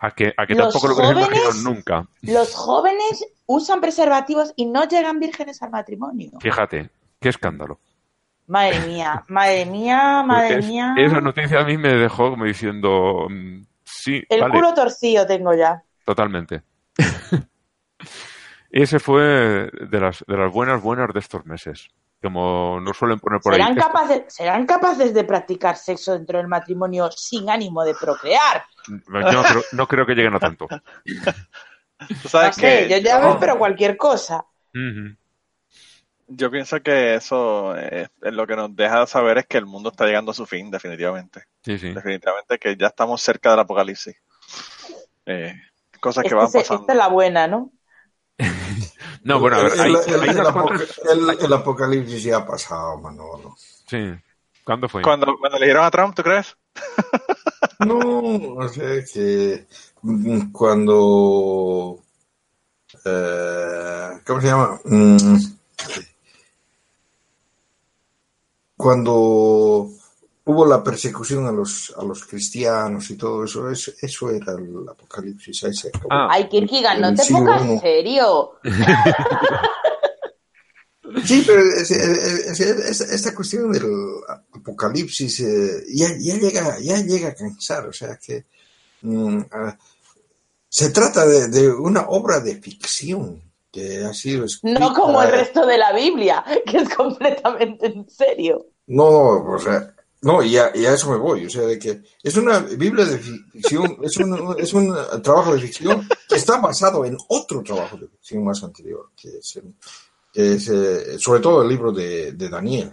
A 0.00 0.12
que, 0.12 0.32
a 0.36 0.46
que 0.46 0.54
Los 0.54 0.72
tampoco 0.72 0.88
lo 0.88 0.94
jóvenes- 0.94 1.26
imaginado 1.28 1.52
nunca. 1.62 2.06
Los 2.22 2.54
jóvenes 2.54 3.26
usan 3.46 3.80
preservativos 3.80 4.52
y 4.54 4.66
no 4.66 4.86
llegan 4.86 5.18
vírgenes 5.18 5.60
al 5.62 5.70
matrimonio. 5.70 6.30
Fíjate, 6.40 6.90
qué 7.20 7.28
escándalo. 7.30 7.80
Madre 8.48 8.80
mía, 8.80 9.24
madre 9.28 9.64
mía, 9.66 10.22
madre 10.26 10.58
Es- 10.58 10.66
mía. 10.66 10.94
Esa 10.96 11.20
noticia 11.20 11.60
a 11.60 11.64
mí 11.64 11.76
me 11.78 11.92
dejó 11.94 12.30
como 12.30 12.44
diciendo, 12.44 13.26
mm, 13.30 13.62
sí, 13.84 14.22
El 14.28 14.40
vale, 14.40 14.54
culo 14.54 14.74
torcido 14.74 15.26
tengo 15.26 15.54
ya. 15.54 15.82
totalmente. 16.04 16.62
Ese 18.70 18.98
fue 18.98 19.22
de 19.70 20.00
las, 20.00 20.24
de 20.26 20.36
las 20.36 20.52
buenas, 20.52 20.82
buenas 20.82 21.12
de 21.12 21.20
estos 21.20 21.44
meses. 21.46 21.88
Como 22.22 22.80
nos 22.80 22.96
suelen 22.96 23.20
poner 23.20 23.40
por 23.40 23.52
ahí. 23.54 23.60
¿Serán, 23.60 23.78
Esto- 23.78 23.86
capaces, 23.92 24.22
¿Serán 24.34 24.66
capaces 24.66 25.14
de 25.14 25.24
practicar 25.24 25.76
sexo 25.76 26.12
dentro 26.14 26.38
del 26.38 26.48
matrimonio 26.48 27.10
sin 27.12 27.48
ánimo 27.48 27.84
de 27.84 27.94
procrear? 27.94 28.64
No 29.06 29.20
creo, 29.42 29.62
no 29.72 29.86
creo 29.86 30.04
que 30.06 30.14
lleguen 30.14 30.34
a 30.34 30.38
tanto. 30.40 30.66
Tú 31.06 32.06
No 32.24 32.28
sabes 32.30 32.56
sé, 32.56 32.86
que 32.86 32.88
yo 32.88 32.96
ya 32.98 33.20
me 33.20 33.30
espero 33.30 33.56
cualquier 33.58 33.96
cosa. 33.96 34.44
Yo 36.28 36.50
pienso 36.50 36.80
que 36.82 37.14
eso 37.14 37.74
es 37.76 38.08
lo 38.20 38.46
que 38.46 38.54
nos 38.56 38.74
deja 38.76 39.06
saber 39.06 39.38
es 39.38 39.46
que 39.46 39.58
el 39.58 39.66
mundo 39.66 39.90
está 39.90 40.04
llegando 40.06 40.30
a 40.32 40.34
su 40.34 40.46
fin, 40.46 40.70
definitivamente. 40.70 41.44
Sí, 41.64 41.78
sí. 41.78 41.90
Definitivamente 41.92 42.58
que 42.58 42.76
ya 42.76 42.88
estamos 42.88 43.20
cerca 43.22 43.50
del 43.50 43.60
apocalipsis. 43.60 44.16
Eh, 45.26 45.54
cosas 46.00 46.22
que 46.22 46.28
Este 46.28 46.34
van 46.36 46.52
pasando. 46.52 46.82
esta 46.82 46.92
es 46.92 46.98
la 46.98 47.08
buena, 47.08 47.46
¿no? 47.48 47.72
No, 49.24 49.40
bueno, 49.40 49.56
a 49.56 49.62
ver, 49.64 49.72
el, 49.72 49.80
hay, 49.80 49.92
el- 49.92 50.20
hay 50.22 50.28
el 50.30 50.36
unas 50.36 50.46
apoca- 50.48 50.62
cuantas- 50.76 51.00
el- 51.10 51.44
el 51.44 51.52
apocalipsis 51.52 52.22
ya 52.22 52.36
ha 52.38 52.46
pasado, 52.46 52.98
Manolo. 52.98 53.54
Sí. 53.58 54.14
¿Cuándo 54.64 54.88
fue? 54.88 55.02
Cuando, 55.02 55.36
cuando 55.38 55.56
eligieron 55.56 55.84
a 55.84 55.90
Trump, 55.90 56.14
¿tú 56.14 56.22
crees? 56.22 56.56
No, 57.80 57.98
o 58.56 58.68
sea 58.68 59.04
que 59.12 59.66
mm, 60.02 60.50
cuando 60.52 62.00
eh, 63.04 64.08
¿cómo 64.26 64.40
se 64.40 64.46
llama? 64.48 64.80
Mm, 64.84 65.38
cuando 68.78 69.90
hubo 70.44 70.64
la 70.64 70.82
persecución 70.82 71.46
a 71.46 71.52
los 71.52 71.92
a 71.98 72.02
los 72.04 72.24
cristianos 72.24 73.10
y 73.10 73.16
todo 73.16 73.44
eso, 73.44 73.68
eso, 73.70 73.92
eso 74.00 74.30
era 74.30 74.52
el 74.52 74.88
apocalipsis. 74.88 75.64
ahí 75.64 75.74
se 75.74 75.88
acabó. 75.88 76.08
Ah. 76.10 76.28
Ay, 76.30 76.48
Kirkigan, 76.48 77.00
no 77.02 77.14
te 77.14 77.22
pongas 77.30 77.60
uno. 77.62 77.80
serio. 77.82 78.52
Sí, 81.24 81.42
pero 81.46 81.62
es- 81.62 81.90
es- 81.90 82.60
es- 82.60 82.60
es- 82.60 83.00
esta 83.00 83.34
cuestión 83.34 83.72
del 83.72 83.86
apocalipsis 84.52 85.40
eh, 85.40 85.84
ya, 85.94 86.08
ya 86.18 86.34
llega, 86.36 86.78
ya 86.80 86.98
llega 86.98 87.28
a 87.28 87.34
cansar, 87.34 87.86
o 87.88 87.92
sea 87.94 88.16
que 88.18 88.44
mm, 89.02 89.38
ah, 89.52 89.76
se 90.68 90.90
trata 90.90 91.26
de, 91.26 91.48
de 91.48 91.70
una 91.70 92.02
obra 92.08 92.40
de 92.40 92.56
ficción 92.60 93.40
que 93.70 94.04
ha 94.04 94.12
sido 94.14 94.44
escrita- 94.44 94.78
No 94.80 94.94
como 94.94 95.22
el 95.22 95.30
resto 95.30 95.66
de 95.66 95.78
la 95.78 95.92
Biblia, 95.92 96.44
que 96.66 96.78
es 96.78 96.94
completamente 96.94 97.86
en 97.86 98.08
serio. 98.08 98.66
No, 98.86 99.10
no, 99.44 99.52
o 99.54 99.58
sea, 99.58 99.94
no, 100.22 100.42
y 100.42 100.56
a, 100.56 100.72
y 100.74 100.86
a 100.86 100.94
eso 100.94 101.10
me 101.10 101.16
voy, 101.18 101.46
o 101.46 101.50
sea, 101.50 101.62
de 101.62 101.78
que 101.78 102.00
es 102.22 102.36
una 102.36 102.58
Biblia 102.60 103.04
de 103.04 103.18
ficción, 103.18 103.98
es 104.02 104.16
un, 104.16 104.56
es 104.58 104.72
un 104.72 104.94
trabajo 105.22 105.54
de 105.54 105.60
ficción 105.60 106.08
que 106.28 106.36
está 106.36 106.58
basado 106.60 107.04
en 107.04 107.16
otro 107.28 107.62
trabajo 107.62 107.96
de 107.98 108.08
ficción 108.08 108.44
más 108.44 108.62
anterior, 108.64 109.10
que 109.16 109.28
es, 109.38 109.56
el- 109.56 109.74
que 110.32 110.54
es, 110.54 110.68
eh, 110.68 111.18
sobre 111.18 111.40
todo 111.40 111.62
el 111.62 111.68
libro 111.68 111.92
de, 111.92 112.32
de 112.32 112.48
Daniel. 112.48 112.92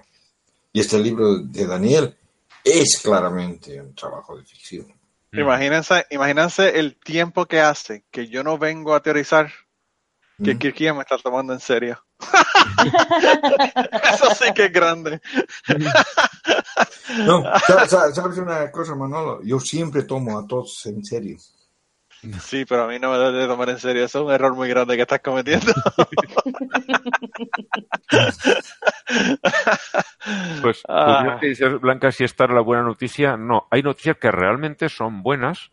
Y 0.73 0.81
este 0.81 0.99
libro 0.99 1.39
de 1.39 1.65
Daniel 1.65 2.15
es 2.63 2.99
claramente 3.01 3.79
un 3.81 3.95
trabajo 3.95 4.38
de 4.38 4.43
ficción. 4.43 4.88
Imagínense, 5.31 6.05
imagínense 6.11 6.79
el 6.79 6.97
tiempo 6.97 7.45
que 7.45 7.59
hace 7.61 8.03
que 8.11 8.27
yo 8.27 8.43
no 8.43 8.57
vengo 8.57 8.93
a 8.93 9.01
teorizar 9.01 9.51
que 10.43 10.54
Mm. 10.56 10.58
Kirkian 10.60 10.95
me 10.95 11.02
está 11.04 11.17
tomando 11.17 11.54
en 11.54 11.60
serio. 11.60 11.98
Eso 14.13 14.36
sí 14.36 14.54
que 14.54 14.65
es 14.65 14.71
grande. 14.71 15.21
No, 17.26 17.43
sa- 17.67 17.88
sa- 17.88 18.12
¿sabes 18.13 18.38
una 18.38 18.69
cosa, 18.71 18.95
Manolo? 18.95 19.41
Yo 19.43 19.60
siempre 19.60 20.04
tomo 20.04 20.38
a 20.39 20.45
todos 20.48 20.86
en 20.88 21.04
serio. 21.06 21.38
Sí, 22.41 22.65
pero 22.65 22.86
a 22.86 22.88
mí 22.88 22.98
no 22.98 23.12
me 23.12 23.19
debe 23.19 23.38
de 23.39 23.48
tomar 23.48 23.69
en 23.69 23.78
serio. 23.80 24.04
Eso 24.04 24.19
es 24.21 24.26
un 24.26 24.32
error 24.32 24.56
muy 24.56 24.67
grande 24.67 24.95
que 24.95 25.04
estás 25.04 25.19
cometiendo. 25.24 25.71
Pues, 30.62 30.82
Ah. 30.88 31.38
pues 31.39 31.58
dices, 31.60 31.80
Blanca, 31.80 32.12
si 32.12 32.24
esta 32.24 32.45
era 32.45 32.56
la 32.56 32.62
buena 32.62 32.84
noticia, 32.84 33.38
no. 33.38 33.67
Hay 33.69 33.84
noticias 33.84 34.17
que 34.17 34.32
realmente 34.32 34.89
son 34.89 35.21
buenas 35.21 35.71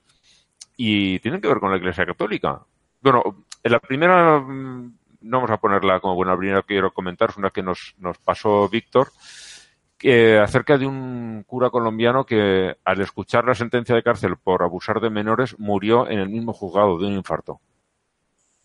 y 0.77 1.18
tienen 1.20 1.40
que 1.40 1.48
ver 1.48 1.59
con 1.59 1.70
la 1.70 1.77
Iglesia 1.79 2.05
Católica. 2.07 2.61
Bueno, 3.01 3.44
en 3.64 3.72
la 3.72 3.79
primera, 3.81 4.38
mm, 4.40 4.94
no 5.22 5.37
vamos 5.38 5.51
a 5.51 5.59
ponerla 5.59 6.01
como 6.01 6.14
buena, 6.14 6.33
la 6.33 6.38
primera 6.38 6.61
que 6.62 6.68
quiero 6.75 6.92
comentar 6.92 7.31
es 7.31 7.37
una 7.37 7.51
que 7.51 7.62
nos, 7.62 7.94
nos 7.98 8.18
pasó 8.18 8.68
Víctor, 8.68 9.12
que 9.98 10.38
acerca 10.38 10.77
de 10.79 10.87
un 10.87 11.44
cura 11.46 11.70
colombiano 11.70 12.25
que 12.27 12.77
al 12.85 13.01
escuchar 13.01 13.44
la 13.44 13.55
sentencia 13.55 13.94
de 13.94 14.03
cárcel 14.03 14.37
por 14.37 14.62
abusar 14.64 15.01
de 15.01 15.11
menores 15.11 15.59
murió 15.61 16.09
en 16.09 16.18
el 16.18 16.29
mismo 16.29 16.53
juzgado 16.53 16.98
de 16.98 17.07
un 17.07 17.12
infarto. 17.12 17.61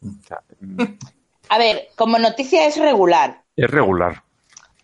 O 0.02 0.08
sea, 0.28 0.40
mm, 0.62 0.82
A 1.50 1.58
ver, 1.60 1.88
como 1.96 2.18
noticia 2.20 2.66
es 2.68 2.78
regular. 2.78 3.42
es 3.56 3.70
regular. 3.70 4.24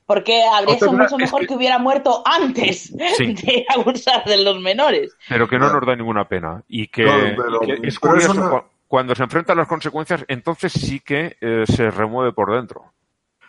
Porque 0.05 0.43
habría 0.43 0.75
sido 0.77 0.93
mucho 0.93 1.15
es 1.15 1.21
mejor 1.23 1.41
que- 1.41 1.47
que... 1.47 1.53
hubiera 1.55 1.77
muerto 1.79 2.21
antes 2.25 2.83
Sí. 3.17 3.33
de 3.33 3.65
abusar 3.67 4.23
de 4.25 4.43
los 4.43 4.61
menores. 4.61 5.15
pero 5.27 5.47
que 5.47 5.57
no 5.57 5.71
nos 5.73 5.85
da 5.85 5.95
ninguna 5.95 6.27
pena 6.27 6.63
y 6.67 6.87
que, 6.87 7.03
Claro, 7.03 7.23
pero- 7.35 7.63
y 7.63 7.81
que 7.81 7.87
es 7.87 7.99
pero 7.99 8.15
eso 8.17 8.27
curioso 8.29 8.33
no- 8.35 8.65
cuando 8.93 9.15
se 9.15 9.23
enfrentan 9.23 9.57
las 9.57 9.67
consecuencias 9.67 10.23
entonces 10.27 10.71
sí 10.71 10.99
que 10.99 11.21
eh, 11.41 11.63
se 11.65 11.89
remueve 11.89 12.31
por 12.33 12.53
dentro 12.53 12.93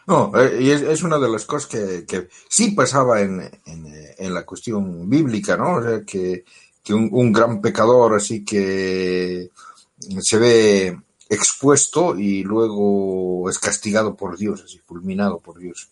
No, 0.06 0.30
eh, 0.38 0.58
y 0.60 0.70
es, 0.70 0.82
es 0.82 1.02
una 1.02 1.18
de 1.18 1.28
las 1.28 1.44
cosas 1.46 1.66
que, 1.66 2.04
que 2.06 2.28
sí 2.48 2.72
pasaba 2.72 3.20
en, 3.22 3.40
en, 3.66 3.86
en 4.18 4.34
la 4.34 4.44
cuestión 4.44 5.08
bíblica, 5.08 5.56
¿no? 5.56 5.76
O 5.76 5.82
sea, 5.82 6.02
que, 6.04 6.44
que 6.82 6.92
un, 6.92 7.08
un 7.12 7.32
gran 7.32 7.60
pecador 7.62 8.14
así 8.14 8.44
que 8.44 9.50
se 10.20 10.38
ve 10.38 10.98
expuesto 11.30 12.18
y 12.18 12.42
luego 12.42 13.48
es 13.48 13.58
castigado 13.58 14.14
por 14.14 14.36
Dios, 14.36 14.62
así 14.62 14.78
fulminado 14.78 15.40
por 15.40 15.58
Dios. 15.58 15.88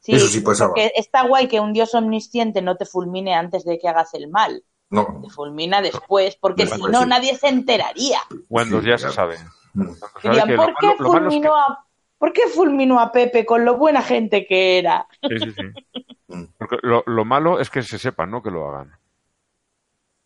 Sí, 0.00 0.12
Eso 0.12 0.26
sí 0.26 0.40
pasaba. 0.40 0.74
está 0.76 1.26
guay 1.26 1.48
que 1.48 1.60
un 1.60 1.72
dios 1.72 1.94
omnisciente 1.94 2.60
no 2.60 2.76
te 2.76 2.86
fulmine 2.86 3.34
antes 3.34 3.64
de 3.64 3.78
que 3.78 3.88
hagas 3.88 4.14
el 4.14 4.28
mal. 4.28 4.64
No, 4.92 5.20
Te 5.22 5.30
fulmina 5.30 5.80
después, 5.82 6.36
porque 6.36 6.66
si 6.66 6.80
no, 6.82 7.02
sí. 7.02 7.08
nadie 7.08 7.36
se 7.36 7.48
enteraría. 7.48 8.18
cuando 8.48 8.80
Sí, 8.80 8.86
ya 8.88 8.98
se 8.98 9.10
sabe 9.10 9.38
Mm. 9.74 9.92
Se 9.94 9.98
sabe 9.98 10.12
Dirían, 10.22 10.50
lo 10.50 10.56
¿por 10.56 10.74
qué, 10.78 10.86
malo- 10.86 10.96
lo 11.00 11.08
malo 11.12 11.28
es 11.28 11.32
que- 11.34 11.38
fulminó 11.40 11.56
a, 11.56 11.86
¿por 12.18 12.32
qué 12.34 12.42
fulminó 12.54 13.00
a 13.00 13.10
Pepe 13.10 13.46
con 13.46 13.64
lo 13.64 13.76
buena 13.78 14.02
gente 14.02 14.46
que 14.46 14.78
era? 14.78 15.06
Sí, 15.22 15.38
sí, 15.38 15.52
sí. 15.52 16.06
Mm. 16.28 16.44
Porque 16.58 16.76
lo, 16.82 17.02
lo 17.06 17.24
malo 17.26 17.60
es 17.60 17.68
que 17.68 17.82
se 17.82 17.98
sepa, 17.98 18.24
no 18.24 18.42
que 18.42 18.50
lo 18.50 18.66
hagan. 18.68 18.92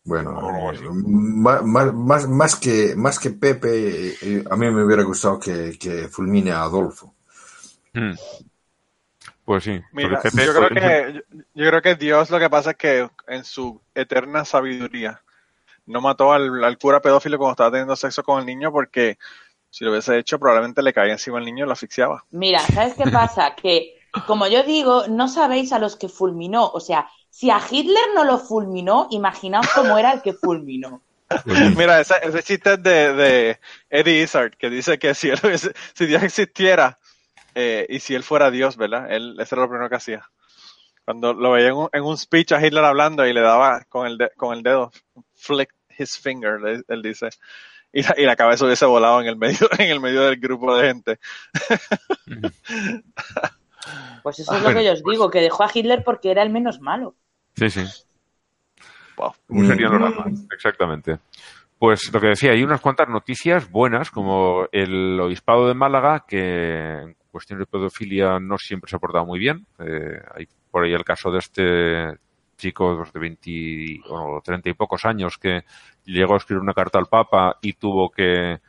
Bueno, 0.05 0.31
más, 1.05 1.63
más, 1.63 1.93
más, 1.93 2.27
más 2.29 2.55
que, 2.55 2.93
más 2.95 3.19
que 3.19 3.31
Pepe, 3.31 4.15
eh, 4.21 4.43
a 4.49 4.55
mí 4.55 4.71
me 4.71 4.85
hubiera 4.85 5.03
gustado 5.03 5.37
que, 5.37 5.77
que 5.77 6.07
fulmine 6.07 6.51
a 6.51 6.61
Adolfo. 6.61 7.13
Mm. 7.93 8.13
Pues 9.45 9.63
sí. 9.63 9.81
Mira, 9.93 10.09
porque 10.09 10.29
Pepe 10.29 10.45
yo 10.45 10.53
creo 10.53 10.69
que 10.69 11.13
yo, 11.13 11.37
yo 11.53 11.69
creo 11.69 11.81
que 11.81 11.95
Dios 11.95 12.29
lo 12.29 12.39
que 12.39 12.49
pasa 12.49 12.71
es 12.71 12.77
que 12.77 13.09
en 13.27 13.43
su 13.43 13.81
eterna 13.95 14.45
sabiduría 14.45 15.21
no 15.85 16.01
mató 16.01 16.33
al, 16.33 16.63
al 16.63 16.77
cura 16.77 17.01
pedófilo 17.01 17.37
cuando 17.37 17.53
estaba 17.53 17.71
teniendo 17.71 17.95
sexo 17.95 18.23
con 18.23 18.39
el 18.39 18.45
niño 18.45 18.71
porque 18.71 19.17
si 19.69 19.85
lo 19.85 19.91
hubiese 19.91 20.17
hecho 20.17 20.39
probablemente 20.39 20.81
le 20.83 20.93
caía 20.93 21.13
encima 21.13 21.39
al 21.39 21.45
niño 21.45 21.65
y 21.65 21.67
lo 21.67 21.73
asfixiaba. 21.73 22.25
Mira, 22.31 22.59
¿sabes 22.61 22.95
qué 22.95 23.07
pasa? 23.07 23.55
Que, 23.61 23.95
como 24.27 24.47
yo 24.47 24.63
digo, 24.63 25.07
no 25.07 25.27
sabéis 25.27 25.73
a 25.73 25.79
los 25.79 25.95
que 25.95 26.09
fulminó. 26.09 26.67
O 26.69 26.79
sea, 26.79 27.09
si 27.29 27.49
a 27.51 27.59
Hitler 27.69 28.03
no 28.15 28.23
lo 28.25 28.39
fulminó, 28.39 29.07
imaginaos 29.11 29.67
cómo 29.75 29.97
era 29.97 30.13
el 30.13 30.21
que 30.21 30.33
fulminó. 30.33 31.01
Mira, 31.75 31.99
ese, 31.99 32.15
ese 32.23 32.41
chiste 32.43 32.73
es 32.73 32.83
de, 32.83 33.13
de 33.13 33.59
Eddie 33.89 34.23
Izzard 34.23 34.51
que 34.57 34.69
dice 34.69 34.97
que 34.97 35.13
si, 35.13 35.29
él 35.29 35.39
hubiese- 35.43 35.73
si 35.93 36.05
Dios 36.05 36.23
existiera 36.23 36.99
eh, 37.59 37.85
y 37.89 37.99
si 37.99 38.13
él 38.15 38.23
fuera 38.23 38.51
Dios, 38.51 38.77
¿verdad? 38.77 39.11
Él, 39.11 39.35
eso 39.39 39.55
era 39.55 39.63
lo 39.63 39.69
primero 39.69 39.89
que 39.89 39.95
hacía. 39.95 40.29
Cuando 41.05 41.33
lo 41.33 41.51
veía 41.51 41.69
en 41.69 41.73
un, 41.75 41.89
en 41.91 42.03
un 42.03 42.17
speech 42.17 42.51
a 42.51 42.65
Hitler 42.65 42.83
hablando 42.83 43.25
y 43.25 43.33
le 43.33 43.41
daba 43.41 43.83
con 43.89 44.05
el, 44.07 44.17
de- 44.17 44.29
con 44.37 44.55
el 44.55 44.61
dedo, 44.63 44.91
flick 45.35 45.73
his 45.97 46.17
finger, 46.19 46.59
le- 46.61 46.83
él 46.87 47.01
dice, 47.01 47.29
y 47.91 48.03
la, 48.03 48.13
y 48.17 48.23
la 48.25 48.35
cabeza 48.35 48.65
hubiese 48.65 48.85
volado 48.85 49.21
en 49.21 49.27
el 49.27 49.37
medio, 49.37 49.69
en 49.79 49.89
el 49.89 49.99
medio 49.99 50.21
del 50.23 50.37
grupo 50.37 50.75
de 50.75 50.87
gente. 50.87 51.19
Pues 54.23 54.39
eso 54.39 54.53
es 54.53 54.61
Bueno, 54.61 54.69
lo 54.73 54.79
que 54.81 54.85
yo 54.85 54.91
os 54.93 55.03
digo, 55.03 55.29
que 55.29 55.39
dejó 55.39 55.63
a 55.63 55.69
Hitler 55.73 56.03
porque 56.03 56.29
era 56.31 56.43
el 56.43 56.49
menos 56.49 56.81
malo. 56.81 57.15
Sí, 57.55 57.69
sí. 57.69 57.85
Wow. 59.15 59.33
¿Cómo 59.47 59.63
serían 59.65 59.91
los 59.91 60.01
Mm. 60.01 60.13
demás? 60.25 60.45
Exactamente. 60.51 61.19
Pues 61.79 62.11
lo 62.11 62.19
que 62.19 62.27
decía, 62.27 62.51
hay 62.51 62.63
unas 62.63 62.81
cuantas 62.81 63.07
noticias 63.07 63.69
buenas, 63.71 64.11
como 64.11 64.67
el 64.71 65.17
obispado 65.21 65.67
de 65.67 65.73
Málaga, 65.75 66.25
que 66.27 67.15
cuestión 67.37 67.59
de 67.59 67.67
pedofilia 67.67 68.39
no 68.39 68.57
siempre 68.57 68.89
se 68.89 68.95
ha 68.95 68.99
portado 68.99 69.23
muy 69.23 69.37
bien. 69.37 69.67
Eh, 69.77 70.19
hay 70.33 70.47
por 70.71 70.83
ahí 70.83 70.91
el 70.91 71.03
caso 71.03 71.29
de 71.29 71.37
este 71.37 72.17
chico 72.57 72.97
pues, 72.97 73.13
de 73.13 73.19
20 73.19 74.01
o 74.09 74.41
30 74.43 74.69
y 74.69 74.73
pocos 74.73 75.05
años 75.05 75.37
que 75.37 75.63
llegó 76.03 76.33
a 76.33 76.37
escribir 76.37 76.63
una 76.63 76.73
carta 76.73 76.97
al 76.97 77.05
Papa 77.05 77.59
y 77.61 77.73
tuvo 77.73 78.09
que 78.09 78.59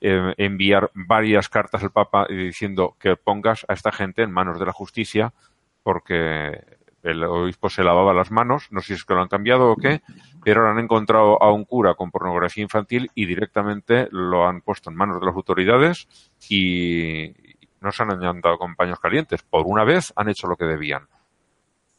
eh, 0.00 0.34
enviar 0.38 0.90
varias 0.94 1.50
cartas 1.50 1.82
al 1.82 1.92
Papa 1.92 2.26
diciendo 2.30 2.96
que 2.98 3.16
pongas 3.16 3.66
a 3.68 3.74
esta 3.74 3.92
gente 3.92 4.22
en 4.22 4.32
manos 4.32 4.58
de 4.58 4.64
la 4.64 4.72
justicia 4.72 5.34
porque 5.82 6.62
el 7.02 7.22
obispo 7.24 7.68
se 7.68 7.84
lavaba 7.84 8.14
las 8.14 8.30
manos, 8.30 8.68
no 8.70 8.80
sé 8.80 8.86
si 8.86 8.92
es 8.94 9.04
que 9.04 9.12
lo 9.12 9.20
han 9.20 9.28
cambiado 9.28 9.70
o 9.70 9.76
qué, 9.76 10.00
pero 10.42 10.66
han 10.66 10.78
encontrado 10.78 11.40
a 11.42 11.52
un 11.52 11.66
cura 11.66 11.94
con 11.94 12.10
pornografía 12.10 12.62
infantil 12.62 13.10
y 13.14 13.26
directamente 13.26 14.08
lo 14.10 14.46
han 14.46 14.62
puesto 14.62 14.88
en 14.88 14.96
manos 14.96 15.20
de 15.20 15.26
las 15.26 15.34
autoridades 15.34 16.08
y 16.48 17.34
no 17.84 17.92
se 17.92 18.02
han 18.02 18.10
andado 18.24 18.58
con 18.58 18.74
paños 18.74 18.98
calientes. 18.98 19.42
Por 19.42 19.66
una 19.66 19.84
vez 19.84 20.12
han 20.16 20.28
hecho 20.28 20.46
lo 20.48 20.56
que 20.56 20.64
debían. 20.64 21.06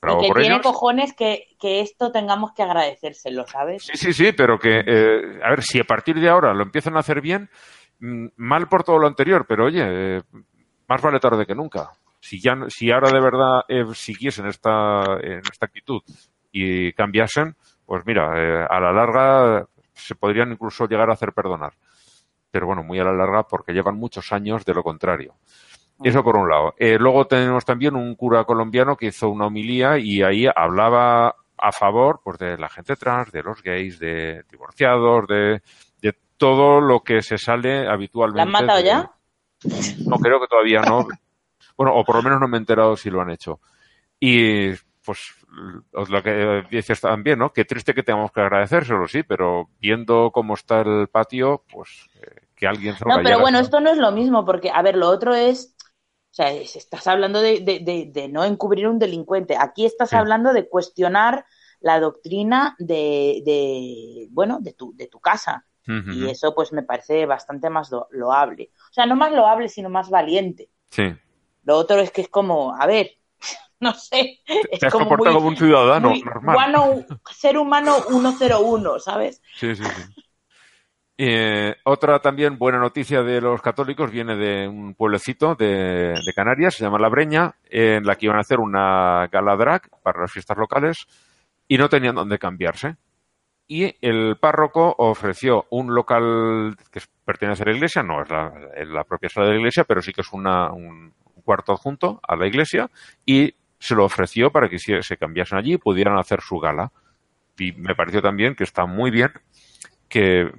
Bravo 0.02 0.20
y 0.20 0.22
que 0.24 0.28
por 0.28 0.40
tiene 0.42 0.56
ellos. 0.56 0.66
cojones 0.66 1.14
que, 1.16 1.48
que 1.60 1.80
esto 1.82 2.12
tengamos 2.12 2.52
que 2.54 2.64
agradecérselo, 2.64 3.48
¿sabes? 3.48 3.84
Sí, 3.86 3.98
sí, 3.98 4.14
sí, 4.14 4.32
pero 4.34 4.60
que, 4.60 4.84
eh, 4.86 5.40
a 5.44 5.50
ver, 5.52 5.64
si 5.64 5.80
a 5.80 5.84
partir 5.86 6.20
de 6.20 6.30
ahora 6.30 6.54
lo 6.54 6.64
empiezan 6.64 6.96
a 6.98 7.00
hacer 7.00 7.22
bien, 7.22 7.50
mm, 8.00 8.28
mal 8.36 8.68
por 8.68 8.84
todo 8.84 9.00
lo 9.00 9.08
anterior, 9.08 9.46
pero 9.48 9.66
oye, 9.66 9.84
eh, 10.18 10.22
más 10.88 11.02
vale 11.02 11.20
tarde 11.20 11.46
que 11.46 11.56
nunca. 11.56 11.90
Si 12.20 12.42
ya, 12.42 12.56
no- 12.56 12.70
si 12.70 12.92
ahora 12.92 13.10
de 13.12 13.20
verdad 13.22 13.62
eh, 13.68 13.86
siguiesen 13.94 14.48
esta, 14.48 15.04
en 15.22 15.40
esta 15.52 15.66
actitud 15.66 16.02
y 16.52 16.92
cambiasen, 16.94 17.56
pues 17.86 18.04
mira, 18.06 18.32
eh, 18.36 18.68
a 18.70 18.80
la 18.80 18.92
larga 18.92 19.66
se 19.94 20.16
podrían 20.16 20.52
incluso 20.52 20.88
llegar 20.88 21.10
a 21.10 21.14
hacer 21.14 21.34
perdonar. 21.34 21.74
Pero 22.52 22.68
bueno, 22.68 22.84
muy 22.84 23.00
a 23.00 23.04
la 23.04 23.12
larga 23.14 23.44
porque 23.44 23.74
llevan 23.74 23.98
muchos 23.98 24.32
años 24.32 24.64
de 24.66 24.74
lo 24.74 24.84
contrario. 24.84 25.36
Eso 26.04 26.24
por 26.24 26.36
un 26.38 26.50
lado. 26.50 26.74
Eh, 26.78 26.98
luego 27.00 27.26
tenemos 27.26 27.64
también 27.64 27.96
un 27.96 28.16
cura 28.16 28.44
colombiano 28.44 28.96
que 28.98 29.08
hizo 29.08 29.30
una 29.30 29.48
homilía 29.48 29.98
y 29.98 30.22
ahí 30.22 30.46
hablaba 30.54 31.36
a 31.58 31.72
favor 31.72 32.20
pues 32.24 32.38
de 32.38 32.58
la 32.58 32.68
gente 32.70 32.96
trans, 32.98 33.32
de 33.32 33.42
los 33.44 33.64
gays, 33.64 33.98
de 34.00 34.44
divorciados, 34.52 35.26
de, 35.28 35.62
de 36.02 36.16
todo 36.38 36.82
lo 36.82 37.02
que 37.02 37.22
se 37.22 37.38
sale 37.38 37.88
habitualmente. 37.88 38.52
¿La 38.52 38.60
han 38.60 38.66
matado 38.66 38.80
de- 38.80 38.86
ya? 38.86 39.12
No, 40.06 40.18
creo 40.18 40.40
que 40.42 40.48
todavía 40.48 40.82
no. 40.82 41.08
Bueno, 41.78 41.94
o 41.96 42.04
por 42.04 42.18
lo 42.18 42.24
menos 42.24 42.40
no 42.42 42.48
me 42.48 42.58
he 42.58 42.60
enterado 42.60 42.96
si 42.98 43.10
lo 43.10 43.22
han 43.22 43.32
hecho. 43.32 43.60
Y 44.20 44.72
pues 45.04 45.20
lo 46.10 46.24
que 46.24 46.64
dices 46.70 47.00
también, 47.00 47.40
¿no? 47.40 47.54
Qué 47.54 47.64
triste 47.64 47.94
que 47.94 48.04
tengamos 48.04 48.32
que 48.32 48.42
agradecérselo, 48.42 49.08
sí, 49.08 49.24
pero 49.24 49.70
viendo 49.80 50.32
cómo 50.32 50.56
está 50.56 50.82
el 50.82 51.08
patio, 51.08 51.64
pues 51.72 52.08
eh, 52.22 52.48
que 52.56 52.68
alguien 52.68 52.96
se 52.96 53.06
lo 53.06 53.12
No, 53.12 53.22
pero 53.24 53.40
bueno, 53.40 53.60
esto 53.60 53.80
no 53.80 53.92
es 53.92 53.98
lo 53.98 54.12
mismo, 54.12 54.46
porque, 54.46 54.72
a 54.72 54.82
ver, 54.82 54.98
lo 54.98 55.08
otro 55.10 55.34
es, 55.36 55.75
o 56.36 56.38
sea, 56.38 56.52
es- 56.52 56.76
estás 56.76 57.08
hablando 57.08 57.40
de, 57.42 57.62
de- 57.62 57.80
de- 57.80 58.10
de 58.12 58.28
no 58.28 58.44
encubrir 58.44 58.90
un 58.90 59.00
delincuente. 59.00 59.56
Aquí 59.58 59.86
estás 59.86 60.10
Sí. 60.10 60.18
hablando 60.18 60.52
de 60.52 60.68
cuestionar 60.68 61.46
la 61.80 62.02
doctrina 62.02 62.76
de, 62.78 63.42
de, 63.46 64.28
bueno, 64.32 64.58
de 64.60 64.74
tu, 64.74 64.94
de 64.98 65.08
tu 65.08 65.22
casa. 65.22 65.66
Y 65.88 66.28
eso, 66.30 66.54
pues, 66.56 66.74
me 66.74 66.82
parece 66.84 67.26
bastante 67.26 67.70
más 67.70 67.90
lo- 67.92 68.08
loable. 68.12 68.72
O 68.90 68.94
sea, 68.94 69.06
no 69.06 69.16
más 69.16 69.32
loable, 69.32 69.70
sino 69.70 69.88
más 69.88 70.10
valiente. 70.10 70.70
Sí. 70.90 71.04
Lo 71.64 71.78
otro 71.78 72.00
es 72.00 72.12
que 72.12 72.22
es 72.22 72.28
como, 72.28 72.76
a 72.76 72.86
ver, 72.86 73.12
no 73.80 73.94
sé, 73.94 74.40
es 74.46 74.80
Te 74.80 74.88
has 74.88 74.92
como 74.92 75.06
comportado 75.08 75.36
muy- 75.36 75.40
como 75.40 75.48
un 75.50 75.56
ciudadano 75.58 76.14
normal. 76.26 76.56
guano- 76.56 77.06
ser 77.32 77.58
humano 77.58 77.96
101, 78.10 79.00
¿sabes? 79.00 79.42
Sí, 79.56 79.74
sí, 79.76 79.84
sí. 79.86 80.25
Eh, 81.18 81.76
otra 81.86 82.20
también 82.20 82.58
buena 82.58 82.78
noticia 82.78 83.24
de 83.24 83.40
los 83.40 83.62
católicos 83.62 84.12
viene 84.12 84.36
de 84.36 84.68
un 84.68 84.96
pueblecito 84.96 85.56
de, 85.56 86.14
Canarias, 86.36 86.76
se 86.76 86.84
llama 86.84 87.00
La 87.00 87.08
Breña, 87.08 87.56
en 87.70 88.06
la 88.06 88.16
que 88.16 88.26
iban 88.26 88.38
a 88.38 88.42
hacer 88.42 88.60
una 88.60 89.28
gala 89.28 89.56
drag 89.56 89.90
para 90.04 90.20
las 90.22 90.32
fiestas 90.32 90.58
locales 90.58 91.08
y 91.68 91.78
no 91.78 91.88
tenían 91.88 92.16
dónde 92.16 92.38
cambiarse. 92.38 92.98
y 93.68 93.96
el 94.02 94.38
párroco 94.38 94.94
ofreció 95.00 95.66
un 95.72 95.96
local 95.96 96.76
que 96.92 97.02
pertenece 97.24 97.64
a 97.64 97.68
la 97.68 97.74
iglesia, 97.74 98.04
no 98.04 98.22
es 98.22 98.30
la, 98.30 98.54
es 98.76 98.88
la 98.90 99.04
propia 99.06 99.30
sala 99.30 99.48
de 99.48 99.54
la 99.54 99.60
iglesia, 99.60 99.86
pero 99.86 100.02
sí 100.02 100.12
que 100.14 100.22
es 100.22 100.32
una, 100.34 100.72
un 100.72 101.14
cuarto 101.44 101.72
adjunto 101.72 102.20
a 102.28 102.36
la 102.36 102.46
iglesia 102.46 102.92
y 103.26 103.56
se 103.80 103.96
lo 103.96 104.06
ofreció 104.06 104.52
para 104.52 104.70
que 104.70 104.80
se 104.80 105.02
se 105.02 105.18
cambiasen 105.18 105.58
allí 105.58 105.74
y 105.74 105.78
pudieran 105.78 106.18
hacer 106.18 106.42
su 106.42 106.60
gala. 106.60 106.92
Y 107.58 107.72
me 107.72 107.96
pareció 107.96 108.22
también 108.22 108.56
que 108.56 108.66
está 108.66 108.86
muy 108.86 109.12
bien 109.12 109.32
que 110.10 110.52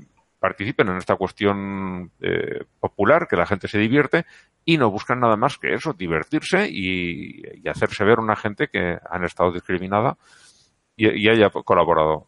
participen 0.48 0.88
en 0.88 0.96
esta 0.98 1.16
cuestión 1.16 2.12
eh, 2.20 2.64
popular, 2.78 3.26
que 3.28 3.36
la 3.36 3.46
gente 3.46 3.66
se 3.68 3.78
divierte 3.78 4.24
y 4.64 4.78
no 4.78 4.90
buscan 4.90 5.18
nada 5.18 5.36
más 5.36 5.58
que 5.58 5.74
eso, 5.74 5.92
divertirse 5.92 6.68
y, 6.70 7.42
y 7.62 7.68
hacerse 7.68 8.04
ver 8.04 8.20
una 8.20 8.36
gente 8.36 8.68
que 8.68 8.96
han 9.10 9.24
estado 9.24 9.50
discriminada 9.52 10.16
y, 10.96 11.08
y 11.08 11.28
haya 11.28 11.50
colaborado. 11.50 12.26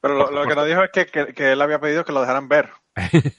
Pero 0.00 0.14
lo, 0.14 0.30
lo 0.32 0.46
que 0.46 0.54
nos 0.56 0.66
dijo 0.66 0.82
es 0.82 0.90
que, 0.90 1.06
que, 1.06 1.32
que 1.34 1.52
él 1.52 1.62
había 1.62 1.78
pedido 1.78 2.04
que 2.04 2.12
lo 2.12 2.20
dejaran 2.20 2.48
ver. 2.48 2.70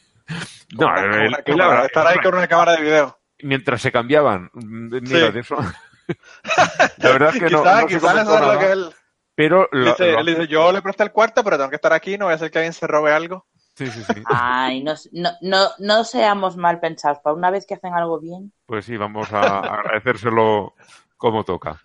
No, 0.79 0.87
una- 0.87 1.43
cámara, 1.45 1.85
estar 1.85 2.07
ahí 2.07 2.17
con 2.23 2.33
una 2.33 2.47
cámara 2.47 2.77
de 2.77 2.81
video. 2.81 3.19
mientras 3.43 3.81
se 3.81 3.91
cambiaban. 3.91 4.49
mm, 4.53 4.89
Mira, 5.01 5.27
Sí. 5.27 5.31
de 5.33 5.39
eso. 5.41 5.57
La 6.97 7.11
verdad 7.11 7.29
es 7.35 7.43
que 7.43 7.49
no, 7.49 7.61
quizás 7.87 8.21
es 8.21 8.27
lo 8.41 8.59
que 8.59 8.71
él 8.71 8.89
pero 9.35 9.67
lo- 9.71 9.85
dice, 9.91 10.11
lo- 10.13 10.19
él 10.19 10.25
dice, 10.27 10.47
yo 10.47 10.71
le 10.71 10.81
presté 10.81 11.03
el 11.03 11.11
cuarto, 11.11 11.43
pero 11.43 11.57
tengo 11.57 11.69
que 11.69 11.75
estar 11.75 11.91
aquí, 11.91 12.17
no 12.17 12.25
voy 12.25 12.31
a 12.33 12.35
hacer 12.35 12.51
que 12.51 12.59
alguien 12.59 12.73
se 12.73 12.87
robe 12.87 13.11
algo. 13.11 13.45
Sí, 13.75 13.87
sí, 13.87 14.03
sí. 14.03 14.13
Ay, 14.25 14.83
no, 14.83 14.93
no, 15.13 15.29
no, 15.41 15.67
no 15.79 16.03
seamos 16.03 16.57
mal 16.57 16.79
pensados. 16.79 17.19
Para 17.19 17.35
una 17.35 17.51
vez 17.51 17.65
que 17.65 17.73
hacen 17.75 17.93
algo 17.93 18.19
bien. 18.19 18.51
Pues 18.65 18.85
sí, 18.85 18.97
vamos 18.97 19.31
a 19.33 19.59
agradecérselo 19.59 20.73
como 21.17 21.43
toca. 21.43 21.81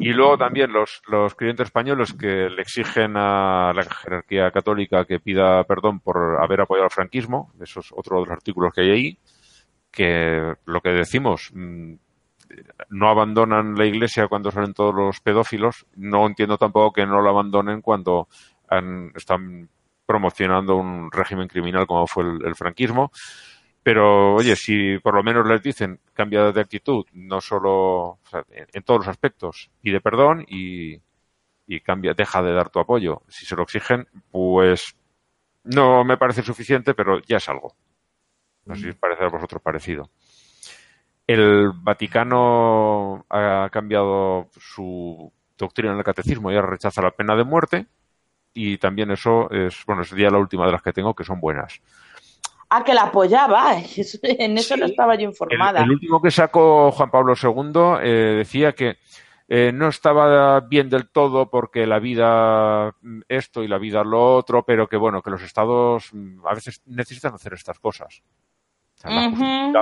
Y 0.00 0.12
luego 0.12 0.36
también 0.36 0.72
los, 0.72 1.02
los 1.08 1.34
clientes 1.34 1.66
españoles 1.66 2.12
que 2.12 2.48
le 2.50 2.60
exigen 2.62 3.16
a 3.16 3.72
la 3.74 3.84
jerarquía 3.84 4.50
católica 4.50 5.04
que 5.04 5.20
pida 5.20 5.64
perdón 5.64 6.00
por 6.00 6.42
haber 6.42 6.60
apoyado 6.60 6.84
al 6.84 6.90
franquismo, 6.90 7.52
eso 7.60 7.80
es 7.80 7.90
otro 7.94 8.16
de 8.20 8.26
los 8.26 8.30
artículos 8.32 8.72
que 8.74 8.82
hay 8.82 8.90
ahí, 8.90 9.18
que 9.90 10.54
lo 10.66 10.80
que 10.80 10.90
decimos, 10.90 11.50
mm, 11.54 11.94
no 12.90 13.08
abandonan 13.08 13.76
la 13.76 13.86
iglesia 13.86 14.28
cuando 14.28 14.50
salen 14.50 14.74
todos 14.74 14.94
los 14.94 15.20
pedófilos, 15.20 15.86
no 15.96 16.26
entiendo 16.26 16.58
tampoco 16.58 16.92
que 16.92 17.06
no 17.06 17.22
la 17.22 17.30
abandonen 17.30 17.80
cuando 17.80 18.28
han- 18.68 19.10
están 19.14 19.68
promocionando 20.06 20.76
un 20.76 21.10
régimen 21.10 21.48
criminal 21.48 21.86
como 21.86 22.06
fue 22.06 22.24
el, 22.24 22.44
el 22.44 22.54
franquismo. 22.54 23.10
Pero, 23.82 24.34
oye, 24.36 24.56
si 24.56 24.98
por 24.98 25.14
lo 25.14 25.22
menos 25.22 25.46
les 25.46 25.62
dicen 25.62 26.00
cambia 26.14 26.50
de 26.52 26.60
actitud, 26.60 27.04
no 27.12 27.40
solo 27.40 27.72
o 27.72 28.20
sea, 28.30 28.44
en, 28.50 28.66
en 28.72 28.82
todos 28.82 29.00
los 29.00 29.08
aspectos, 29.08 29.70
pide 29.82 30.00
perdón 30.00 30.44
y, 30.48 31.00
y 31.66 31.80
cambia, 31.80 32.14
deja 32.14 32.42
de 32.42 32.52
dar 32.52 32.70
tu 32.70 32.80
apoyo. 32.80 33.22
Si 33.28 33.46
se 33.46 33.56
lo 33.56 33.62
exigen, 33.62 34.08
pues 34.30 34.96
no 35.64 36.04
me 36.04 36.16
parece 36.16 36.42
suficiente, 36.42 36.94
pero 36.94 37.20
ya 37.22 37.36
es 37.38 37.48
algo. 37.48 37.74
No 38.66 38.74
sé 38.74 38.82
si 38.82 38.88
os 38.90 38.96
parece 38.96 39.24
a 39.24 39.28
vosotros 39.28 39.62
parecido. 39.62 40.10
El 41.26 41.72
Vaticano 41.74 43.24
ha 43.30 43.68
cambiado 43.70 44.48
su 44.58 45.32
doctrina 45.56 45.92
en 45.92 45.98
el 45.98 46.04
catecismo 46.04 46.50
y 46.50 46.56
ahora 46.56 46.68
rechaza 46.70 47.02
la 47.02 47.10
pena 47.10 47.34
de 47.36 47.44
muerte. 47.44 47.86
Y 48.54 48.78
también 48.78 49.10
eso 49.10 49.50
es, 49.50 49.84
bueno, 49.86 50.04
sería 50.04 50.30
la 50.30 50.38
última 50.38 50.64
de 50.66 50.72
las 50.72 50.82
que 50.82 50.92
tengo, 50.92 51.14
que 51.14 51.24
son 51.24 51.40
buenas. 51.40 51.80
Ah, 52.70 52.82
que 52.82 52.94
la 52.94 53.04
apoyaba. 53.04 53.76
En 54.22 54.56
eso 54.56 54.76
no 54.76 54.86
estaba 54.86 55.16
yo 55.16 55.28
informada. 55.28 55.82
el 55.82 55.90
último 55.90 56.22
que 56.22 56.30
sacó 56.30 56.90
Juan 56.92 57.10
Pablo 57.10 57.34
II 57.40 57.98
eh, 58.02 58.34
decía 58.38 58.72
que 58.72 58.98
eh, 59.46 59.72
no 59.72 59.88
estaba 59.88 60.60
bien 60.60 60.88
del 60.88 61.10
todo 61.10 61.50
porque 61.50 61.86
la 61.86 61.98
vida 61.98 62.94
mm, 63.02 63.20
esto 63.28 63.62
y 63.62 63.68
la 63.68 63.78
vida 63.78 64.02
lo 64.02 64.36
otro, 64.36 64.64
pero 64.64 64.88
que 64.88 64.96
bueno, 64.96 65.20
que 65.20 65.30
los 65.30 65.42
estados 65.42 66.10
mm, 66.12 66.46
a 66.46 66.54
veces 66.54 66.82
necesitan 66.86 67.34
hacer 67.34 67.52
estas 67.52 67.78
cosas. 67.78 68.22
O 68.94 69.08
sea, 69.08 69.74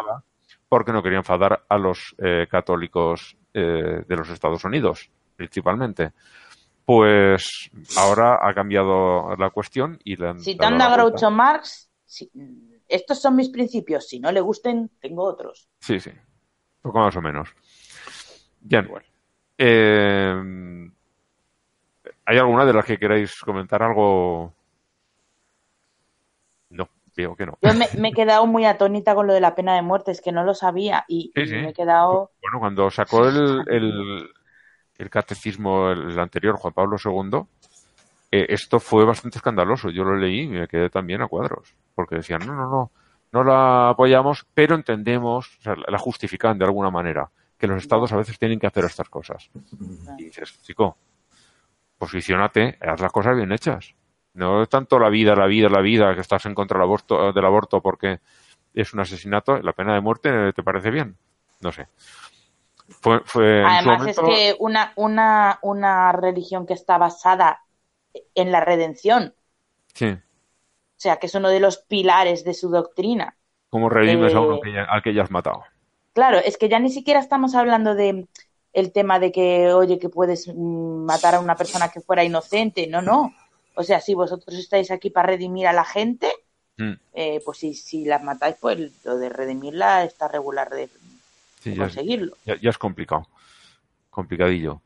porque 0.69 0.93
no 0.93 1.03
querían 1.03 1.21
enfadar 1.21 1.65
a 1.69 1.79
los 1.79 2.15
eh, 2.19 2.47
católicos 2.51 3.37
eh, 3.55 4.05
de 4.09 4.17
los 4.17 4.31
Estados 4.31 4.65
Unidos, 4.65 5.11
principalmente. 5.37 6.13
Pues 6.85 7.71
ahora 7.97 8.39
ha 8.43 8.53
cambiado 8.55 9.37
la 9.37 9.51
cuestión 9.51 9.99
y 10.05 10.17
le 10.17 10.29
han 10.29 10.37
dado 10.37 10.45
Citando 10.45 10.79
la. 10.89 10.97
Groucho 10.97 11.31
Marx, 11.31 11.91
si- 12.05 12.31
estos 12.89 13.21
son 13.23 13.37
mis 13.37 13.49
principios. 13.51 14.09
Si 14.09 14.19
no 14.21 14.33
le 14.33 14.41
gusten, 14.41 14.91
tengo 15.01 15.25
otros. 15.25 15.69
Sí, 15.79 16.01
sí. 16.01 16.11
Poco 16.83 16.99
más 16.99 17.17
o 17.17 17.21
menos. 17.23 17.49
Bien. 18.61 18.89
Eh, 19.57 20.91
¿Hay 22.27 22.39
alguna 22.39 22.65
de 22.65 22.73
las 22.73 22.85
que 22.85 22.99
queráis 22.99 23.41
comentar 23.41 23.83
algo? 23.83 24.53
No, 26.71 26.89
veo 27.17 27.37
que 27.37 27.47
no. 27.47 27.59
Yo 27.63 27.75
me, 27.75 27.87
me 27.99 28.09
he 28.09 28.13
quedado 28.13 28.47
muy 28.47 28.65
atónita 28.65 29.15
con 29.15 29.27
lo 29.27 29.35
de 29.35 29.41
la 29.41 29.55
pena 29.55 29.75
de 29.75 29.83
muerte, 29.83 30.11
es 30.11 30.21
que 30.21 30.33
no 30.33 30.43
lo 30.45 30.55
sabía 30.55 31.05
y, 31.09 31.33
Sí, 31.35 31.43
y 31.43 31.47
sí. 31.47 31.55
me 31.55 31.69
he 31.71 31.75
quedado... 31.75 32.33
Bueno, 32.41 32.59
cuando 32.61 32.91
sacó 32.91 33.27
el, 33.29 33.63
el, 33.69 34.31
el 35.03 35.11
catecismo, 35.11 35.91
el 35.91 36.19
anterior, 36.19 36.57
Juan 36.57 36.73
Pablo 36.73 36.97
II, 37.03 37.41
eh, 38.31 38.47
esto 38.49 38.81
fue 38.81 39.05
bastante 39.05 39.39
escandaloso. 39.39 39.91
Yo 39.91 40.05
lo 40.05 40.17
leí 40.17 40.43
y 40.43 40.49
me 40.49 40.69
quedé 40.69 40.89
también 40.89 41.21
a 41.23 41.29
cuadros. 41.29 41.75
Porque 41.95 42.17
decían, 42.17 42.41
no, 42.47 42.55
no, 42.55 42.71
no, 42.71 42.91
no 43.33 43.45
la 43.45 43.91
apoyamos, 43.91 44.47
pero 44.55 44.75
entendemos, 44.75 45.59
o 45.59 45.63
sea, 45.63 45.75
la 45.87 45.99
justifican 45.99 46.59
de 46.59 46.65
alguna 46.65 46.91
manera, 46.91 47.29
que 47.59 47.67
los 47.67 47.83
estados 47.83 48.13
a 48.13 48.17
veces 48.17 48.39
tienen 48.39 48.59
que 48.59 48.67
hacer 48.67 48.85
estas 48.85 49.09
cosas. 49.09 49.51
Y 50.19 50.25
dices, 50.25 50.63
chico, 50.63 50.97
posicionate, 51.99 52.79
haz 52.81 53.01
las 53.01 53.13
cosas 53.13 53.37
bien 53.37 53.53
hechas. 53.53 53.95
No 54.35 54.63
es 54.63 54.69
tanto 54.69 54.99
la 54.99 55.11
vida, 55.11 55.35
la 55.35 55.47
vida, 55.47 55.69
la 55.69 55.83
vida, 55.83 56.15
que 56.15 56.23
estás 56.23 56.47
en 56.47 56.55
contra 56.55 56.79
del 56.79 56.85
aborto, 56.85 57.33
del 57.33 57.45
aborto 57.45 57.83
porque 57.83 58.21
es 58.73 58.95
un 58.95 59.01
asesinato, 59.01 59.59
la 59.59 59.73
pena 59.73 59.95
de 59.95 60.01
muerte 60.01 60.53
te 60.55 60.63
parece 60.63 60.91
bien. 60.91 61.17
No 61.61 61.71
sé. 61.71 61.89
Fue, 63.01 63.65
Además 63.65 63.99
momento- 64.01 64.23
es 64.23 64.29
que 64.29 64.57
una, 64.59 64.93
una, 64.97 65.59
una 65.63 66.13
religión 66.13 66.67
que 66.67 66.75
está 66.75 66.99
basada 66.99 67.63
en 68.35 68.53
la 68.53 68.61
redención, 68.61 69.35
Sí. 69.95 70.07
o 70.07 70.19
sea, 70.97 71.17
que 71.17 71.27
es 71.27 71.35
uno 71.35 71.49
de 71.49 71.61
los 71.61 71.79
pilares 71.79 72.45
de 72.45 72.55
su 72.55 72.69
doctrina. 72.71 73.37
¿Cómo 73.71 73.89
redimes 73.89 74.35
a 74.35 74.41
uno 74.41 74.57
Eh, 74.57 74.61
que 74.63 74.73
ya- 74.73 74.85
al 74.85 75.03
que 75.03 75.15
ya 75.15 75.23
has 75.23 75.31
matado? 75.31 75.63
Claro, 76.13 76.39
es 76.39 76.59
que 76.59 76.69
ya 76.69 76.79
ni 76.79 76.91
siquiera 76.91 77.21
estamos 77.21 77.55
hablando 77.55 77.95
de 77.95 78.27
el 78.75 78.93
tema 78.93 79.19
de 79.19 79.33
que, 79.33 79.73
oye, 79.73 79.99
que 79.99 80.09
puedes 80.09 80.49
mm, 80.49 81.05
matar 81.05 81.35
a 81.35 81.41
una 81.41 81.57
persona 81.57 81.89
que 81.91 82.01
fuera 82.01 82.25
inocente. 82.25 82.87
No, 82.87 83.03
no. 83.03 83.35
O 83.75 83.83
sea, 83.83 84.01
si 84.01 84.15
vosotros 84.15 84.57
estáis 84.59 84.91
aquí 84.91 85.09
para 85.11 85.29
redimir 85.29 85.67
a 85.67 85.73
la 85.73 85.85
gente, 85.85 86.31
Mm, 86.79 86.93
eh, 87.13 87.43
pues 87.45 87.59
si, 87.59 87.75
si 87.75 88.07
la 88.07 88.19
matáis, 88.19 88.57
pues 88.59 89.05
lo 89.05 89.19
de 89.19 89.29
redimirla 89.29 90.05
está 90.05 90.27
regular 90.27 90.71
de, 90.71 90.89
sí, 91.71 91.77
conseguirlo. 91.77 92.37
ya- 92.45 92.57
ya 92.57 92.71
es 92.71 92.79
complicado. 92.79 93.29
Complicadillo. 94.11 94.83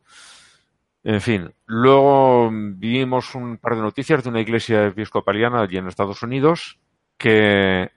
En 1.04 1.20
fin, 1.20 1.52
luego 1.66 2.50
vimos 2.52 3.34
un 3.34 3.58
par 3.58 3.76
de 3.76 3.82
noticias 3.82 4.22
de 4.24 4.30
una 4.30 4.40
iglesia 4.40 4.86
episcopaliana 4.86 5.60
allí 5.62 5.76
en 5.76 5.86
Estados 5.88 6.22
Unidos 6.22 6.78
que 7.16 7.90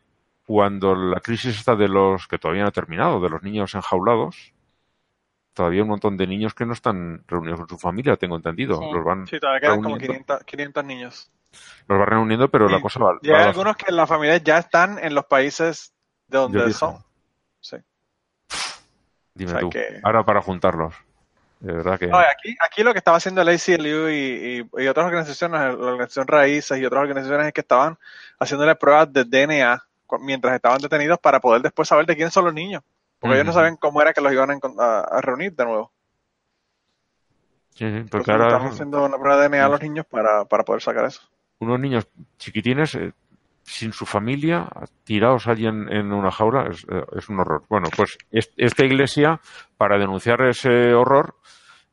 cuando 0.45 0.95
la 0.95 1.19
crisis 1.19 1.57
está 1.57 1.75
de 1.75 1.87
los 1.87 2.27
que 2.27 2.37
todavía 2.37 2.63
no 2.63 2.69
ha 2.69 2.71
terminado, 2.71 3.19
de 3.19 3.29
los 3.29 3.41
niños 3.43 3.73
enjaulados, 3.75 4.53
todavía 5.53 5.77
hay 5.79 5.81
un 5.83 5.89
montón 5.89 6.17
de 6.17 6.27
niños 6.27 6.53
que 6.53 6.65
no 6.65 6.73
están 6.73 7.23
reunidos 7.27 7.59
con 7.59 7.69
su 7.69 7.77
familia, 7.77 8.15
tengo 8.15 8.35
entendido. 8.35 8.77
Sí. 8.79 8.85
Los 8.93 9.03
van, 9.03 9.27
Sí, 9.27 9.39
todavía 9.39 9.59
quedan 9.61 9.75
como 9.81 9.97
reuniendo, 9.97 10.13
500, 10.39 10.43
500 10.45 10.85
niños. 10.85 11.31
los 11.87 11.99
van 11.99 12.07
reuniendo, 12.07 12.49
pero 12.49 12.69
la 12.69 12.79
cosa 12.81 12.99
va, 12.99 13.17
Y 13.21 13.27
hay 13.29 13.33
va- 13.33 13.49
algunos 13.49 13.75
que 13.75 13.91
las 13.91 14.07
familias 14.07 14.43
ya 14.43 14.59
están 14.59 14.97
en 14.99 15.13
los 15.15 15.25
países 15.25 15.93
de 16.27 16.37
de 16.37 16.41
donde 16.43 16.73
son. 16.73 16.97
Sí. 17.59 17.77
Dime 19.39 19.51
o 19.51 19.53
sea 19.53 19.59
tú. 19.61 19.69
que- 19.71 19.99
Ahora 20.03 20.23
para 20.23 20.41
juntarlos. 20.41 20.93
De 21.59 21.73
verdad 21.73 21.97
que. 21.99 22.07
No, 22.07 22.17
aquí, 22.19 22.55
aquí 22.65 22.83
lo 22.83 22.91
que 22.93 22.99
estaba 22.99 23.17
haciendo 23.17 23.41
el 23.41 23.49
ACLU 23.49 24.09
y, 24.09 24.13
y- 24.77 24.83
y 24.83 24.87
otras 24.87 25.05
organizaciones, 25.07 25.59
la 25.59 25.69
organización 25.73 26.27
Raíces 26.27 26.77
y 26.79 26.85
otras 26.85 27.01
organizaciones 27.01 27.47
es 27.47 27.53
que 27.53 27.61
estaban 27.61 27.97
haciéndole 28.39 28.75
pruebas 28.75 29.11
de 29.11 29.25
DNA 29.25 29.83
mientras 30.21 30.53
estaban 30.55 30.79
detenidos 30.81 31.19
para 31.19 31.39
poder 31.39 31.61
después 31.61 31.87
saber 31.87 32.05
de 32.05 32.15
quiénes 32.15 32.33
son 32.33 32.45
los 32.45 32.53
niños. 32.53 32.81
Porque 33.19 33.35
ellos 33.35 33.45
no 33.47 33.51
saben 33.53 33.75
cómo 33.75 34.01
era 34.01 34.13
que 34.13 34.21
los 34.21 34.31
iban 34.31 34.51
a, 34.79 34.99
a- 34.99 35.21
reunir 35.21 35.53
de 35.53 35.65
nuevo. 35.65 35.91
Sí, 37.75 37.85
sí, 37.91 38.03
porque 38.09 38.31
ahora 38.31 38.47
están 38.47 38.67
haciendo 38.67 39.05
una 39.05 39.17
prueba 39.17 39.41
de 39.41 39.49
DNA 39.49 39.65
a 39.65 39.69
los 39.69 39.81
niños 39.81 40.05
para, 40.05 40.45
para 40.45 40.63
poder 40.63 40.81
sacar 40.81 41.05
eso. 41.05 41.21
unos 41.59 41.79
niños 41.79 42.07
chiquitines 42.37 42.95
eh, 42.95 43.11
sin 43.79 43.93
su 43.93 44.05
familia, 44.05 44.67
tirados 45.05 45.47
allí 45.47 45.65
en, 45.65 46.11
una 46.11 46.31
jaula, 46.31 46.67
es, 46.69 46.83
eh, 46.91 47.03
es 47.15 47.29
un 47.29 47.39
horror. 47.39 47.63
Bueno, 47.69 47.87
pues 47.95 48.17
es- 48.29 48.51
esta 48.57 48.85
iglesia, 48.85 49.39
para 49.77 49.97
denunciar 49.97 50.41
ese 50.41 50.93
horror, 50.93 51.35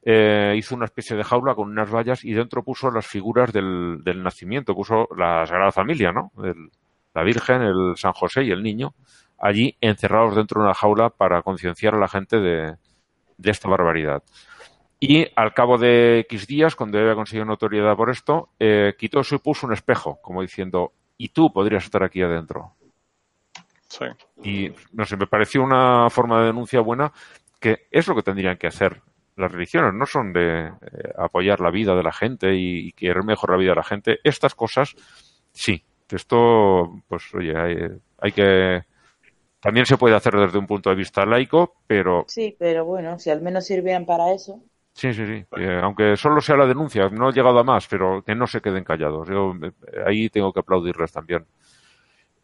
eh, 0.02 0.54
hizo 0.56 0.74
una 0.74 0.86
especie 0.86 1.16
de 1.16 1.22
jaula 1.22 1.54
con 1.54 1.70
unas 1.70 1.90
vallas 1.92 2.24
y 2.24 2.32
dentro 2.32 2.62
puso 2.64 2.90
las 2.90 3.06
figuras 3.06 3.52
del, 3.52 4.02
nacimiento, 4.22 4.74
puso 4.74 5.08
la 5.16 5.46
Sagrada 5.46 5.70
Familia, 5.72 6.12
¿no? 6.12 6.32
La 7.14 7.22
Virgen, 7.22 7.62
el 7.62 7.94
San 7.96 8.12
José 8.12 8.44
y 8.44 8.50
el 8.50 8.62
niño, 8.62 8.94
allí 9.38 9.76
encerrados 9.80 10.36
dentro 10.36 10.60
de 10.60 10.66
una 10.66 10.74
jaula 10.74 11.10
para 11.10 11.42
concienciar 11.42 11.94
a 11.94 11.98
la 11.98 12.08
gente 12.08 12.38
de, 12.38 12.76
esta 13.42 13.68
barbaridad. 13.68 14.22
Y 14.98 15.26
al 15.36 15.52
cabo 15.54 15.78
de 15.78 16.20
X 16.20 16.46
días, 16.46 16.74
cuando 16.74 16.98
había 16.98 17.14
conseguido 17.14 17.44
notoriedad 17.44 17.96
por 17.96 18.10
esto, 18.10 18.48
eh, 18.58 18.94
quitó 18.98 19.20
y 19.20 19.38
puso 19.38 19.66
un 19.66 19.72
espejo, 19.72 20.18
como 20.22 20.40
diciendo, 20.40 20.92
y 21.16 21.28
tú 21.28 21.52
podrías 21.52 21.84
estar 21.84 22.02
aquí 22.02 22.22
adentro. 22.22 22.74
Sí. 23.88 24.04
Y 24.42 24.72
no 24.92 25.04
sé, 25.04 25.16
me 25.16 25.26
pareció 25.26 25.62
una 25.62 26.10
forma 26.10 26.40
de 26.40 26.46
denuncia 26.46 26.80
buena 26.80 27.12
que 27.60 27.86
es 27.90 28.06
lo 28.06 28.14
que 28.14 28.22
tendrían 28.22 28.58
que 28.58 28.66
hacer 28.66 29.00
las 29.36 29.52
religiones, 29.52 29.92
no 29.94 30.06
son 30.06 30.32
de 30.32 30.66
eh, 30.66 30.72
apoyar 31.18 31.60
la 31.60 31.70
vida 31.70 31.94
de 31.94 32.02
la 32.02 32.12
gente 32.12 32.54
y, 32.54 32.88
y 32.88 32.92
querer 32.92 33.22
mejorar 33.22 33.56
la 33.56 33.60
vida 33.60 33.70
de 33.72 33.76
la 33.76 33.84
gente. 33.84 34.18
Estas 34.24 34.54
cosas, 34.54 34.94
sí. 35.52 35.82
Esto, 36.10 37.02
pues 37.08 37.34
oye, 37.34 37.56
hay, 37.56 37.76
hay 38.18 38.32
que. 38.32 38.82
También 39.60 39.86
se 39.86 39.96
puede 39.96 40.14
hacer 40.14 40.34
desde 40.34 40.58
un 40.58 40.66
punto 40.66 40.90
de 40.90 40.96
vista 40.96 41.26
laico, 41.26 41.74
pero 41.86 42.24
Sí, 42.28 42.54
pero 42.58 42.84
bueno, 42.84 43.18
si 43.18 43.30
al 43.30 43.42
menos 43.42 43.66
sirvieran 43.66 44.06
para 44.06 44.32
eso. 44.32 44.62
Sí, 44.96 45.12
sí, 45.12 45.26
sí. 45.26 45.44
Eh, 45.58 45.80
aunque 45.82 46.16
solo 46.16 46.40
sea 46.40 46.56
la 46.56 46.64
denuncia, 46.66 47.10
no 47.10 47.28
he 47.28 47.32
llegado 47.32 47.58
a 47.58 47.64
más, 47.64 47.86
pero 47.86 48.22
que 48.24 48.34
no 48.34 48.46
se 48.46 48.62
queden 48.62 48.82
callados. 48.82 49.28
Yo 49.28 49.52
eh, 49.62 49.72
ahí 50.06 50.30
tengo 50.30 50.54
que 50.54 50.60
aplaudirles 50.60 51.12
también. 51.12 51.44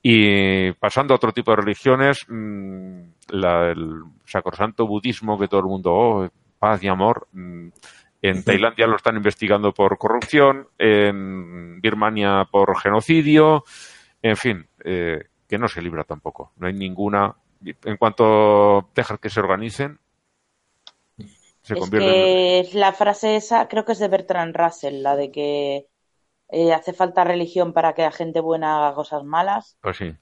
Y 0.03 0.73
pasando 0.73 1.15
a 1.15 1.17
otro 1.17 1.33
tipo 1.33 1.53
de 1.53 1.59
religiones, 1.59 2.27
mm, 2.29 3.01
la- 3.31 3.71
el 3.71 4.03
sacrosanto 4.27 4.87
budismo 4.87 5.39
que 5.39 5.49
todo 5.49 5.61
el 5.61 5.67
mundo, 5.67 5.93
oh, 5.95 6.29
paz 6.59 6.83
y 6.83 6.89
amor. 6.89 7.27
mm, 7.33 7.69
En 8.25 8.45
Tailandia 8.45 8.87
lo 8.87 8.95
están 8.95 9.17
investigando 9.17 9.73
por 9.75 9.99
corrupción, 9.99 10.69
en 10.79 11.81
Birmania 11.81 12.47
por 12.49 12.79
genocidio, 12.79 13.65
en 14.23 14.37
fin, 14.37 14.67
eh, 14.85 15.25
que 15.49 15.59
no 15.59 15.67
se 15.67 15.83
libra 15.83 16.05
tampoco. 16.05 16.53
No 16.59 16.69
hay 16.69 16.73
ninguna. 16.75 17.35
En 17.85 17.97
cuanto 17.97 18.91
dejas 18.95 19.19
que 19.19 19.29
se 19.29 19.41
organicen, 19.41 19.99
se 21.63 21.75
es 21.79 21.91
que 21.91 22.71
la 22.75 22.93
frase 22.93 23.37
esa 23.37 23.69
creo 23.69 23.85
que 23.85 23.93
es 23.93 23.99
de 23.99 24.09
Bertrand 24.09 24.55
Russell, 24.57 25.03
la 25.03 25.17
de 25.17 25.31
que 25.31 25.89
eh, 26.49 26.73
hace 26.73 26.93
falta 26.93 27.25
religión 27.25 27.73
para 27.73 27.95
que 27.95 28.03
la 28.03 28.13
gente 28.13 28.41
buena 28.41 28.79
haga 28.79 28.95
cosas 28.95 29.25
malas. 29.25 29.79
Pues 29.81 29.97
sí, 29.97 30.15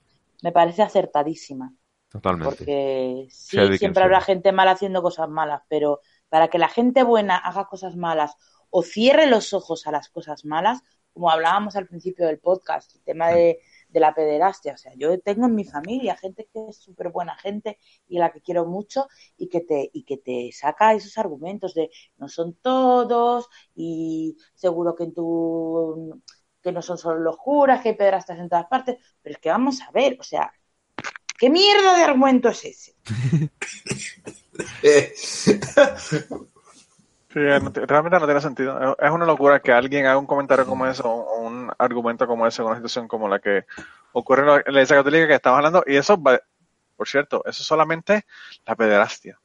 Me 0.42 0.53
parece 0.53 0.83
acertadísima. 0.83 1.74
totalmente. 2.09 2.55
Porque 2.55 3.26
sí, 3.31 3.59
siempre 3.79 4.00
sea. 4.00 4.05
habrá 4.05 4.20
gente 4.20 4.53
mala 4.53 4.72
haciendo 4.72 5.03
cosas 5.03 5.29
malas, 5.29 5.62
pero 5.68 6.00
para 6.29 6.48
que 6.48 6.59
la 6.59 6.68
gente 6.68 7.03
buena 7.03 7.37
haga 7.37 7.66
cosas 7.66 7.96
malas 7.96 8.37
o 8.70 8.83
cierre 8.83 9.26
los 9.26 9.53
ojos 9.53 9.87
a 9.87 9.92
las 9.92 10.09
cosas 10.09 10.44
malas, 10.44 10.83
como 11.12 11.31
hablábamos 11.31 11.74
al 11.74 11.88
principio 11.88 12.26
del 12.26 12.38
podcast, 12.38 12.94
el 12.94 13.03
tema 13.03 13.31
de, 13.31 13.59
de 13.90 14.00
la 14.00 14.14
pederastia. 14.14 14.74
O 14.74 14.76
sea, 14.76 14.92
yo 14.96 15.18
tengo 15.20 15.46
en 15.46 15.55
mi 15.55 15.64
familia 15.64 16.16
gente 16.16 16.48
que 16.53 16.68
es 16.68 16.79
súper 16.79 17.11
buena 17.11 17.37
gente 17.37 17.79
y 18.09 18.18
a 18.18 18.20
la 18.20 18.33
que 18.33 18.40
quiero 18.40 18.66
mucho 18.66 19.09
y 19.37 19.48
que 19.48 19.61
te, 19.61 19.90
y 19.92 20.05
que 20.05 20.18
te 20.18 20.50
saca 20.53 20.94
esos 20.94 21.18
argumentos 21.18 21.74
de 21.74 21.90
no 22.18 22.29
son 22.29 22.55
todos 22.55 23.48
y 23.74 24.37
seguro 24.55 24.94
que 24.94 25.05
en 25.05 25.14
tu 25.14 26.20
que 26.62 26.72
no 26.72 26.83
son 26.83 26.98
solo 26.98 27.20
los 27.20 27.38
curas, 27.38 27.83
que 27.83 27.90
hay 27.90 27.96
pederastas 27.96 28.38
en 28.38 28.50
todas 28.50 28.66
partes, 28.66 28.98
pero 29.22 29.35
es 29.35 29.40
que 29.40 29.48
vamos 29.48 29.81
a 29.81 29.90
ver, 29.92 30.18
o 30.20 30.22
sea, 30.22 30.53
¿Qué 31.40 31.48
mierda 31.48 31.96
de 31.96 32.05
argumento 32.05 32.50
es 32.50 32.64
ese? 32.66 32.94
Eh, 37.35 37.59
Sí, 37.59 37.64
no 37.64 37.73
te- 37.73 37.87
realmente 37.87 38.19
no 38.19 38.25
tiene 38.27 38.40
sentido. 38.40 38.97
Es 38.99 39.11
una 39.11 39.25
locura 39.25 39.61
que 39.61 39.73
alguien 39.73 40.07
haga 40.07 40.19
un 40.19 40.27
comentario 40.27 40.66
como 40.66 40.87
eso 40.87 41.09
o 41.09 41.40
un 41.43 41.71
argumento 41.79 42.27
como 42.27 42.47
ese 42.47 42.62
con 42.62 42.71
una 42.73 42.77
situación 42.79 43.07
como 43.09 43.29
la 43.29 43.38
que 43.38 43.64
ocurre 44.12 44.43
en 44.43 44.47
la 44.49 44.61
Iglesia 44.66 44.97
Católica 44.97 45.29
que 45.29 45.35
estamos 45.35 45.59
hablando. 45.59 45.85
Y 45.87 45.97
eso, 45.97 46.21
va- 46.21 46.40
por 46.97 47.09
cierto, 47.09 47.43
eso 47.47 47.62
es 47.62 47.66
solamente 47.66 48.25
la 48.66 48.75
pederastia. 48.75 49.38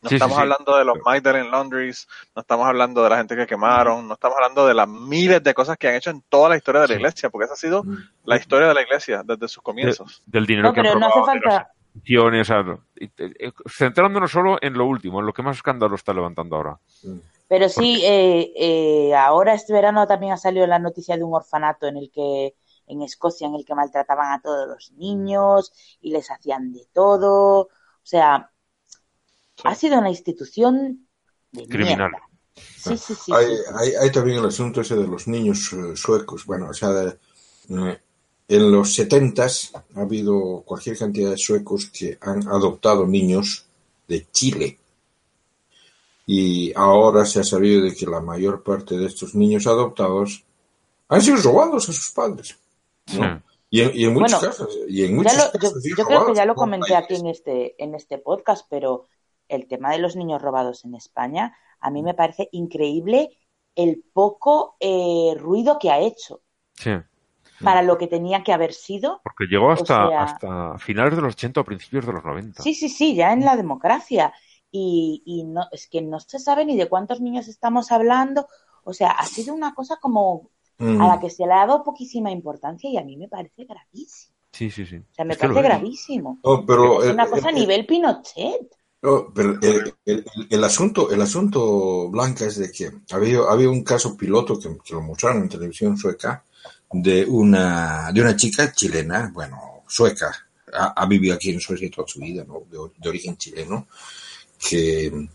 No 0.00 0.10
Sí, 0.10 0.14
estamos 0.14 0.36
sí. 0.36 0.42
hablando 0.42 0.76
de 0.76 0.84
los 0.84 0.96
Magdalene 1.04 1.50
Laundries, 1.50 2.06
no 2.36 2.42
estamos 2.42 2.68
hablando 2.68 3.02
de 3.02 3.10
la 3.10 3.16
gente 3.16 3.34
que 3.34 3.46
quemaron, 3.46 4.06
no 4.06 4.14
estamos 4.14 4.36
hablando 4.36 4.64
de 4.66 4.74
las 4.74 4.86
miles 4.86 5.42
de 5.42 5.54
cosas 5.54 5.76
que 5.76 5.88
han 5.88 5.94
hecho 5.96 6.10
en 6.10 6.22
toda 6.28 6.48
la 6.50 6.56
historia 6.56 6.82
de 6.82 6.86
la 6.88 6.94
Sí. 6.94 7.00
Iglesia, 7.00 7.30
porque 7.30 7.46
esa 7.46 7.54
ha 7.54 7.56
sido 7.56 7.82
la 8.24 8.36
historia 8.36 8.68
de 8.68 8.74
la 8.74 8.82
Iglesia 8.82 9.22
desde 9.24 9.48
sus 9.48 9.56
De- 9.56 9.62
comienzos. 9.64 10.22
del 10.26 10.46
dinero 10.46 10.68
No, 10.68 10.74
que 10.74 10.80
han 10.80 10.86
pero 10.86 11.00
no 11.00 11.06
hace 11.06 11.18
robado, 11.18 11.40
falta. 11.40 11.72
A- 12.06 12.78
y- 12.96 13.10
eh, 13.18 13.52
centrándonos 13.68 14.30
solo 14.30 14.58
en 14.60 14.74
lo 14.74 14.86
último, 14.86 15.20
en 15.20 15.26
lo 15.26 15.32
que 15.32 15.42
más 15.42 15.56
escándalo 15.56 15.94
está 15.94 16.12
levantando 16.12 16.56
ahora. 16.56 16.78
Pero 17.48 17.68
sí, 17.68 18.02
eh, 18.04 18.52
eh, 18.56 19.14
ahora 19.14 19.54
este 19.54 19.72
verano 19.72 20.06
también 20.06 20.32
ha 20.32 20.36
salido 20.36 20.66
la 20.66 20.78
noticia 20.78 21.16
de 21.16 21.24
un 21.24 21.34
orfanato 21.34 21.86
en 21.86 21.96
el 21.96 22.10
que, 22.10 22.54
en 22.86 23.02
Escocia, 23.02 23.46
en 23.46 23.54
el 23.54 23.64
que 23.64 23.74
maltrataban 23.74 24.32
a 24.32 24.40
todos 24.40 24.68
los 24.68 24.92
niños 24.92 25.72
y 26.00 26.10
les 26.10 26.30
hacían 26.30 26.72
de 26.72 26.86
todo. 26.92 27.60
O 27.62 27.70
sea, 28.02 28.50
ha 29.64 29.74
sido 29.74 29.98
una 29.98 30.10
institución 30.10 31.08
de 31.52 31.66
Criminal. 31.66 32.10
mierda. 32.10 32.22
Sí, 32.56 32.96
sí, 32.96 33.14
sí. 33.14 33.32
hay, 33.32 33.46
sí, 33.46 33.56
sí. 33.56 33.74
hay, 33.78 33.92
hay 34.00 34.12
también 34.12 34.38
el 34.38 34.46
asunto 34.46 34.80
ese 34.80 34.96
de 34.96 35.06
los 35.06 35.28
niños 35.28 35.72
eh, 35.72 35.96
suecos. 35.96 36.44
Bueno, 36.44 36.68
o 36.70 36.74
sea, 36.74 36.90
de- 36.90 37.18
eh, 37.70 38.00
en 38.48 38.72
los 38.72 38.94
setentas 38.94 39.72
ha 39.94 40.00
habido 40.00 40.62
cualquier 40.64 40.96
cantidad 40.98 41.30
de 41.30 41.36
suecos 41.38 41.86
que 41.90 42.16
han 42.20 42.48
adoptado 42.48 43.06
niños 43.06 43.66
de 44.08 44.26
Chile. 44.32 44.78
Y 46.26 46.72
ahora 46.74 47.24
se 47.24 47.40
ha 47.40 47.44
sabido 47.44 47.82
de 47.82 47.94
que 47.94 48.06
la 48.06 48.20
mayor 48.20 48.62
parte 48.62 48.96
de 48.96 49.06
estos 49.06 49.34
niños 49.34 49.66
adoptados 49.66 50.44
han 51.08 51.22
sido 51.22 51.36
robados 51.38 51.88
a 51.88 51.92
sus 51.92 52.10
padres. 52.10 52.58
¿no? 53.16 53.36
Sí. 53.38 53.42
Y, 53.70 53.80
en, 53.82 53.90
y 53.94 54.04
en 54.04 54.14
muchos 54.14 54.32
Bueno, 54.40 54.48
casos. 54.48 54.78
Y 54.88 55.04
en 55.04 55.16
muchos 55.16 55.36
lo- 55.36 55.52
casos, 55.58 55.84
yo 55.96 56.04
creo 56.06 56.26
que 56.26 56.34
ya 56.34 56.44
lo 56.46 56.54
comenté 56.54 56.94
aquí 56.96 57.16
en 57.16 57.26
este, 57.26 57.82
en 57.82 57.94
este 57.94 58.18
podcast, 58.18 58.66
pero 58.70 59.06
el 59.48 59.66
tema 59.66 59.92
de 59.92 59.98
los 59.98 60.16
niños 60.16 60.40
robados 60.42 60.84
en 60.84 60.94
España, 60.94 61.54
a 61.80 61.90
mí 61.90 62.02
me 62.02 62.14
parece 62.14 62.48
increíble 62.52 63.38
el 63.74 64.02
poco 64.12 64.76
eh, 64.80 65.34
ruido 65.38 65.78
que 65.78 65.90
ha 65.90 66.00
hecho 66.00 66.40
Sí, 66.74 66.90
para 67.62 67.82
lo 67.82 67.98
que 67.98 68.06
tenía 68.06 68.42
que 68.44 68.52
haber 68.52 68.72
sido. 68.72 69.20
porque 69.24 69.44
llegó 69.50 69.70
hasta, 69.70 70.08
sea- 70.08 70.22
hasta 70.22 70.78
finales 70.78 71.16
de 71.16 71.22
los 71.22 71.34
80 71.34 71.60
o 71.60 71.64
principios 71.64 72.06
de 72.06 72.12
los 72.12 72.24
90. 72.24 72.62
Sí, 72.62 72.74
sí, 72.74 72.88
sí, 72.88 73.14
ya 73.14 73.32
en 73.32 73.44
la 73.44 73.56
democracia. 73.56 74.32
Y, 74.70 75.22
y 75.24 75.44
no, 75.44 75.62
es 75.72 75.88
que 75.88 76.02
no 76.02 76.20
se 76.20 76.38
sabe 76.38 76.64
ni 76.64 76.76
de 76.76 76.88
cuántos 76.88 77.20
niños 77.20 77.48
estamos 77.48 77.90
hablando. 77.90 78.46
O 78.84 78.92
sea, 78.92 79.10
ha 79.12 79.24
sido 79.26 79.54
una 79.54 79.74
cosa 79.74 79.96
como 80.00 80.50
Mm. 80.80 81.00
a 81.02 81.08
la 81.08 81.18
que 81.18 81.28
se 81.28 81.44
le 81.44 81.52
ha 81.52 81.66
dado 81.66 81.82
poquísima 81.82 82.30
importancia 82.30 82.88
y 82.88 82.96
a 82.96 83.02
mí 83.02 83.16
me 83.16 83.26
parece 83.26 83.64
gravísimo. 83.64 84.32
Sí, 84.52 84.70
sí, 84.70 84.86
sí. 84.86 84.94
O 84.98 85.12
sea, 85.14 85.24
me 85.24 85.32
Es 85.32 85.38
parece 85.40 85.60
gravísimo. 85.60 86.38
No, 86.44 86.64
pero 86.64 87.00
Es 87.02 87.08
el- 87.08 87.14
una 87.14 87.26
cosa 87.28 87.48
a 87.48 87.50
el- 87.50 87.56
nivel 87.56 87.84
Pinochet. 87.84 88.76
No, 89.02 89.32
pero 89.34 89.58
el, 89.60 89.92
el- 90.04 90.24
el 90.50 90.64
asunto, 90.64 91.10
el 91.10 91.20
asunto 91.20 92.08
blanca 92.10 92.44
es 92.46 92.58
de 92.58 92.70
que 92.70 92.90
había, 93.12 93.40
había 93.50 93.68
un 93.70 93.82
caso 93.82 94.16
piloto 94.16 94.56
que, 94.58 94.68
que 94.84 94.94
lo 94.94 95.00
mostraron 95.02 95.42
en 95.42 95.48
televisión 95.48 95.96
sueca 95.96 96.44
de 96.92 97.24
una, 97.24 98.10
de 98.12 98.20
una 98.20 98.36
chica 98.36 98.72
chilena, 98.72 99.30
bueno, 99.32 99.82
sueca, 99.86 100.34
ha, 100.72 101.06
vivido 101.06 101.34
aquí 101.34 101.50
en 101.50 101.60
Suecia 101.60 101.90
toda 101.90 102.08
su 102.08 102.20
vida, 102.20 102.44
¿no? 102.44 102.62
de, 102.70 103.08
origen 103.08 103.36
chileno, 103.36 103.86
que 104.58 105.28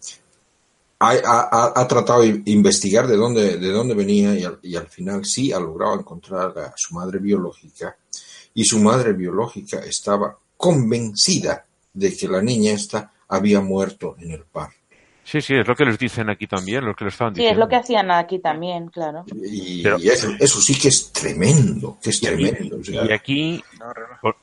ha, 1.00 1.74
ha- 1.76 1.88
tratado 1.88 2.22
de 2.22 2.42
investigar 2.46 3.08
de 3.08 3.16
dónde, 3.16 3.58
de 3.58 3.70
dónde 3.70 3.94
venía 3.94 4.36
y 4.36 4.44
al, 4.44 4.60
y 4.62 4.76
al 4.76 4.88
final 4.88 5.26
sí 5.26 5.52
ha 5.52 5.60
logrado 5.60 6.00
encontrar 6.00 6.58
a 6.58 6.74
su 6.76 6.96
madre 6.96 7.20
biológica 7.20 7.98
y 8.54 8.64
su 8.64 8.80
madre 8.80 9.14
biológica 9.14 9.80
estaba 9.80 10.38
convencida 10.56 11.66
de 11.94 12.16
que 12.16 12.28
la 12.28 12.42
niña 12.42 12.72
esta 12.72 13.12
había 13.28 13.62
muerto 13.62 14.16
en 14.20 14.32
el 14.32 14.44
par. 14.44 14.70
Sí, 15.26 15.42
sí, 15.42 15.56
es 15.56 15.68
lo 15.68 15.74
que 15.76 15.86
les 15.86 15.98
dicen 15.98 16.30
aquí 16.30 16.48
también, 16.48 16.84
lo 16.86 16.94
que 16.96 17.06
les 17.06 17.14
estaban 17.14 17.34
Sí, 17.34 17.40
diciendo. 17.42 17.62
es 17.62 17.66
lo 17.66 17.70
que 17.70 17.76
hacían 17.78 18.12
aquí 18.12 18.40
también, 18.40 18.88
claro. 18.90 19.24
Y, 19.34 19.82
Pero- 19.82 19.98
y 19.98 20.10
eso, 20.10 20.30
eso 20.40 20.62
sí 20.62 20.78
que 20.80 20.90
es 20.90 21.12
tremendo, 21.14 21.98
que 22.04 22.10
es 22.10 22.22
Y 22.22 22.28
aquí- 22.28 22.50
tremendo. 22.50 22.78
o 22.78 22.84
sea, 22.84 23.06
Y 23.06 23.12
aquí, 23.14 23.64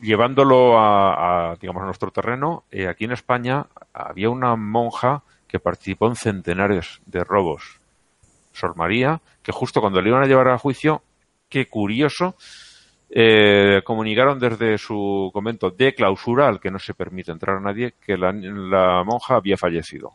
llevándolo 0.00 0.78
a, 0.78 1.50
a, 1.52 1.56
digamos, 1.56 1.82
a 1.82 1.86
nuestro 1.86 2.10
terreno, 2.10 2.64
eh, 2.70 2.88
aquí 2.88 3.04
en 3.04 3.12
España 3.12 3.66
había 3.92 4.30
una 4.30 4.56
monja 4.56 5.22
que 5.46 5.58
participó 5.60 6.06
en 6.06 6.16
centenares 6.16 7.00
de 7.06 7.24
robos. 7.24 7.80
Sor 8.52 8.76
María, 8.76 9.20
que 9.42 9.52
justo 9.52 9.80
cuando 9.80 10.00
le 10.00 10.08
iban 10.08 10.22
a 10.22 10.26
llevar 10.26 10.48
a 10.48 10.58
juicio, 10.58 11.02
qué 11.48 11.66
curioso, 11.66 12.36
eh, 13.10 13.82
comunicaron 13.84 14.38
desde 14.38 14.78
su 14.78 15.30
convento 15.32 15.70
de 15.70 15.94
clausura, 15.94 16.48
al 16.48 16.60
que 16.60 16.70
no 16.70 16.78
se 16.78 16.94
permite 16.94 17.32
entrar 17.32 17.56
a 17.56 17.60
nadie, 17.60 17.94
que 18.00 18.16
la, 18.16 18.32
la 18.32 19.02
monja 19.04 19.34
había 19.36 19.56
fallecido. 19.56 20.12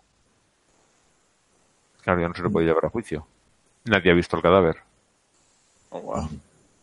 Claro, 2.05 2.21
ya 2.21 2.27
no 2.27 2.35
se 2.35 2.43
le 2.43 2.51
podía 2.51 2.67
llevar 2.67 2.85
a 2.85 2.89
juicio. 2.89 3.25
Nadie 3.85 4.11
ha 4.11 4.13
visto 4.13 4.35
el 4.35 4.43
cadáver. 4.43 4.77
Oh, 5.89 6.01
wow. 6.01 6.25
O 6.25 6.29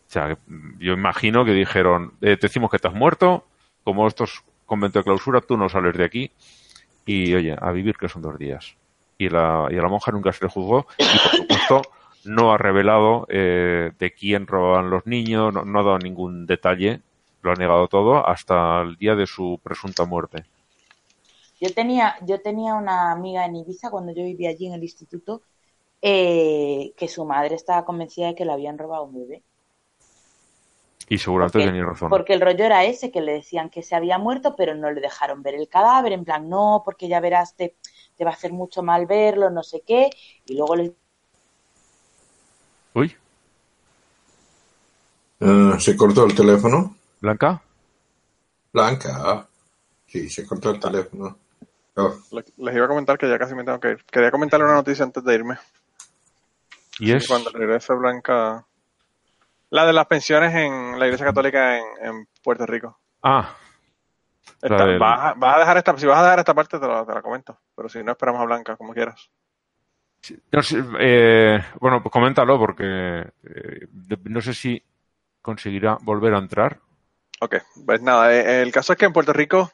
sea, 0.07 0.27
que, 0.27 0.37
yo 0.79 0.91
imagino 0.91 1.45
que 1.45 1.53
dijeron, 1.53 2.11
eh, 2.19 2.35
te 2.35 2.47
decimos 2.47 2.69
que 2.69 2.77
te 2.77 2.89
has 2.89 2.93
muerto, 2.93 3.45
como 3.85 4.05
esto 4.05 4.25
es 4.25 4.43
convento 4.65 4.99
de 4.99 5.05
clausura, 5.05 5.39
tú 5.39 5.55
no 5.55 5.69
sales 5.69 5.95
de 5.95 6.03
aquí 6.03 6.31
y, 7.05 7.33
oye, 7.33 7.55
a 7.57 7.71
vivir 7.71 7.95
que 7.95 8.09
son 8.09 8.21
dos 8.21 8.37
días. 8.37 8.75
Y, 9.17 9.29
la, 9.29 9.69
y 9.71 9.77
a 9.77 9.81
la 9.81 9.87
monja 9.87 10.11
nunca 10.11 10.33
se 10.33 10.43
le 10.43 10.51
juzgó 10.51 10.87
y, 10.97 11.05
por 11.05 11.31
supuesto, 11.37 11.81
no 12.25 12.51
ha 12.51 12.57
revelado 12.57 13.25
eh, 13.29 13.93
de 13.97 14.11
quién 14.11 14.45
robaban 14.45 14.89
los 14.89 15.07
niños, 15.07 15.53
no, 15.53 15.63
no 15.63 15.79
ha 15.79 15.83
dado 15.83 15.99
ningún 15.99 16.45
detalle, 16.45 16.99
lo 17.43 17.53
ha 17.53 17.55
negado 17.55 17.87
todo 17.87 18.27
hasta 18.27 18.81
el 18.81 18.97
día 18.97 19.15
de 19.15 19.25
su 19.25 19.57
presunta 19.63 20.03
muerte. 20.03 20.43
Yo 21.63 21.73
tenía, 21.73 22.17
yo 22.25 22.41
tenía 22.41 22.75
una 22.75 23.13
amiga 23.13 23.45
en 23.45 23.55
Ibiza 23.55 23.89
cuando 23.89 24.11
yo 24.11 24.21
vivía 24.21 24.49
allí 24.49 24.67
en 24.67 24.73
el 24.73 24.83
instituto, 24.83 25.43
eh, 26.01 26.91
que 26.97 27.07
su 27.07 27.23
madre 27.23 27.55
estaba 27.55 27.85
convencida 27.85 28.27
de 28.27 28.35
que 28.35 28.43
le 28.43 28.51
habían 28.51 28.77
robado 28.77 29.05
un 29.05 29.13
bebé. 29.13 29.43
Y 31.07 31.17
seguramente 31.17 31.59
Porque- 31.59 31.67
tenía 31.67 31.85
razón. 31.85 32.09
Porque 32.09 32.33
el 32.33 32.41
rollo 32.41 32.65
era 32.65 32.83
ese, 32.83 33.11
que 33.11 33.21
le 33.21 33.31
decían 33.31 33.69
que 33.69 33.81
se 33.81 33.95
había 33.95 34.17
muerto, 34.17 34.57
pero 34.57 34.75
no 34.75 34.91
le 34.91 34.99
dejaron 34.99 35.41
ver 35.41 35.55
el 35.55 35.69
cadáver, 35.69 36.11
en 36.11 36.25
plan, 36.25 36.49
no, 36.49 36.81
porque 36.83 37.07
ya 37.07 37.21
verás, 37.21 37.55
te, 37.55 37.77
te 38.17 38.25
va 38.25 38.31
a 38.31 38.33
hacer 38.33 38.51
mucho 38.51 38.83
mal 38.83 39.05
verlo, 39.05 39.49
no 39.49 39.63
sé 39.63 39.83
qué. 39.87 40.09
Y 40.45 40.55
luego 40.57 40.75
le 40.75 40.93
Uy, 42.93 43.15
Eh, 45.39 45.79
se 45.79 45.95
cortó 45.95 46.25
el 46.25 46.35
teléfono. 46.35 46.97
Blanca. 47.21 47.63
Blanca. 48.73 49.47
Sí, 50.07 50.29
se 50.29 50.45
cortó 50.45 50.71
el 50.71 50.79
teléfono. 50.81 51.37
Oh, 51.95 52.13
Le- 52.31 52.43
Les 52.57 52.75
iba 52.75 52.85
a 52.85 52.87
comentar 52.89 53.17
que 53.17 53.29
ya 53.29 53.37
casi 53.37 53.53
me 53.55 53.63
tengo 53.63 53.79
que 53.79 53.91
ir. 53.91 54.03
Quería 54.05 54.31
comentarle 54.31 54.65
una 54.65 54.75
noticia 54.75 55.05
antes 55.05 55.23
de 55.23 55.35
irme. 55.35 55.57
Y 56.99 57.11
es. 57.11 57.27
Cuando 57.27 57.49
regrese 57.51 57.93
Blanca. 57.93 58.65
La 59.69 59.85
de 59.85 59.93
las 59.93 60.05
pensiones 60.05 60.53
en 60.53 60.99
la 60.99 61.05
Iglesia 61.05 61.25
Católica 61.25 61.77
en, 61.77 61.83
en 62.01 62.27
Puerto 62.43 62.65
Rico. 62.65 62.99
Ah, 63.23 63.55
La 64.61 64.67
Esta- 64.69 64.85
del- 64.85 64.99
vas, 64.99 65.19
a, 65.19 65.33
vas 65.33 65.55
a 65.55 65.59
dejar 65.59 65.77
esta, 65.77 65.97
si 65.97 66.05
vas 66.05 66.19
a 66.19 66.23
dejar 66.23 66.39
esta 66.39 66.53
parte 66.53 66.79
te 66.79 66.87
la, 66.87 67.05
te 67.05 67.13
la 67.13 67.21
comento. 67.21 67.59
Pero 67.75 67.89
si 67.89 68.03
no 68.03 68.11
esperamos 68.11 68.41
a 68.41 68.45
Blanca, 68.45 68.75
como 68.75 68.93
quieras. 68.93 69.29
no 70.51 70.61
eh, 70.99 71.63
bueno, 71.79 72.01
pues 72.01 72.11
coméntalo 72.13 72.57
porque 72.59 72.85
eh, 73.43 73.87
no 74.25 74.41
sé 74.41 74.53
si 74.53 74.81
conseguirá 75.41 75.97
volver 76.01 76.33
a 76.33 76.39
entrar. 76.39 76.79
Ok, 77.41 77.55
pues 77.85 78.01
nada, 78.01 78.33
eh, 78.33 78.61
el 78.61 78.71
caso 78.71 78.93
es 78.93 78.99
que 78.99 79.05
en 79.05 79.11
Puerto 79.13 79.33
Rico, 79.33 79.71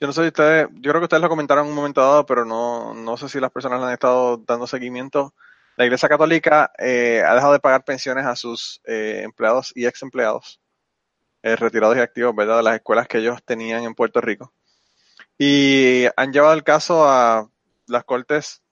yo 0.00 0.06
no 0.06 0.12
sé 0.14 0.22
si 0.22 0.28
ustedes, 0.28 0.68
yo 0.72 0.90
creo 0.90 1.00
que 1.00 1.04
ustedes 1.04 1.22
lo 1.22 1.28
comentaron 1.28 1.66
en 1.66 1.70
un 1.70 1.76
momento 1.76 2.00
dado, 2.00 2.24
pero 2.24 2.46
no, 2.46 2.94
no 2.94 3.18
sé 3.18 3.28
si 3.28 3.38
las 3.38 3.50
personas 3.50 3.80
le 3.80 3.86
han 3.86 3.92
estado 3.92 4.38
dando 4.38 4.66
seguimiento. 4.66 5.34
La 5.76 5.84
Iglesia 5.84 6.08
Católica 6.08 6.72
eh, 6.78 7.22
ha 7.26 7.34
dejado 7.34 7.52
de 7.52 7.60
pagar 7.60 7.84
pensiones 7.84 8.24
a 8.24 8.34
sus 8.34 8.80
eh, 8.84 9.20
empleados 9.24 9.72
y 9.74 9.86
ex 9.86 10.02
empleados, 10.02 10.58
eh, 11.42 11.54
retirados 11.54 11.98
y 11.98 12.00
activos, 12.00 12.34
¿verdad? 12.34 12.56
De 12.58 12.62
las 12.62 12.76
escuelas 12.76 13.08
que 13.08 13.18
ellos 13.18 13.42
tenían 13.44 13.84
en 13.84 13.94
Puerto 13.94 14.22
Rico. 14.22 14.54
Y 15.36 16.06
han 16.16 16.32
llevado 16.32 16.54
el 16.54 16.64
caso 16.64 17.06
a 17.06 17.50
las 17.86 18.04
cortes, 18.04 18.62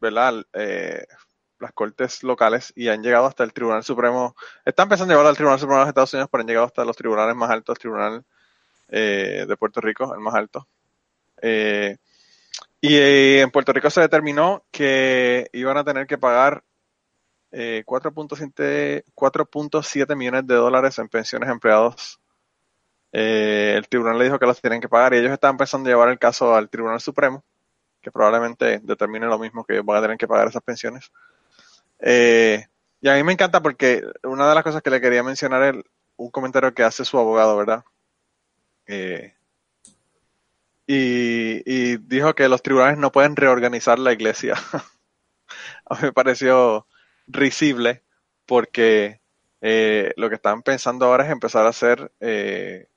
¿verdad? 0.00 0.42
Eh, 0.54 1.06
las 1.58 1.72
cortes 1.72 2.22
locales 2.22 2.72
y 2.74 2.88
han 2.88 3.02
llegado 3.02 3.26
hasta 3.26 3.44
el 3.44 3.52
Tribunal 3.52 3.84
Supremo. 3.84 4.34
Están 4.64 4.88
pensando 4.88 5.12
en 5.12 5.16
llevarlo 5.16 5.30
al 5.30 5.36
Tribunal 5.36 5.60
Supremo 5.60 5.80
de 5.80 5.84
los 5.84 5.88
Estados 5.90 6.14
Unidos, 6.14 6.28
pero 6.32 6.40
han 6.40 6.48
llegado 6.48 6.66
hasta 6.66 6.84
los 6.84 6.96
tribunales 6.96 7.36
más 7.36 7.50
altos, 7.50 7.78
Tribunal 7.78 8.24
eh, 8.92 9.46
de 9.48 9.56
Puerto 9.56 9.80
Rico, 9.80 10.14
el 10.14 10.20
más 10.20 10.34
alto. 10.34 10.68
Eh, 11.40 11.96
y 12.80 12.96
eh, 12.96 13.40
en 13.40 13.50
Puerto 13.50 13.72
Rico 13.72 13.90
se 13.90 14.02
determinó 14.02 14.64
que 14.70 15.48
iban 15.52 15.76
a 15.78 15.84
tener 15.84 16.06
que 16.06 16.18
pagar 16.18 16.62
eh, 17.52 17.84
4.7 17.86 19.04
4.7 19.14 20.16
millones 20.16 20.46
de 20.46 20.54
dólares 20.54 20.98
en 20.98 21.08
pensiones 21.08 21.48
a 21.48 21.52
empleados. 21.52 22.20
Eh, 23.12 23.74
el 23.76 23.88
tribunal 23.88 24.18
le 24.18 24.24
dijo 24.24 24.38
que 24.38 24.46
los 24.46 24.60
tienen 24.60 24.80
que 24.80 24.88
pagar 24.88 25.14
y 25.14 25.18
ellos 25.18 25.32
estaban 25.32 25.56
pensando 25.56 25.88
en 25.88 25.94
llevar 25.94 26.08
el 26.08 26.18
caso 26.18 26.54
al 26.54 26.68
Tribunal 26.68 27.00
Supremo, 27.00 27.44
que 28.00 28.10
probablemente 28.10 28.80
determine 28.82 29.26
lo 29.26 29.38
mismo, 29.38 29.64
que 29.64 29.74
ellos 29.74 29.86
van 29.86 29.98
a 29.98 30.02
tener 30.02 30.18
que 30.18 30.28
pagar 30.28 30.48
esas 30.48 30.62
pensiones. 30.62 31.10
Y 32.00 33.08
a 33.08 33.14
mí 33.14 33.22
me 33.22 33.32
encanta 33.32 33.60
porque 33.62 34.02
una 34.22 34.48
de 34.48 34.54
las 34.54 34.64
cosas 34.64 34.82
que 34.82 34.90
le 34.90 35.00
quería 35.00 35.22
mencionar 35.22 35.62
es 35.62 35.84
un 36.16 36.30
comentario 36.30 36.74
que 36.74 36.82
hace 36.82 37.04
su 37.04 37.18
abogado, 37.18 37.56
¿verdad? 37.56 37.84
Eh, 38.86 39.34
y, 40.86 41.62
y 41.64 41.96
dijo 41.98 42.34
que 42.34 42.48
los 42.48 42.62
tribunales 42.62 42.98
no 42.98 43.12
pueden 43.12 43.36
reorganizar 43.36 43.98
la 43.98 44.12
iglesia. 44.12 44.54
a 45.86 45.94
mí 45.94 46.00
me 46.02 46.12
pareció 46.12 46.86
risible 47.26 48.02
porque 48.46 49.20
eh, 49.60 50.12
lo 50.16 50.28
que 50.28 50.34
están 50.34 50.62
pensando 50.62 51.06
ahora 51.06 51.24
es 51.24 51.30
empezar 51.30 51.64
a 51.66 51.70
hacer, 51.70 52.10
eh, 52.20 52.88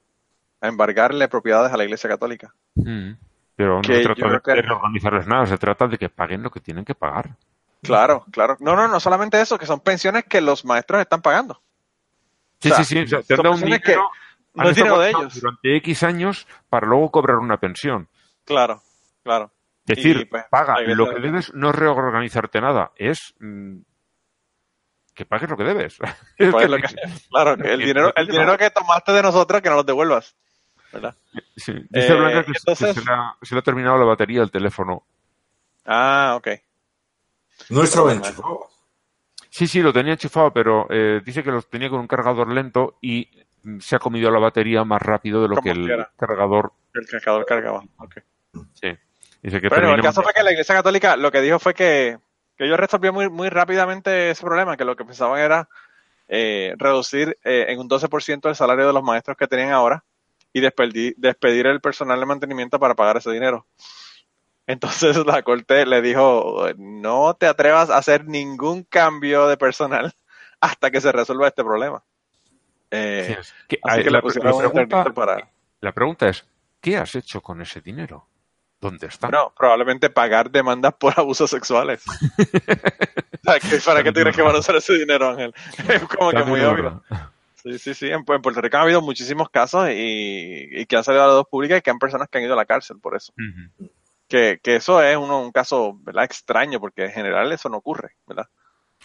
a 0.62 0.68
embargarle 0.68 1.28
propiedades 1.28 1.72
a 1.72 1.78
la 1.78 1.84
iglesia 1.84 2.10
católica. 2.10 2.54
Mm. 2.76 3.12
Pero 3.56 3.76
no 3.76 3.82
Que 3.82 3.98
se 3.98 4.04
trata 4.04 4.30
de, 4.30 4.42
que- 4.42 4.62
reorganizarles 4.62 5.28
nada, 5.28 5.46
se 5.46 5.58
trata 5.58 5.88
de 5.88 5.98
que 5.98 6.10
paguen 6.10 6.44
lo 6.44 6.52
que 6.52 6.60
tienen 6.60 6.84
que 6.84 6.96
pagar. 6.96 7.36
Claro, 7.82 8.26
claro. 8.32 8.58
No, 8.60 8.76
no, 8.76 8.88
no 8.88 9.00
solamente 9.00 9.40
eso, 9.40 9.58
que 9.60 9.68
son 9.68 9.80
pensiones 9.80 10.26
que 10.26 10.42
los 10.42 10.66
maestros 10.66 11.00
están 11.00 11.22
pagando. 11.22 11.62
Sí, 12.60 12.72
O 12.72 12.76
sea, 12.76 12.84
sí, 12.84 12.96
sí. 12.96 13.04
o 13.04 13.08
sea, 13.08 13.22
te 13.22 13.34
han 13.34 13.38
son 13.38 13.44
dado 13.44 13.56
un 13.56 13.62
dinero, 13.62 13.84
que 13.84 13.96
no 13.96 14.10
han 14.64 14.68
es 14.70 14.76
dinero 14.76 15.02
estado 15.02 15.02
de 15.02 15.10
ellos. 15.10 15.42
Durante 15.42 15.76
X 15.78 16.04
años 16.04 16.48
para 16.70 16.88
luego 16.88 17.12
cobrar 17.12 17.38
una 17.38 17.60
pensión. 17.60 18.08
Claro, 18.46 18.82
claro. 19.24 19.52
Es 19.88 19.98
decir, 19.98 20.18
Y, 20.22 20.26
pues, 20.26 20.46
paga. 20.50 20.80
Lo 20.82 21.14
que 21.14 21.20
debes 21.20 21.54
no 21.54 21.70
es 21.70 21.76
reorganizarte 21.76 22.60
nada, 22.62 22.92
es 22.96 23.36
mm, 23.40 23.78
que 25.14 25.26
pagues 25.26 25.50
lo 25.50 25.58
que 25.58 25.64
debes. 25.64 25.98
Es 26.38 26.54
que- 26.54 26.68
lo 26.68 26.78
que- 26.78 26.96
claro, 27.30 27.56
que 27.58 27.72
el 27.74 27.80
dinero, 27.86 28.12
el 28.16 28.26
que- 28.26 28.32
dinero 28.32 28.58
que 28.58 28.70
tomaste 28.72 29.12
de 29.12 29.22
nosotros, 29.22 29.62
que 29.62 29.70
nos 29.70 29.78
lo 29.78 29.84
devuelvas. 29.84 30.36
¿Verdad? 30.92 31.16
sí. 31.58 31.74
Dice 31.90 32.14
Eh, 32.14 32.16
Blanca 32.16 32.40
que, 32.46 32.52
que 32.54 32.58
entonces- 32.58 32.96
se, 32.96 33.02
le 33.06 33.12
ha, 33.12 33.36
se 33.42 33.54
le 33.56 33.60
ha 33.60 33.64
terminado 33.64 33.98
la 33.98 34.06
batería 34.06 34.40
del 34.40 34.52
teléfono. 34.52 35.06
Ah, 35.86 36.34
ok. 36.38 36.48
no 37.70 37.84
estaba 37.84 38.12
enchufado. 38.14 38.70
Sí, 39.50 39.68
sí, 39.68 39.82
lo 39.82 39.94
tenía 39.94 40.14
enchufado, 40.14 40.52
pero 40.52 40.88
eh, 40.90 41.22
dice 41.24 41.44
que 41.44 41.52
lo 41.52 41.62
tenía 41.62 41.90
con 41.90 42.00
un 42.00 42.08
cargador 42.08 42.52
lento 42.52 42.98
y 43.02 43.30
se 43.80 43.96
ha 43.96 44.00
comido 44.00 44.32
la 44.32 44.40
batería 44.40 44.84
más 44.84 45.02
rápido 45.02 45.42
de 45.42 45.50
lo 45.50 45.62
que 45.62 45.72
el 45.72 46.08
cargador. 46.18 46.74
El 46.94 47.08
cargador 47.08 47.46
cargaba. 47.46 47.84
Ok. 47.98 48.18
Sí. 48.74 48.98
Dice 49.42 49.62
que 49.62 49.70
Pero 49.70 49.94
el 49.94 50.02
caso 50.02 50.24
fue 50.24 50.34
que 50.34 50.44
la 50.44 50.52
Iglesia 50.52 50.76
Católica 50.76 51.16
lo 51.18 51.32
que 51.32 51.42
dijo 51.42 51.60
fue 51.60 51.74
que, 51.74 52.18
que 52.58 52.66
ellos 52.66 52.80
resolvieron 52.80 53.16
muy, 53.16 53.30
muy 53.30 53.50
rápidamente 53.50 54.32
ese 54.32 54.44
problema, 54.44 54.76
que 54.76 54.86
lo 54.86 54.96
que 54.96 55.06
pensaban 55.06 55.40
era 55.40 55.70
eh, 56.28 56.74
reducir 56.78 57.38
eh, 57.44 57.66
en 57.70 57.80
un 57.80 57.88
12% 57.88 58.50
el 58.50 58.56
salario 58.56 58.88
de 58.88 58.94
los 58.94 59.04
maestros 59.04 59.38
que 59.38 59.48
tenían 59.48 59.72
ahora 59.72 60.04
y 60.52 60.62
despedir, 60.62 61.14
despedir 61.18 61.68
el 61.68 61.82
personal 61.82 62.20
de 62.20 62.26
mantenimiento 62.26 62.80
para 62.80 62.96
pagar 62.96 63.18
ese 63.18 63.32
dinero. 63.32 63.68
Entonces 64.68 65.18
la 65.26 65.44
corte 65.44 65.86
le 65.86 66.02
dijo, 66.02 66.68
no 66.78 67.36
te 67.36 67.46
atrevas 67.46 67.90
a 67.90 67.98
hacer 67.98 68.26
ningún 68.26 68.84
cambio 68.84 69.48
de 69.48 69.58
personal 69.58 70.14
hasta 70.60 70.90
que 70.90 71.02
se 71.02 71.12
resuelva 71.12 71.48
este 71.48 71.64
problema. 71.64 72.04
Eh, 72.92 73.24
Sí, 73.28 73.34
es 73.40 73.54
que- 73.68 73.80
así 73.84 74.04
que 74.04 74.12
la, 74.12 74.22
pregunta, 74.22 75.14
para... 75.14 75.50
la 75.82 75.92
pregunta 75.92 76.30
es, 76.30 76.46
¿qué 76.82 76.98
has 76.98 77.16
hecho 77.16 77.42
con 77.42 77.62
ese 77.62 77.82
dinero? 77.82 78.28
¿Dónde 78.82 79.08
está? 79.08 79.28
Bueno, 79.28 79.54
probablemente 79.58 80.10
pagar 80.10 80.52
demandas 80.52 80.94
por 80.94 81.14
abusos 81.18 81.50
sexuales. 81.50 82.04
¿Para 83.44 83.60
qué 83.60 84.12
crees 84.14 84.36
que 84.36 84.42
van 84.42 84.56
a 84.56 84.60
usar 84.60 84.76
ese 84.76 84.94
dinero, 84.94 85.30
Ángel? 85.30 85.54
Es 85.90 86.04
como 86.04 86.32
que 86.32 86.44
muy 86.44 86.62
obvio. 86.62 87.04
Sí, 87.56 87.80
sí, 87.80 87.94
sí. 87.96 88.08
En, 88.08 88.24
en 88.28 88.42
Puerto 88.42 88.62
Rico 88.62 88.78
ha 88.78 88.82
habido 88.82 89.02
muchísimos 89.02 89.50
casos 89.50 89.90
y, 89.90 90.68
y 90.72 90.86
que 90.86 90.98
han 90.98 91.04
salido 91.04 91.24
a 91.24 91.28
la 91.28 91.34
luz 91.36 91.48
pública 91.50 91.78
y 91.78 91.82
que 91.82 91.90
han 91.90 91.98
personas 91.98 92.28
que 92.30 92.38
han 92.38 92.44
ido 92.44 92.54
a 92.54 92.58
la 92.58 92.66
cárcel 92.66 93.00
por 93.00 93.16
eso. 93.16 93.34
Que, 94.28 94.60
que 94.62 94.76
eso 94.76 95.02
es 95.02 95.18
uno, 95.18 95.42
un 95.42 95.52
caso 95.52 95.98
¿verdad? 96.02 96.26
extraño 96.26 96.80
porque 96.80 97.06
en 97.06 97.12
general 97.12 97.52
eso 97.52 97.70
no 97.70 97.78
ocurre, 97.78 98.16
¿verdad? 98.28 98.48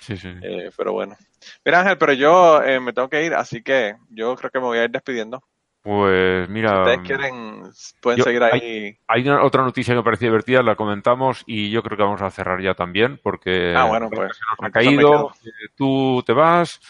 Sí, 0.01 0.17
sí. 0.17 0.29
Eh, 0.43 0.71
pero 0.77 0.93
bueno. 0.93 1.17
Mira, 1.65 1.81
Ángel, 1.81 1.99
pero 1.99 2.13
yo 2.15 2.63
eh, 2.63 2.81
me 2.81 2.93
tengo 2.93 3.09
que 3.09 3.25
ir, 3.25 3.35
así 3.35 3.63
que 3.63 3.95
yo 4.11 4.35
creo 4.37 4.51
que 4.51 4.59
me 4.59 4.67
voy 4.67 4.79
a 4.79 4.85
ir 4.85 4.91
despidiendo. 4.91 5.43
Pues 5.83 6.47
Si 6.47 6.53
mira, 6.53 6.79
ustedes 6.83 7.01
quieren, 7.07 7.63
pueden 8.03 8.19
yo- 8.19 8.25
seguir 8.25 8.43
ahí. 8.43 8.99
hay 9.07 9.23
una, 9.29 9.43
otra 9.43 9.63
noticia 9.63 9.93
que 9.95 9.99
me 9.99 10.05
parecía 10.05 10.29
divertida, 10.29 10.63
la 10.63 10.77
comentamos 10.77 11.43
y 11.47 11.71
yo 11.71 11.83
creo 11.83 11.97
que 11.97 12.03
vamos 12.03 12.21
a 12.21 12.31
cerrar 12.31 12.61
ya 12.61 12.75
también 12.75 13.19
porque 13.23 13.75
Ah, 13.75 13.87
bueno, 13.87 14.11
pues, 14.11 14.37
se 14.37 14.41
nos 14.51 14.59
ha 14.59 14.63
me 14.63 14.71
caído, 14.73 15.31
eh, 15.43 15.69
tú 15.75 16.23
te 16.27 16.35
vas, 16.35 16.81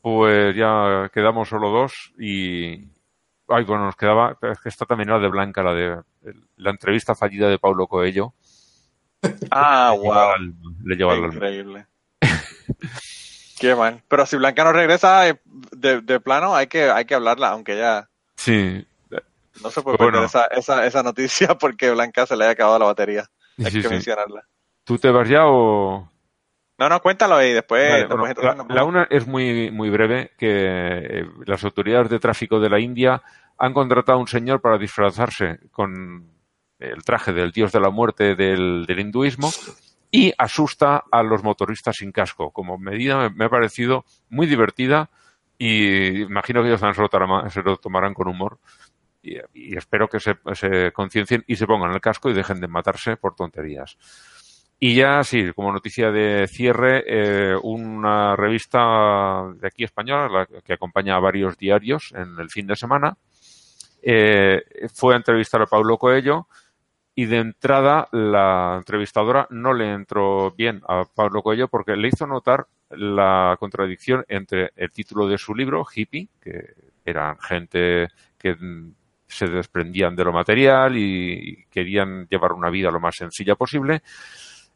pues 0.00 0.56
ya 0.56 1.10
quedamos 1.12 1.48
solo 1.50 1.68
dos 1.68 2.14
y 2.18 2.88
ay 3.48 3.64
bueno 3.64 3.84
nos 3.84 3.96
quedaba 3.96 4.36
es 4.40 4.58
que 4.60 4.68
está 4.70 4.86
también 4.86 5.10
la 5.10 5.18
de 5.18 5.28
Blanca 5.28 5.62
la 5.62 5.74
de 5.74 6.00
la 6.56 6.70
entrevista 6.70 7.14
fallida 7.14 7.48
de 7.48 7.58
Paulo 7.58 7.86
Coello 7.86 8.32
Ah, 9.50 9.94
wow. 9.96 10.30
le 10.84 10.96
lleva. 10.96 11.16
Increíble. 11.16 11.86
Qué 13.58 13.74
mal. 13.74 14.02
Pero 14.08 14.26
si 14.26 14.36
Blanca 14.36 14.64
no 14.64 14.72
regresa 14.72 15.28
eh, 15.28 15.40
de, 15.72 16.00
de 16.02 16.20
plano, 16.20 16.54
hay 16.54 16.66
que, 16.66 16.90
hay 16.90 17.04
que 17.06 17.14
hablarla, 17.14 17.48
aunque 17.50 17.76
ya 17.76 18.08
sí 18.36 18.86
no 19.62 19.70
se 19.70 19.80
puede 19.82 19.96
Bueno. 19.96 20.12
perder 20.12 20.26
esa, 20.26 20.44
esa, 20.48 20.86
esa 20.86 21.02
noticia 21.02 21.48
porque 21.58 21.90
Blanca 21.90 22.26
se 22.26 22.36
le 22.36 22.44
haya 22.44 22.52
acabado 22.52 22.78
la 22.78 22.84
batería. 22.86 23.24
Hay 23.58 23.70
sí, 23.70 23.78
que 23.80 23.88
sí. 23.88 23.88
mencionarla. 23.88 24.42
tú 24.84 24.98
te 24.98 25.10
vas 25.10 25.28
ya 25.28 25.46
o 25.46 26.10
No, 26.78 26.88
no, 26.90 27.00
cuéntalo 27.00 27.42
y 27.42 27.52
después, 27.54 27.88
Vale, 27.88 28.00
después 28.06 28.34
bueno, 28.34 28.66
la, 28.68 28.74
la 28.74 28.84
una 28.84 29.06
es 29.08 29.26
muy, 29.26 29.70
muy 29.70 29.88
breve, 29.88 30.32
que 30.36 30.48
eh, 30.50 31.24
las 31.46 31.64
autoridades 31.64 32.10
de 32.10 32.18
tráfico 32.18 32.60
de 32.60 32.68
la 32.68 32.78
India 32.78 33.22
han 33.58 33.72
contratado 33.72 34.18
a 34.18 34.20
un 34.20 34.28
señor 34.28 34.60
para 34.60 34.76
disfrazarse 34.76 35.58
con 35.70 36.30
el 36.78 37.02
traje 37.04 37.32
del 37.32 37.52
dios 37.52 37.72
de 37.72 37.80
la 37.80 37.88
muerte 37.88 38.34
del, 38.34 38.84
del 38.86 39.00
hinduismo 39.00 39.50
y 40.10 40.32
asusta 40.38 41.04
a 41.10 41.22
los 41.22 41.42
motoristas 41.42 41.96
sin 41.96 42.12
casco. 42.12 42.50
Como 42.50 42.78
medida 42.78 43.28
me, 43.30 43.44
ha 43.44 43.48
parecido 43.48 44.04
muy 44.28 44.46
divertida 44.46 45.10
y 45.58 46.22
imagino 46.22 46.62
que 46.62 46.68
ellos 46.68 46.80
se 46.80 47.62
lo, 47.62 47.76
tomarán, 47.78 48.14
con 48.14 48.28
humor. 48.28 48.58
y, 49.22 49.76
espero 49.76 50.08
que 50.08 50.20
se, 50.20 50.36
se 50.54 50.92
conciencien 50.92 51.44
y 51.46 51.56
se 51.56 51.66
pongan 51.66 51.92
el 51.92 52.00
casco 52.00 52.30
y 52.30 52.34
dejen 52.34 52.60
de 52.60 52.68
matarse 52.68 53.16
por 53.16 53.34
tonterías. 53.34 53.96
Y 54.78 54.94
ya, 54.94 55.24
sí, 55.24 55.52
como 55.54 55.72
noticia 55.72 56.10
de 56.10 56.46
cierre, 56.48 57.02
eh, 57.06 57.56
una 57.62 58.36
revista 58.36 59.50
de 59.58 59.66
aquí 59.66 59.84
española, 59.84 60.28
la 60.28 60.60
que 60.60 60.74
acompaña 60.74 61.16
a 61.16 61.20
varios 61.20 61.56
diarios 61.56 62.12
en 62.14 62.38
el 62.38 62.50
fin 62.50 62.66
de 62.66 62.76
semana, 62.76 63.16
eh, 64.02 64.62
fue 64.92 65.14
a 65.14 65.16
entrevistar 65.16 65.62
a 65.62 65.66
Paulo 65.66 65.96
Coelho 65.96 66.48
y 67.18 67.24
de 67.24 67.38
entrada 67.38 68.08
la 68.12 68.74
entrevistadora 68.76 69.46
no 69.48 69.72
le 69.72 69.90
entró 69.90 70.50
bien 70.50 70.82
a 70.86 71.04
Pablo 71.12 71.42
Coelho 71.42 71.66
porque 71.66 71.96
le 71.96 72.08
hizo 72.08 72.26
notar 72.26 72.66
la 72.90 73.56
contradicción 73.58 74.24
entre 74.28 74.70
el 74.76 74.92
título 74.92 75.26
de 75.26 75.38
su 75.38 75.54
libro, 75.54 75.84
Hippie, 75.92 76.28
que 76.40 76.74
eran 77.06 77.38
gente 77.38 78.08
que 78.38 78.54
se 79.26 79.46
desprendían 79.46 80.14
de 80.14 80.24
lo 80.24 80.32
material 80.32 80.96
y 80.98 81.64
querían 81.70 82.28
llevar 82.28 82.52
una 82.52 82.68
vida 82.68 82.90
lo 82.90 83.00
más 83.00 83.16
sencilla 83.16 83.56
posible, 83.56 84.02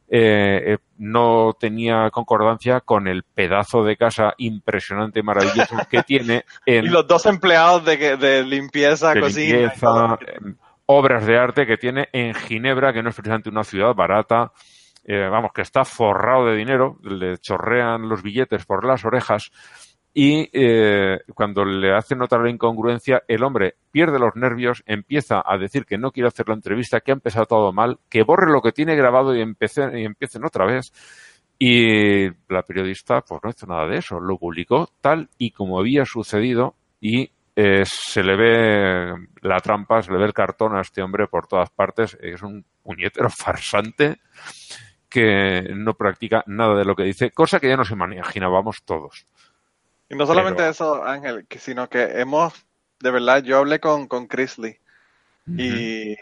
eh, 0.09 0.73
eh, 0.73 0.79
no 0.97 1.55
tenía 1.61 2.11
concordancia 2.11 2.81
con 2.81 3.07
el 3.07 3.23
pedazo 3.23 3.85
de 3.85 3.99
casa 3.99 4.35
impresionante 4.39 5.21
y 5.21 5.23
maravilloso 5.23 5.77
que 5.91 6.03
tiene 6.03 6.45
en 6.67 6.87
Y 6.87 6.89
los 6.89 7.07
dos 7.07 7.27
empleados 7.27 7.85
de, 7.85 8.17
de 8.17 8.43
limpieza, 8.45 9.13
de 9.13 9.21
cocina. 9.21 9.59
limpieza, 9.59 10.19
eh, 10.27 10.55
obras 10.93 11.25
de 11.25 11.39
arte 11.39 11.67
que 11.67 11.77
tiene 11.77 12.09
en 12.13 12.35
Ginebra, 12.35 12.93
que 12.93 13.03
no 13.03 13.11
es 13.11 13.15
precisamente 13.15 13.49
una 13.49 13.63
ciudad 13.63 13.95
barata, 13.95 14.53
eh, 15.05 15.29
vamos, 15.31 15.53
que 15.55 15.63
está 15.63 15.85
forrado 15.85 16.47
de 16.47 16.57
dinero, 16.57 16.99
le 17.03 17.39
chorrean 17.39 18.09
los 18.09 18.23
billetes 18.23 18.67
por 18.67 18.85
las 18.85 19.05
orejas 19.05 19.53
y 20.13 20.51
eh, 20.53 21.21
cuando 21.35 21.65
le 21.65 21.95
hace 21.95 22.17
notar 22.17 22.41
la 22.41 22.51
incongruencia, 22.51 23.23
el 23.29 23.45
hombre 23.45 23.77
pierde 23.93 24.19
los 24.19 24.35
nervios, 24.35 24.83
empieza 24.85 25.41
a 25.47 25.57
decir 25.57 25.85
que 25.85 25.97
no 25.97 26.11
quiere 26.11 26.27
hacer 26.27 26.49
la 26.49 26.55
entrevista, 26.55 27.01
que 27.01 27.13
ha 27.13 27.15
empezado 27.15 27.47
todo 27.47 27.73
mal, 27.73 28.01
que 28.09 28.25
borre 28.25 28.51
lo 28.51 28.61
que 28.61 28.73
tiene 28.73 28.97
grabado 28.97 29.37
y, 29.37 29.39
y 29.39 30.05
empiecen 30.05 30.45
otra 30.45 30.67
vez. 30.67 30.93
Y 31.57 32.27
la 32.49 32.63
periodista 32.67 33.21
pues 33.21 33.41
no 33.45 33.51
hizo 33.51 33.67
nada 33.67 33.87
de 33.87 33.99
eso, 33.99 34.19
lo 34.19 34.39
publicó 34.39 34.89
tal 35.01 35.29
y 35.39 35.53
como 35.53 35.79
había 35.79 36.05
sucedido 36.05 36.75
y 37.01 37.31
eh, 37.63 37.85
se 37.85 38.23
le 38.23 38.37
ve 38.37 39.15
la 39.43 39.61
trampa, 39.61 40.03
se 40.03 40.11
le 40.13 40.19
ve 40.19 40.25
el 40.25 40.33
cartón 40.33 40.77
a 40.77 40.81
este 40.81 41.03
hombre 41.03 41.27
por 41.27 41.47
todas 41.47 41.71
partes, 41.71 42.17
es 42.21 42.43
un 42.43 42.65
puñetero 42.83 43.29
farsante 43.37 44.21
que 45.09 45.63
no 45.75 45.95
practica 45.95 46.45
nada 46.47 46.77
de 46.77 46.85
lo 46.85 46.95
que 46.95 47.03
dice, 47.03 47.33
cosa 47.33 47.59
que 47.61 47.69
ya 47.69 47.77
nos 47.77 47.91
imaginábamos 47.91 48.83
todos. 48.85 49.27
Y 50.09 50.15
no 50.15 50.27
solamente 50.27 50.59
Pero- 50.59 50.71
eso, 50.71 51.05
Ángel, 51.05 51.47
sino 51.59 51.89
que 51.89 52.03
hemos, 52.21 52.55
de 53.01 53.11
verdad, 53.11 53.43
yo 53.43 53.59
hablé 53.59 53.81
con, 53.81 54.07
con 54.09 54.27
Chris 54.27 54.59
Lee 54.59 54.79
y, 55.47 56.15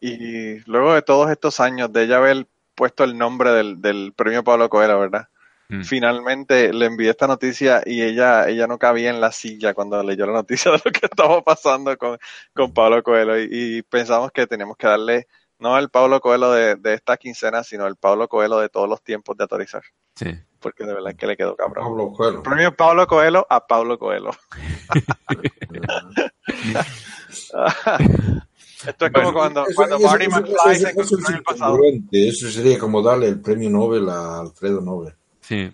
y 0.00 0.60
luego 0.70 0.94
de 0.94 1.02
todos 1.02 1.30
estos 1.30 1.58
años 1.60 1.92
de 1.92 2.04
ella 2.04 2.18
haber 2.18 2.46
puesto 2.76 3.02
el 3.04 3.18
nombre 3.18 3.50
del, 3.50 3.80
del 3.80 4.12
premio 4.14 4.44
Pablo 4.44 4.68
Coelho, 4.68 5.00
¿verdad? 5.00 5.28
Mm. 5.68 5.82
Finalmente 5.82 6.72
le 6.72 6.86
envié 6.86 7.10
esta 7.10 7.26
noticia 7.26 7.82
y 7.84 8.02
ella, 8.02 8.48
ella 8.48 8.66
no 8.66 8.78
cabía 8.78 9.10
en 9.10 9.20
la 9.20 9.32
silla 9.32 9.74
cuando 9.74 10.00
leyó 10.02 10.24
la 10.26 10.32
noticia 10.34 10.70
de 10.72 10.80
lo 10.84 10.90
que 10.92 11.06
estaba 11.06 11.42
pasando 11.42 11.96
con, 11.98 12.18
con 12.54 12.72
Pablo 12.72 13.02
Coelho 13.02 13.38
y, 13.40 13.48
y 13.50 13.82
pensamos 13.82 14.30
que 14.32 14.46
teníamos 14.46 14.76
que 14.76 14.86
darle 14.86 15.26
no 15.58 15.76
el 15.78 15.88
Pablo 15.88 16.20
Coelho 16.20 16.50
de, 16.52 16.76
de 16.76 16.94
esta 16.94 17.16
quincena, 17.16 17.64
sino 17.64 17.86
el 17.86 17.96
Pablo 17.96 18.28
Coelho 18.28 18.58
de 18.58 18.68
todos 18.68 18.88
los 18.88 19.02
tiempos 19.02 19.36
de 19.38 19.44
autorizar, 19.44 19.82
Sí. 20.14 20.26
porque 20.60 20.84
de 20.84 20.92
verdad 20.94 21.14
que 21.16 21.26
le 21.26 21.36
quedó 21.36 21.56
cabrón. 21.56 21.84
Pablo 21.84 22.12
Coelho. 22.12 22.42
Premio 22.42 22.76
Pablo 22.76 23.06
Coelho 23.06 23.46
a 23.48 23.66
Pablo 23.66 23.98
Coelho. 23.98 24.30
Esto 28.86 29.06
es 29.06 29.12
como 29.12 29.32
cuando, 29.32 29.62
Eso- 29.66 29.74
cuando 29.74 29.96
eso- 29.96 30.06
Marty 30.06 30.24
eso- 30.26 30.36
McFly 30.36 30.54
eso- 30.72 30.74
se 30.74 30.76
eso 30.76 30.88
encontró 30.90 31.28
en 31.30 31.34
el 31.36 31.42
pasado. 31.42 31.78
Eso 32.12 32.48
sería 32.50 32.78
como 32.78 33.02
darle 33.02 33.28
el 33.28 33.40
premio 33.40 33.70
Nobel 33.70 34.08
a 34.08 34.40
Alfredo 34.40 34.80
Nobel. 34.80 35.14
Sí. 35.46 35.70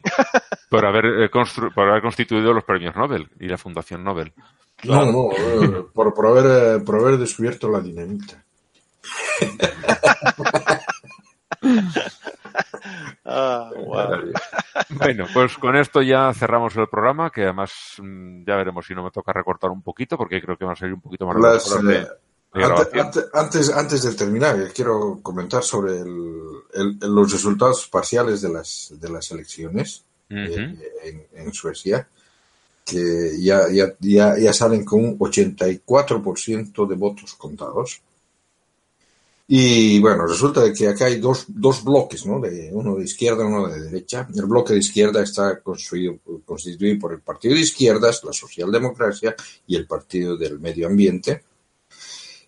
Por 0.68 0.84
haber, 0.84 1.06
eh, 1.06 1.30
constru- 1.30 1.72
por 1.72 1.88
haber 1.88 2.02
constituido 2.02 2.52
los 2.52 2.62
premios 2.64 2.94
Nobel 2.94 3.28
y 3.40 3.46
la 3.48 3.56
Fundación 3.56 4.04
Nobel. 4.04 4.32
No, 4.84 5.06
no, 5.06 5.30
eh, 5.32 5.84
por, 5.94 6.12
por, 6.12 6.26
haber, 6.26 6.44
eh, 6.76 6.84
por 6.84 6.96
haber 7.00 7.16
descubierto 7.16 7.70
la 7.70 7.80
dinamita. 7.80 8.44
Ah, 13.24 13.70
wow. 13.76 14.32
Bueno, 14.90 15.26
pues 15.32 15.56
con 15.58 15.76
esto 15.76 16.02
ya 16.02 16.32
cerramos 16.34 16.76
el 16.76 16.88
programa, 16.88 17.30
que 17.30 17.44
además 17.44 17.72
mm, 17.98 18.44
ya 18.46 18.56
veremos 18.56 18.86
si 18.86 18.94
no 18.94 19.04
me 19.04 19.10
toca 19.10 19.32
recortar 19.32 19.70
un 19.70 19.82
poquito, 19.82 20.16
porque 20.18 20.40
creo 20.42 20.56
que 20.56 20.64
va 20.64 20.72
a 20.72 20.76
salir 20.76 20.94
un 20.94 21.00
poquito 21.00 21.26
más 21.26 21.36
Las, 21.38 21.82
horas 22.54 22.68
de, 22.78 22.82
eh, 22.82 22.92
de 22.92 23.00
Ante- 23.00 23.20
grabación. 23.20 23.24
ante- 23.24 23.38
antes, 23.38 23.70
antes 23.70 24.02
de 24.02 24.12
terminar, 24.14 24.60
eh, 24.60 24.70
quiero 24.74 25.20
comentar 25.22 25.62
sobre 25.62 26.00
el- 26.00 26.52
el- 26.74 26.98
los 27.00 27.32
resultados 27.32 27.86
parciales 27.88 28.40
de 28.42 28.48
las, 28.50 28.92
de 28.98 29.08
las 29.10 29.30
elecciones 29.30 30.04
eh, 30.30 30.74
en, 31.04 31.26
en 31.34 31.52
Suecia, 31.52 32.08
que 32.84 33.32
ya, 33.40 33.68
ya, 33.70 33.94
ya, 34.00 34.38
ya 34.38 34.52
salen 34.52 34.84
con 34.84 35.04
un 35.04 35.18
84% 35.18 36.86
de 36.86 36.94
votos 36.94 37.34
contados. 37.34 38.00
Y 39.48 40.00
bueno, 40.00 40.26
resulta 40.26 40.62
de 40.62 40.72
que 40.72 40.88
acá 40.88 41.06
hay 41.06 41.18
dos, 41.20 41.44
dos 41.48 41.84
bloques, 41.84 42.24
¿no? 42.24 42.40
De, 42.40 42.70
uno 42.72 42.94
de 42.96 43.04
izquierda, 43.04 43.44
uno 43.44 43.68
de 43.68 43.80
derecha. 43.82 44.26
El 44.34 44.46
bloque 44.46 44.72
de 44.72 44.78
izquierda 44.78 45.22
está 45.22 45.60
construido, 45.60 46.16
constituido 46.46 46.98
por 47.00 47.12
el 47.12 47.20
Partido 47.20 47.54
de 47.54 47.60
Izquierdas, 47.60 48.22
la 48.24 48.32
Socialdemocracia 48.32 49.34
y 49.66 49.76
el 49.76 49.86
Partido 49.86 50.36
del 50.38 50.58
Medio 50.58 50.86
Ambiente 50.86 51.42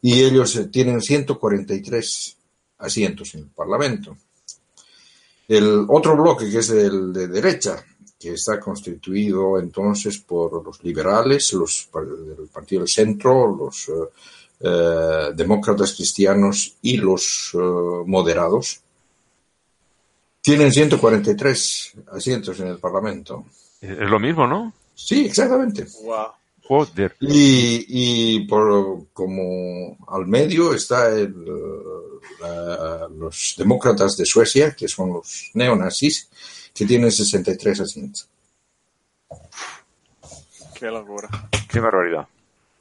y 0.06 0.22
ellos 0.22 0.54
eh, 0.56 0.66
tienen 0.66 1.00
143 1.00 2.36
asientos 2.78 3.34
en 3.34 3.40
el 3.40 3.46
Parlamento. 3.48 4.18
El 5.48 5.86
otro 5.88 6.14
bloque, 6.14 6.50
que 6.50 6.58
es 6.58 6.68
el 6.68 7.10
de 7.10 7.26
derecha, 7.28 7.82
que 8.18 8.32
está 8.34 8.60
constituido 8.60 9.58
entonces 9.58 10.18
por 10.18 10.62
los 10.62 10.82
liberales, 10.84 11.52
los 11.54 11.88
par- 11.90 12.06
del 12.06 12.48
Partido 12.48 12.80
del 12.82 12.88
Centro, 12.90 13.56
los 13.56 13.88
eh, 13.88 13.92
eh, 14.60 15.30
demócratas 15.34 15.94
cristianos 15.94 16.76
y 16.82 16.98
los 16.98 17.50
eh, 17.54 17.58
moderados, 18.06 18.80
tienen 20.42 20.70
143 20.70 21.92
asientos 22.12 22.60
en 22.60 22.66
el 22.68 22.78
Parlamento. 22.78 23.46
Es 23.80 23.96
lo 24.10 24.20
mismo, 24.20 24.46
¿no? 24.46 24.74
Sí, 24.94 25.24
exactamente. 25.24 25.86
Wow. 26.04 26.26
Joder. 26.66 27.14
Y, 27.20 27.84
y 27.88 28.46
por 28.46 29.06
como 29.12 29.96
al 30.08 30.26
medio 30.26 30.72
está 30.74 31.08
el, 31.08 31.34
la- 32.40 33.08
los 33.16 33.54
demócratas 33.58 34.16
de 34.16 34.24
Suecia, 34.24 34.74
que 34.74 34.88
son 34.88 35.12
los 35.12 35.50
neonazis, 35.54 36.30
que 36.74 36.86
tienen 36.86 37.12
63 37.12 37.80
asientos. 37.80 38.28
Qué 40.78 40.86
locura. 40.86 41.28
Qué 41.70 41.80
barbaridad. 41.80 42.26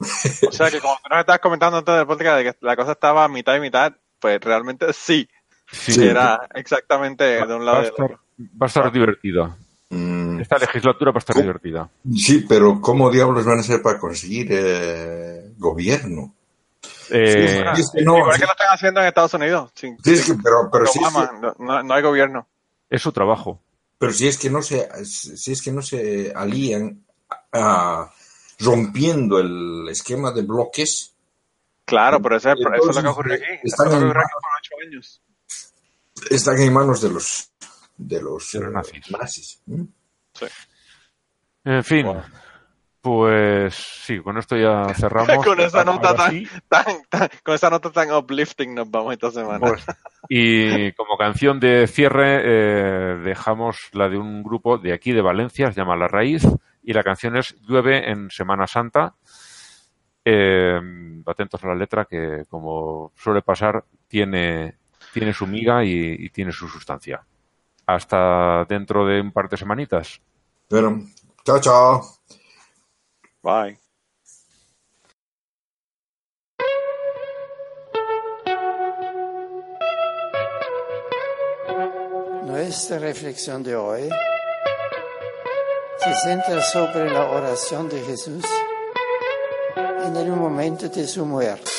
O 0.00 0.52
sea 0.52 0.70
que 0.70 0.80
como 0.80 0.94
tú 1.02 1.08
nos 1.10 1.20
estabas 1.20 1.40
comentando 1.40 1.78
antes 1.78 1.94
del 1.94 2.06
podcast 2.06 2.38
de 2.38 2.44
que 2.44 2.56
la 2.60 2.76
cosa 2.76 2.92
estaba 2.92 3.28
mitad 3.28 3.54
y 3.56 3.60
mitad, 3.60 3.92
pues 4.18 4.40
realmente 4.40 4.92
sí, 4.92 5.28
Sí. 5.70 6.04
era 6.04 6.48
exactamente 6.54 7.24
de 7.24 7.54
un 7.54 7.64
lado 7.64 7.78
Va 7.78 7.78
a 7.78 7.80
y 7.80 7.84
del 7.84 7.90
estar, 7.92 8.04
otro. 8.06 8.20
va 8.38 8.66
a 8.66 8.66
estar 8.66 8.92
divertida. 8.92 9.56
Mm, 9.94 10.40
Esta 10.40 10.58
legislatura 10.58 11.10
va 11.12 11.16
a 11.16 11.20
estar 11.20 11.36
divertida. 11.36 11.88
sí, 12.16 12.44
pero 12.48 12.80
¿cómo 12.80 13.10
diablos 13.10 13.44
van 13.44 13.58
a 13.58 13.60
hacer 13.60 13.80
para 13.82 13.98
conseguir 13.98 14.48
eh, 14.50 15.52
gobierno? 15.58 16.34
Eh, 17.10 17.62
Sí, 17.74 17.80
es 17.82 17.90
que 17.92 18.02
no, 18.02 18.18
Igual 18.18 18.34
sí, 18.34 18.40
que 18.40 18.46
lo 18.46 18.52
están 18.52 18.66
haciendo 18.72 19.00
en 19.00 19.06
Estados 19.06 19.34
Unidos. 19.34 19.70
Sí, 19.74 19.94
es 20.04 20.24
que- 20.26 20.34
pero, 20.42 20.68
pero, 20.72 20.86
si 20.86 20.98
es 20.98 21.04
Obama, 21.04 21.30
que, 21.30 21.36
no, 21.38 21.54
no- 21.58 21.82
no 21.82 21.94
hay 21.94 22.02
gobierno. 22.02 22.46
es 22.90 23.02
su 23.02 23.12
trabajo. 23.12 23.60
pero 23.98 24.12
si 24.12 24.26
es 24.26 24.36
que 24.36 24.50
no 24.50 24.60
se 24.60 24.88
si 25.06 25.52
es 25.52 25.62
que 25.62 25.72
no 25.72 25.80
se 25.80 26.32
alían 26.34 27.04
a- 27.52 28.10
rompiendo 28.58 29.38
el 29.38 29.88
esquema 29.88 30.32
de 30.32 30.42
bloques, 30.42 31.12
Claro, 31.86 32.20
pero 32.22 32.36
eso 32.36 32.48
es, 32.50 32.54
eso 32.58 32.62
es 32.62 32.64
lo 32.66 32.70
que 32.70 32.76
Entonces, 32.88 33.06
ocurrió 33.12 33.34
aquí. 33.34 33.44
Están 33.62 33.88
en- 33.88 33.94
ocurrió 34.04 34.22
aquí 34.22 34.32
por 34.32 34.50
ocho 34.58 34.74
años. 34.88 35.20
están 36.30 36.58
en 36.60 36.72
manos 36.72 37.00
de 37.02 37.10
los 37.10 37.50
de 37.96 38.20
los, 38.22 38.50
De 38.52 38.60
los 38.60 38.68
eh, 38.68 38.72
nazis. 38.72 39.10
nazis, 39.10 39.62
¿eh? 39.70 40.48
En 41.64 41.84
fin, 41.84 42.06
pues 43.00 43.74
sí, 43.74 44.20
con 44.20 44.36
esto 44.38 44.56
ya 44.56 44.92
cerramos. 44.94 45.44
con 45.44 45.60
esa 45.60 45.84
nota 45.84 46.14
tan, 46.14 46.30
sí, 46.30 46.46
tan, 46.68 46.84
tan- 47.08 47.28
con 47.42 47.54
esa 47.54 47.70
nota 47.70 47.90
tan 47.90 48.10
uplifting 48.12 48.74
nos 48.74 48.90
vamos 48.90 49.12
esta 49.14 49.30
semana. 49.30 49.58
pues, 49.60 49.84
y 50.28 50.92
como 50.92 51.16
canción 51.16 51.60
de 51.60 51.86
cierre 51.86 52.40
eh, 52.44 53.16
dejamos 53.22 53.78
la 53.92 54.08
de 54.08 54.18
un 54.18 54.42
grupo 54.42 54.78
de 54.78 54.92
aquí 54.92 55.12
de 55.12 55.22
Valencia, 55.22 55.70
se 55.72 55.80
llama 55.80 55.96
La 55.96 56.08
Raíz, 56.08 56.46
y 56.82 56.92
la 56.92 57.02
canción 57.02 57.36
es 57.36 57.54
Llueve 57.62 58.10
en 58.10 58.30
Semana 58.30 58.66
Santa. 58.66 59.14
Eh, 60.26 60.80
atentos 61.26 61.62
a 61.64 61.68
la 61.68 61.74
letra 61.74 62.06
que, 62.06 62.44
como 62.48 63.12
suele 63.16 63.42
pasar, 63.42 63.84
tiene, 64.08 64.78
tiene 65.12 65.32
su 65.34 65.46
miga 65.46 65.84
y, 65.84 65.90
y 66.18 66.30
tiene 66.30 66.50
su 66.52 66.66
sustancia. 66.68 67.22
Hasta 67.86 68.64
dentro 68.64 69.06
de 69.06 69.20
un 69.20 69.32
par 69.32 69.48
de 69.48 69.56
semanitas. 69.56 70.20
Pero, 70.68 71.00
chao, 71.44 71.60
chao. 71.60 72.02
Bye. 73.42 73.78
Nuestra 82.46 82.98
reflexión 82.98 83.62
de 83.62 83.76
hoy 83.76 84.08
se 85.98 86.14
centra 86.22 86.62
sobre 86.62 87.10
la 87.10 87.30
oración 87.30 87.88
de 87.88 88.00
Jesús 88.02 88.44
en 89.76 90.16
el 90.16 90.30
momento 90.32 90.88
de 90.88 91.06
su 91.06 91.24
muerte. 91.24 91.70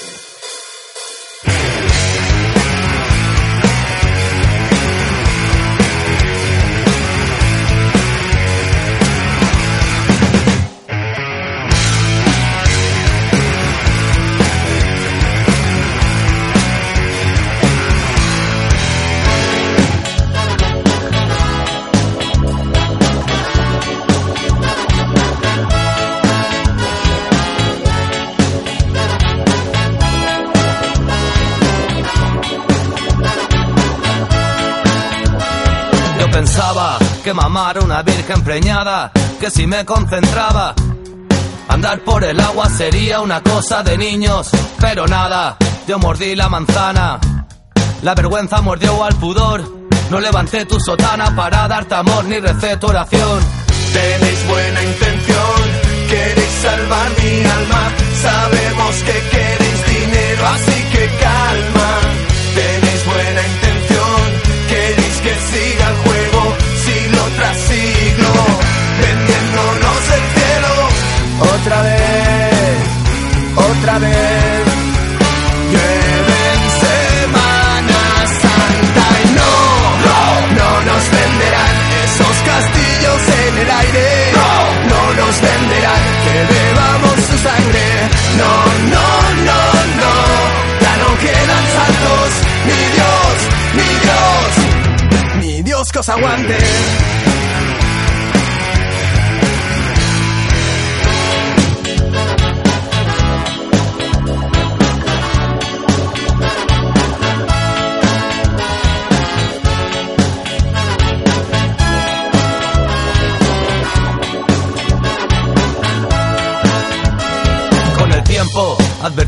Que 37.25 37.33
mamar 37.33 37.83
una 37.83 38.03
virgen 38.03 38.43
preñada, 38.43 39.11
que 39.39 39.49
si 39.49 39.65
me 39.65 39.83
concentraba, 39.83 40.75
andar 41.67 42.01
por 42.01 42.23
el 42.23 42.39
agua 42.39 42.69
sería 42.69 43.19
una 43.19 43.41
cosa 43.41 43.81
de 43.81 43.97
niños, 43.97 44.51
pero 44.79 45.07
nada, 45.07 45.57
yo 45.87 45.97
mordí 45.97 46.35
la 46.35 46.49
manzana, 46.49 47.19
la 48.03 48.13
vergüenza 48.13 48.61
mordió 48.61 49.03
al 49.03 49.15
pudor, 49.15 49.63
no 50.11 50.19
levanté 50.19 50.65
tu 50.65 50.79
sotana 50.79 51.35
para 51.35 51.67
darte 51.67 51.95
amor 51.95 52.25
ni 52.25 52.37
recé 52.37 52.77
tu 52.77 52.85
oración. 52.85 53.39
Tenéis 53.91 54.47
buena 54.47 54.83
intención, 54.83 55.61
queréis 56.07 56.53
salvar 56.61 57.09
mi 57.09 57.43
alma, 57.43 57.91
sabemos 58.21 58.95
que 58.97 59.29
queréis 59.31 59.85
dinero, 59.87 60.47
así 60.47 60.83
que 60.91 61.09
calma. 61.19 61.74
Otra 71.65 71.81
vez, 71.81 72.77
otra 73.55 73.97
vez. 73.97 74.65
Llueve 75.71 76.37
en 76.53 76.63
Semana 76.85 78.01
Santa 78.39 79.05
y 79.23 79.27
no, 79.33 79.53
no, 80.05 80.21
no 80.59 80.69
nos 80.85 81.03
venderán 81.09 81.75
esos 82.05 82.35
castillos 82.45 83.21
en 83.47 83.57
el 83.57 83.69
aire. 83.71 84.05
No, 84.35 84.49
no 84.93 85.01
nos 85.25 85.41
venderán 85.41 86.03
que 86.23 86.35
bebamos 86.53 87.17
su 87.31 87.37
sangre. 87.39 87.85
No, 88.37 88.53
no, 88.93 89.07
no, 89.49 89.59
no, 90.01 90.13
ya 90.81 90.93
no 91.01 91.09
quedan 91.17 91.65
santos, 91.77 92.29
ni 92.67 92.79
Dios, 92.93 93.35
ni 93.73 93.89
Dios, 94.05 95.41
ni 95.41 95.63
Dios 95.63 95.91
que 95.91 95.97
os 95.97 96.09
aguante. 96.09 96.57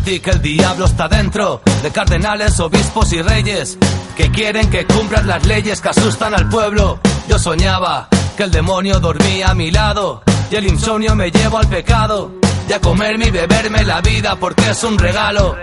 Advertí 0.08 0.20
que 0.20 0.32
el 0.32 0.41
diablo 0.41 0.86
está 0.86 1.08
dentro 1.08 1.62
de 1.84 1.91
cardenales, 1.91 2.60
obispos 2.60 3.12
y 3.14 3.22
reyes 3.22 3.78
que 4.16 4.32
quieren 4.32 4.70
que 4.70 4.86
cumplas 4.86 5.26
las 5.26 5.45
leyes 5.45 5.82
que 5.82 5.89
asustan 5.89 6.34
al 6.34 6.47
pueblo. 6.49 6.99
Yo 7.28 7.38
soñaba 7.38 8.08
que 8.36 8.43
el 8.43 8.51
demonio 8.51 8.99
dormía 8.99 9.49
a 9.49 9.53
mi 9.53 9.70
lado 9.72 10.22
y 10.49 10.55
el 10.55 10.68
insomnio 10.68 11.16
me 11.16 11.30
llevó 11.30 11.58
al 11.58 11.68
pecado 11.68 12.32
y 12.70 12.74
a 12.74 12.80
comerme 12.80 13.28
y 13.28 13.32
beberme 13.32 13.84
la 13.84 14.01
vida 14.01 14.36
porque 14.38 14.70
es 14.70 14.84
un 14.84 14.97
regalo. 14.97 15.55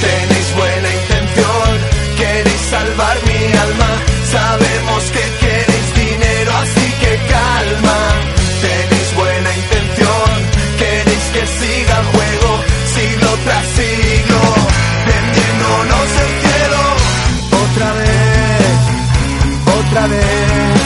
Tenéis 0.00 0.56
buena 0.56 0.88
intención, 1.00 1.78
queréis 2.18 2.60
salvar 2.70 3.16
mi 3.24 3.56
alma, 3.56 3.90
sabemos 4.30 5.02
que 5.14 5.46
queréis 5.46 5.94
dinero, 5.94 6.52
así 6.62 6.92
que 7.00 7.32
calma. 7.32 7.98
Tenéis 8.60 9.14
buena 9.16 9.50
intención, 9.56 10.30
queréis 10.78 11.24
que 11.32 11.46
siga 11.46 12.00
el 12.00 12.06
juego, 12.06 12.53
tras 13.44 13.66
siglo, 13.66 14.40
vendiéndonos 15.06 16.08
el 16.24 16.32
cielo. 16.42 16.82
Otra 17.64 17.92
vez, 17.92 18.76
otra 19.78 20.06
vez. 20.06 20.80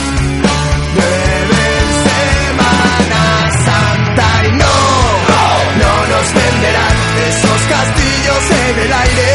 Llueve 0.95 1.61
en 1.79 1.89
Semana 2.09 3.23
Santa 3.65 4.27
y 4.45 4.51
no, 4.51 4.77
no 5.81 5.93
nos 6.11 6.27
venderán 6.33 6.97
esos 7.29 7.61
castillos 7.73 8.43
en 8.51 8.79
el 8.85 8.93
aire. 8.93 9.28